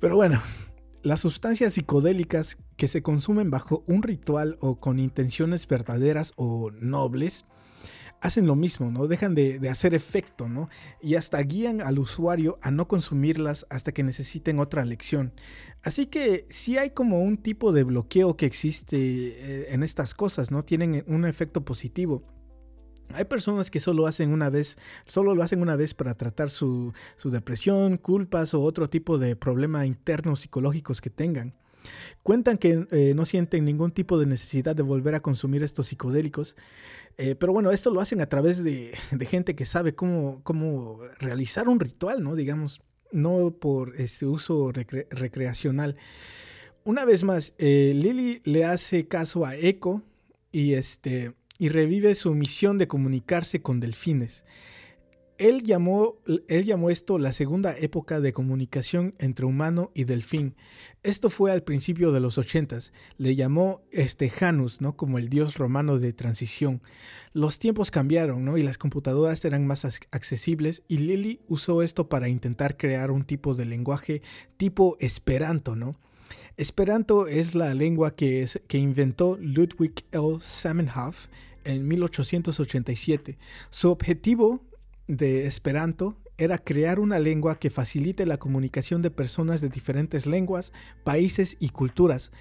[0.01, 0.43] Pero bueno,
[1.02, 7.44] las sustancias psicodélicas que se consumen bajo un ritual o con intenciones verdaderas o nobles,
[8.23, 9.09] hacen lo mismo, ¿no?
[9.09, 10.69] Dejan de, hacer efecto, ¿no?
[11.01, 15.35] Y hasta guían al usuario a no consumirlas hasta que necesiten otra lección.
[15.82, 20.53] Así que sí hay como un tipo de bloqueo que existe eh, en estas cosas,
[20.53, 20.65] ¿no?
[20.65, 22.23] Tienen un efecto positivo.
[23.15, 26.93] Hay personas que solo hacen una vez, solo lo hacen una vez para tratar su,
[27.16, 31.57] su depresión, culpas o otro tipo de problema internos psicológicos que tengan.
[32.22, 36.56] Cuentan que eh, no sienten ningún tipo de necesidad de volver a consumir estos psicodélicos,
[37.18, 38.96] eh, pero bueno, esto lo hacen a través de,
[39.28, 42.34] gente que sabe cómo, cómo, realizar un ritual, ¿no?
[42.34, 42.82] Digamos,
[43.12, 45.96] no por este uso recreacional.
[46.84, 50.02] Una vez más, eh, Lily le hace caso a Echo
[50.50, 54.44] y, este, y revive su misión de comunicarse con delfines.
[55.38, 56.16] Él llamó,
[56.48, 60.54] él llamó esto la segunda época de comunicación entre humano y delfín.
[61.02, 62.92] Esto fue al principio de los ochentas.
[63.16, 64.96] Le llamó este Janus, ¿no?
[64.96, 66.80] Como el dios romano de transición.
[67.32, 68.56] Los tiempos cambiaron, ¿no?
[68.56, 73.54] Y las computadoras eran más accesibles y Lily usó esto para intentar crear un tipo
[73.54, 74.22] de lenguaje
[74.56, 75.96] tipo Esperanto, ¿no?
[76.56, 80.38] Esperanto es la lengua que, es, que inventó Ludwig L.
[80.40, 81.26] Zamenhof
[81.64, 83.38] en 1887.
[83.70, 84.60] Su objetivo
[85.06, 90.72] de Esperanto era crear una lengua que facilite la comunicación de personas de diferentes lenguas,
[91.04, 92.32] países y culturas.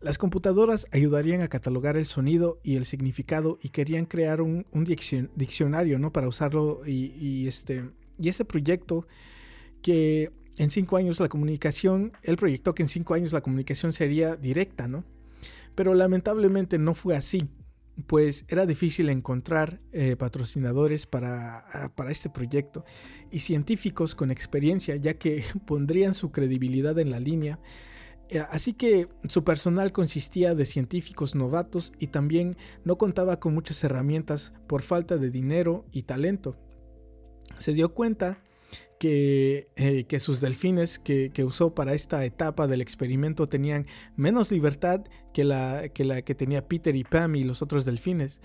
[0.00, 4.66] Las computadoras ayudarían a catalogar el sonido y el significado y querían crear un,
[5.34, 6.12] diccionario ¿no?
[6.12, 9.06] para usarlo y, este, y ese proyecto
[9.82, 14.36] que en cinco años la comunicación, él proyectó que en cinco años la comunicación sería
[14.36, 15.04] directa, ¿no?
[15.74, 17.48] Pero lamentablemente no fue así
[18.06, 22.84] pues era difícil encontrar eh, patrocinadores para, ah, para, este proyecto
[23.30, 27.58] y científicos con experiencia, ya que pondrían su credibilidad en la línea.
[28.30, 33.82] Eh, así que su personal consistía de científicos novatos y también no contaba con muchas
[33.84, 36.56] herramientas por falta de dinero y talento.
[37.58, 38.42] Se dio cuenta
[39.00, 45.44] eh, que, sus delfines que, usó para esta etapa del experimento tenían menos libertad que
[45.44, 48.40] la, que la que tenía Peter y Pam y los otros delfines.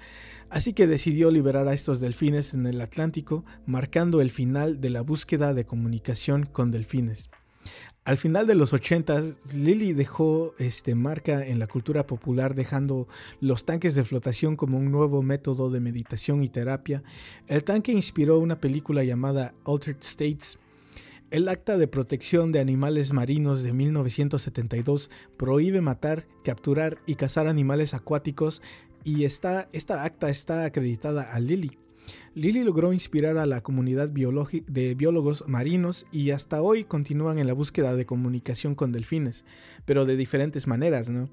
[0.50, 5.02] Así que decidió liberar a estos delfines en el Atlántico, marcando el final de la
[5.02, 7.30] búsqueda de comunicación con delfines.
[8.06, 9.24] Al final de los 80,
[9.54, 13.08] Lily dejó este, marca en la cultura popular dejando
[13.40, 17.02] los tanques de flotación como un nuevo método de meditación y terapia.
[17.48, 20.60] El tanque inspiró una película llamada Altered States.
[21.32, 27.94] El Acta de Protección de Animales Marinos de 1972 prohíbe matar, capturar y cazar animales
[27.94, 28.62] acuáticos
[29.06, 29.70] y esta
[30.04, 31.83] acta está acreditada a Lily.
[32.36, 37.54] Lily logró inspirar a la comunidad de biólogos marinos y hasta hoy continúan en la
[37.54, 39.46] búsqueda de comunicación con delfines,
[39.86, 41.30] pero de diferentes maneras, ¿no?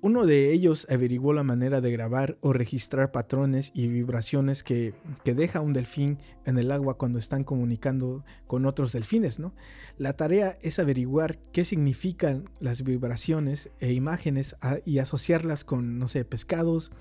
[0.00, 4.94] Uno de ellos averiguó la manera de grabar o registrar patrones y vibraciones que,
[5.24, 9.54] deja un delfín en el agua cuando están comunicando con otros delfines, ¿no?
[9.96, 14.56] La tarea es averiguar qué significan las vibraciones e imágenes
[14.86, 16.92] y asociarlas con, no sé, pescados,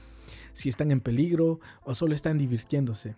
[0.54, 3.16] si están en peligro o solo están divirtiéndose.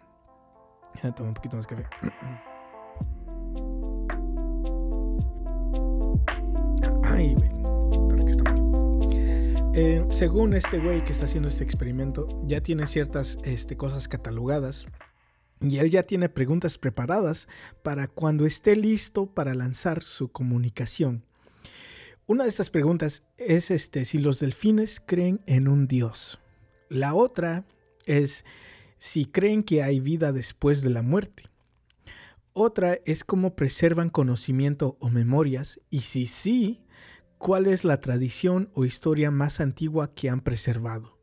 [1.03, 1.85] Ya un poquito más café.
[7.03, 7.49] Ay, güey.
[8.25, 8.59] que está mal.
[9.75, 14.87] Eh, según este güey que está haciendo este experimento, ya tiene ciertas este, cosas catalogadas.
[15.61, 17.47] Y él ya tiene preguntas preparadas
[17.83, 21.25] para cuando esté listo para lanzar su comunicación.
[22.27, 26.39] Una de estas preguntas es este, si los delfines creen en un dios.
[26.89, 27.65] La otra
[28.05, 28.45] es
[28.97, 31.43] si creen que hay vida después de la muerte.
[32.53, 36.81] Otra es cómo preservan conocimiento o memorias y si sí,
[37.37, 41.17] cuál es la tradición o historia más antigua que han preservado.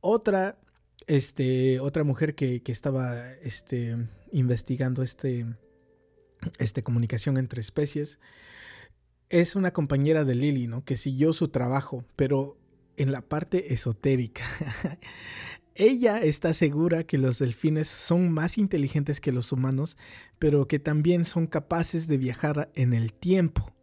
[0.00, 0.58] Otra,
[1.06, 3.96] este, otra mujer que, estaba este,
[4.32, 5.46] investigando este,
[6.58, 8.18] este, comunicación entre especies
[9.28, 10.84] es una compañera de Lily, ¿no?
[10.84, 12.56] Que siguió su trabajo, pero
[12.96, 14.44] en la parte esotérica.
[15.74, 19.98] Ella está segura que los delfines son más inteligentes que los humanos,
[20.38, 23.74] pero que también son capaces de viajar en el tiempo.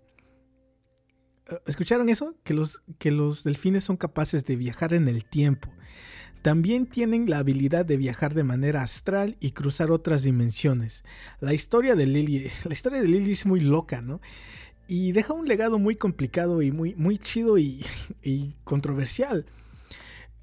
[1.67, 2.35] ¿Escucharon eso?
[2.43, 5.69] Que los, que los delfines son capaces de viajar en el tiempo.
[6.41, 11.05] también tienen la habilidad de viajar de manera astral y cruzar otras dimensiones.
[11.39, 14.19] La historia de Lily, la historia de Lily es muy loca, ¿no?
[14.87, 17.85] Y deja un legado muy complicado y muy, muy chido y,
[18.23, 19.45] y controversial.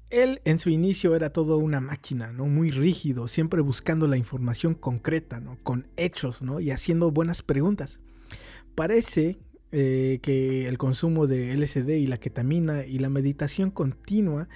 [0.09, 2.45] Él en su inicio era todo una máquina, ¿no?
[2.45, 5.57] Muy rígido, siempre buscando la información concreta, ¿no?
[5.63, 6.59] Con hechos, ¿no?
[6.59, 8.01] Y haciendo buenas preguntas.
[8.75, 9.39] Parece
[9.71, 14.49] eh, que el consumo de LSD y la ketamina y la meditación continua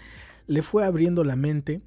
[0.45, 1.81] le fue abriendo la mente,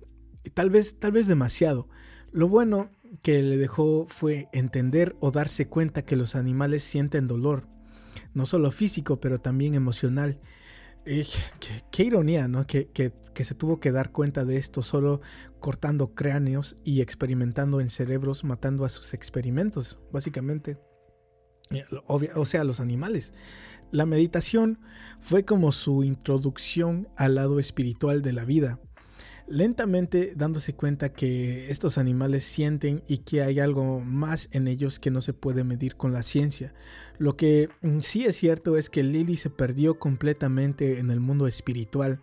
[0.54, 1.88] tal vez, tal vez demasiado.
[2.32, 2.90] Lo bueno
[3.22, 7.68] que le dejó fue entender o darse cuenta que los animales sienten dolor,
[8.38, 10.40] no solo físico, pero también emocional
[11.90, 12.66] qué, ironía, ¿no?
[12.66, 12.88] Que,
[13.34, 15.20] se tuvo que dar cuenta de esto solo
[15.60, 20.78] cortando cráneos y experimentando en cerebros, matando a sus experimentos, básicamente.
[21.70, 23.32] Eh, o sea, los animales.
[23.90, 24.80] La meditación
[25.18, 28.80] fue como su introducción al lado espiritual de la vida
[29.50, 35.10] lentamente dándose cuenta que estos animales sienten y que hay algo más en ellos que
[35.10, 36.74] no se puede medir con la ciencia.
[37.18, 41.46] Lo que mm, sí es cierto es que Lily se perdió completamente en el mundo
[41.46, 42.20] espiritual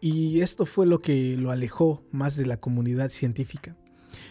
[0.00, 3.76] y esto fue lo que lo alejó más de la comunidad científica.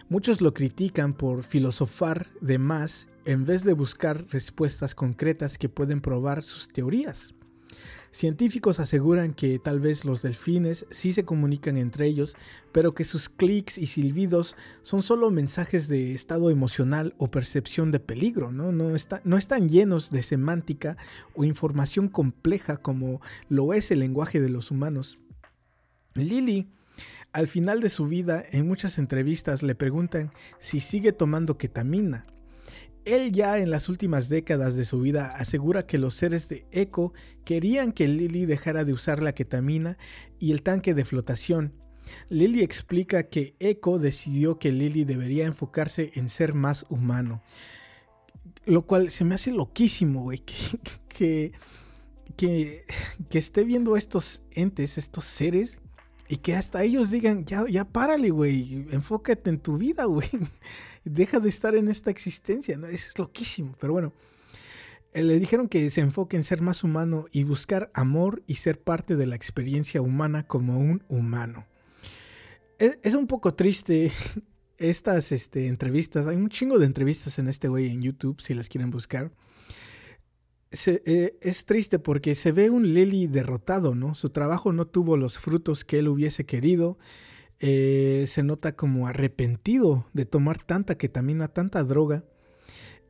[0.10, 6.02] Muchos lo critican por filosofar de más en vez de buscar respuestas concretas que pueden
[6.02, 7.34] probar sus teorías.
[8.12, 12.36] Científicos aseguran que tal vez los delfines sí se comunican entre ellos,
[12.74, 18.02] pero que sus clics y silbidos son solo mensajes de estado emocional o percepción de
[18.02, 18.74] peligro, ¿no?
[18.74, 18.90] No,
[19.24, 20.98] no están llenos de semántica
[21.36, 25.18] o información compleja como lo es el lenguaje de los humanos.
[26.14, 26.68] Lily
[27.34, 32.26] al final de su vida, en muchas entrevistas le preguntan si sigue tomando ketamina.
[33.06, 37.14] Él ya en las últimas décadas de su vida asegura que los seres de Echo
[37.46, 39.98] querían que Lily dejara de usar la ketamina
[40.40, 41.74] y el tanque de flotación.
[42.30, 47.42] Lily explica que Echo decidió que Lily debería enfocarse en ser más humano.
[48.66, 50.56] Lo cual se me hace loquísimo, güey, que,
[52.38, 52.86] que,
[53.30, 55.80] que, esté viendo estos entes, estos seres,
[56.30, 60.30] y que hasta ellos digan, ya, ya párale, güey, enfócate en tu vida, güey
[61.04, 62.88] deja de estar en esta existencia, ¿no?
[62.88, 64.14] Es loquísimo, pero bueno.
[65.14, 68.82] Eh, le dijeron que se enfoque en ser más humano y buscar amor y ser
[68.82, 71.66] parte de la experiencia humana como un humano.
[72.80, 74.12] Es, un poco triste
[74.78, 76.28] estas este, entrevistas.
[76.28, 79.32] Hay un chingo de entrevistas en este güey en YouTube, si las quieren buscar.
[80.86, 84.16] Eh, es triste porque se ve un Lily derrotado, ¿no?
[84.16, 86.98] Su trabajo no tuvo los frutos que él hubiese querido.
[87.64, 92.26] Eh, se nota como arrepentido de tomar tanta ketamina, tanta droga.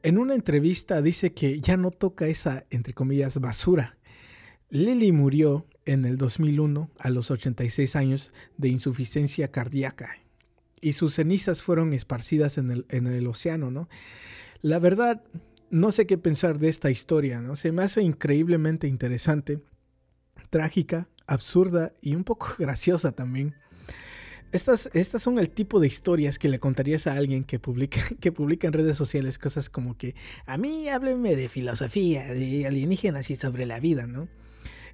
[0.03, 3.98] En una entrevista dice que ya no toca esa, entre comillas, basura.
[4.69, 10.18] Lily murió en el 2001 a los 86 años de insuficiencia cardíaca
[10.82, 13.88] y sus cenizas fueron esparcidas en el, en el océano, ¿no?
[14.61, 15.23] La verdad,
[15.69, 17.56] no sé qué pensar de esta historia, ¿no?
[17.56, 19.61] Se me hace increíblemente interesante,
[20.49, 23.56] trágica, absurda y un poco graciosa también.
[24.52, 28.32] Estas, estas son el tipo de historias que le contarías a alguien que publica, que
[28.32, 30.15] publica en redes sociales cosas como que
[30.45, 34.28] a mí hábleme de filosofía, de alienígenas y sobre la vida, ¿no?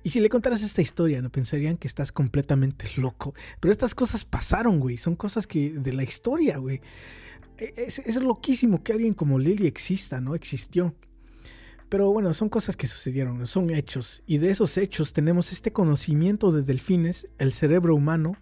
[0.04, 3.34] Y si le contaras esta historia, no pensarían que estás completamente loco.
[3.60, 4.96] Pero estas cosas pasaron, güey.
[4.96, 6.82] Son cosas que de la historia, güey.
[7.58, 10.36] E, es, es loquísimo que alguien como Lily exista, ¿no?
[10.36, 10.96] Existió.
[11.90, 14.24] Pero bueno, son cosas que sucedieron, son hechos.
[14.28, 18.38] Y de esos hechos tenemos este conocimiento de delfines, el cerebro humano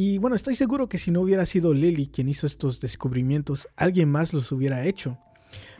[0.00, 4.08] y bueno, estoy seguro que si no hubiera sido Lily quien hizo estos descubrimientos, alguien
[4.08, 5.18] más los hubiera hecho.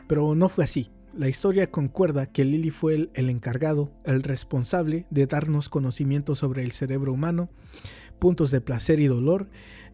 [0.09, 0.91] Pero no fue así.
[1.13, 6.73] La historia concuerda que Lily fue el, encargado, el responsable de darnos conocimiento sobre el
[6.73, 7.49] cerebro humano,
[8.19, 9.49] puntos de placer y dolor,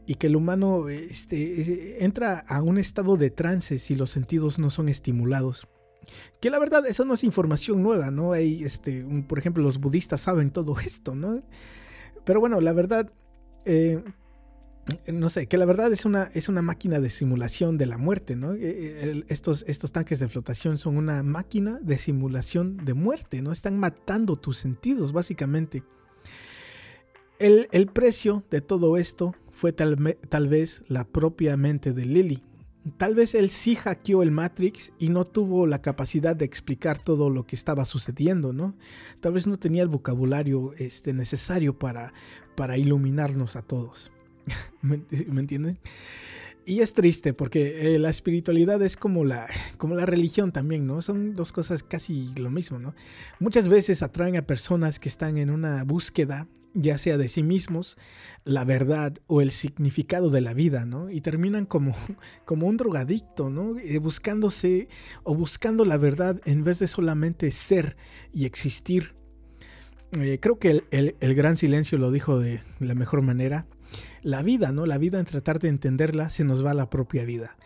[0.07, 4.71] y que el humano este, entra a un estado de trance si los sentidos no
[4.71, 5.67] son estimulados.
[6.41, 8.31] Que la verdad, eso no es información nueva, ¿no?
[8.31, 11.43] Hay, este, por ejemplo, los budistas saben todo esto, ¿no?
[12.23, 13.11] Pero bueno, la verdad,
[13.65, 14.03] eh,
[15.11, 18.35] no sé, que la verdad es una, es una máquina de simulación de la muerte,
[18.35, 18.53] ¿no?
[18.53, 23.51] Eh, eh, estos, estos tanques de flotación son una máquina de simulación de muerte, ¿no?
[23.51, 25.83] Están matando tus sentidos, básicamente.
[27.39, 32.43] El, precio de todo esto fue tal, tal, vez la propia mente de Lily.
[32.97, 37.31] Tal vez él sí hackeó el Matrix y no tuvo la capacidad de explicar todo
[37.31, 38.75] lo que estaba sucediendo, ¿no?
[39.21, 42.13] Tal vez no tenía el vocabulario este, necesario para,
[42.55, 44.11] para iluminarnos a todos.
[44.81, 45.01] ¿Me,
[45.39, 45.79] entienden?
[46.67, 49.47] Y es triste porque eh, la espiritualidad es como la,
[49.77, 51.01] como la religión también, ¿no?
[51.01, 52.93] Son dos cosas casi lo mismo, ¿no?
[53.39, 57.97] Muchas veces atraen a personas que están en una búsqueda ya sea de sí mismos,
[58.43, 61.09] la verdad o el significado de la vida, ¿no?
[61.09, 61.95] Y terminan como,
[62.45, 63.79] como un drogadicto, ¿no?
[63.79, 64.89] Eh, buscándose
[65.23, 67.95] o buscando la verdad en vez de solamente ser
[68.31, 69.15] y existir.
[70.11, 73.65] Eh, creo que el, el, gran silencio lo dijo de la mejor manera.
[74.21, 74.85] La vida, ¿no?
[74.85, 77.57] La vida en tratar de entenderla se nos va a la propia vida.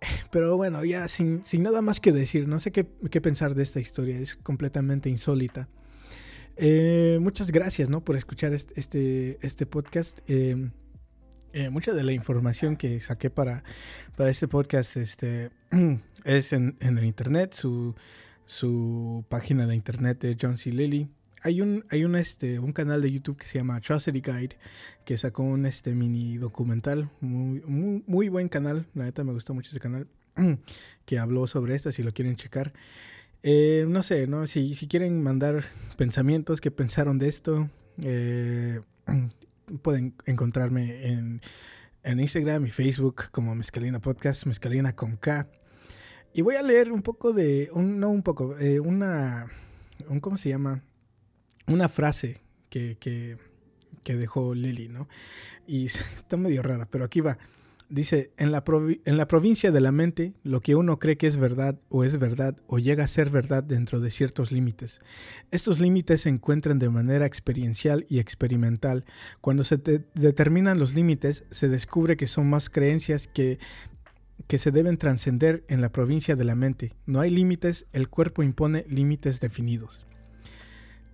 [0.30, 3.62] Pero bueno, ya sin, sin nada más que decir, no sé qué, qué pensar de
[3.62, 5.68] esta historia, es completamente insólita.
[6.56, 8.02] Eh, muchas gracias ¿no?
[8.02, 10.20] por escuchar este, este, podcast.
[10.26, 10.70] Eh,
[11.52, 13.62] eh, mucha de la información que saqué para,
[14.16, 15.50] para este podcast este,
[16.24, 17.94] es en, el internet, su,
[18.46, 20.70] su, página de internet de John C.
[20.70, 21.08] Lilly.
[21.42, 24.56] Hay un, hay un, este, un canal de YouTube que se llama Atrocity Guide
[25.04, 27.10] que sacó un este, mini documental.
[27.20, 28.86] Muy, muy, muy buen canal.
[28.94, 30.08] La neta me gustó mucho ese canal.
[31.04, 32.72] que habló sobre esta, si lo quieren checar.
[33.48, 34.48] Eh, no sé, ¿no?
[34.48, 35.66] Si, si, quieren mandar
[35.96, 37.70] pensamientos que pensaron de esto,
[38.02, 38.80] eh,
[39.82, 41.40] pueden encontrarme en,
[42.02, 45.48] en, Instagram y Facebook como Mezcalina Podcast, Mezcalina con K.
[46.34, 49.46] Y voy a leer un poco de, un, no un poco, eh, una,
[50.08, 50.82] un, ¿cómo se llama?
[51.68, 53.38] Una frase que, que,
[54.02, 55.08] que dejó Lily, ¿no?
[55.68, 57.38] Y está medio rara, pero aquí va.
[57.88, 58.64] Dice, en la,
[59.04, 62.18] en la provincia de la mente, lo que uno cree que es verdad o es
[62.18, 65.00] verdad o llega a ser verdad dentro de ciertos límites.
[65.52, 69.04] Estos límites se encuentran de manera experiencial y experimental.
[69.40, 69.76] Cuando se
[70.14, 73.60] determinan los límites, se descubre que son más creencias que,
[74.48, 76.92] que se deben trascender en la provincia de la mente.
[77.06, 80.04] No hay límites, el cuerpo impone límites definidos.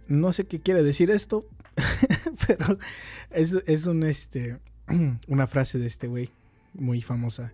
[0.09, 1.47] No sé qué quiere decir esto,
[2.47, 2.78] pero
[3.31, 4.59] es, es un, este,
[5.28, 6.31] una frase de este güey
[6.74, 7.53] muy famosa.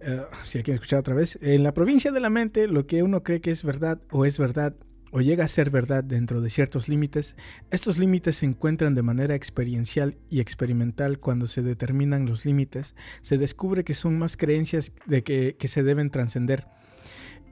[0.00, 1.38] Eh, si la quieren escuchar otra vez.
[1.42, 4.38] En la provincia de la mente, lo que uno cree que es verdad o es
[4.38, 4.76] verdad
[5.12, 7.36] o llega a ser verdad dentro de ciertos límites,
[7.70, 13.38] estos límites se encuentran de manera experiencial y experimental cuando se determinan los límites, se
[13.38, 16.66] descubre que son más creencias de que, que se deben trascender.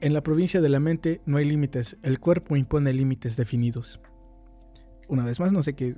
[0.01, 4.01] En la provincia de la mente no hay límites, el cuerpo impone límites definidos.
[5.07, 5.95] Una vez más, no sé qué,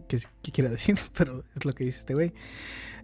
[0.53, 2.34] quiera decir, pero es lo que dice este güey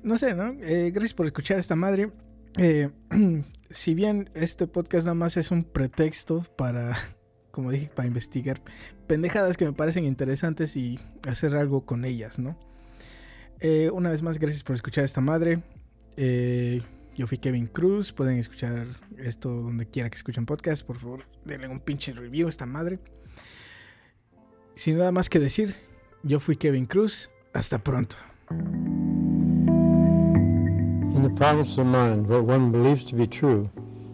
[0.04, 0.54] no sé, ¿no?
[0.62, 2.12] Eh, gracias por escuchar esta madre.
[2.58, 2.90] Eh,
[3.70, 6.96] si bien este podcast nada más es un pretexto para,
[7.52, 8.62] como dije, para investigar
[9.08, 12.60] pendejadas que me parecen interesantes y hacer algo con ellas, ¿no?
[13.60, 15.64] Eh, una vez más, gracias por escuchar esta madre.
[16.18, 18.12] yo fui Kevin Cruz.
[18.12, 20.86] Pueden escuchar esto donde quiera que escuchen podcast.
[20.86, 23.00] Por favor, denle un pinche review a esta madre.
[24.76, 25.76] Sin nada más que decir,
[26.26, 27.30] yo fui Kevin Cruz.
[27.54, 28.18] Hasta pronto.
[31.16, 33.70] In the province of mind, what one believes to be true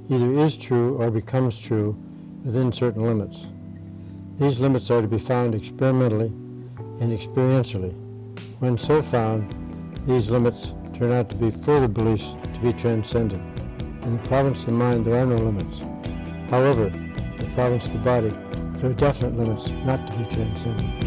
[0.09, 1.95] either is true or becomes true
[2.43, 3.45] within certain limits.
[4.39, 6.33] These limits are to be found experimentally
[6.99, 7.93] and experientially.
[8.59, 9.53] When so found,
[10.07, 13.39] these limits turn out to be further beliefs to be transcended.
[14.01, 15.81] In the province of the mind, there are no limits.
[16.49, 18.29] However, in the province of the body,
[18.79, 20.98] there are definite limits not to be transcended.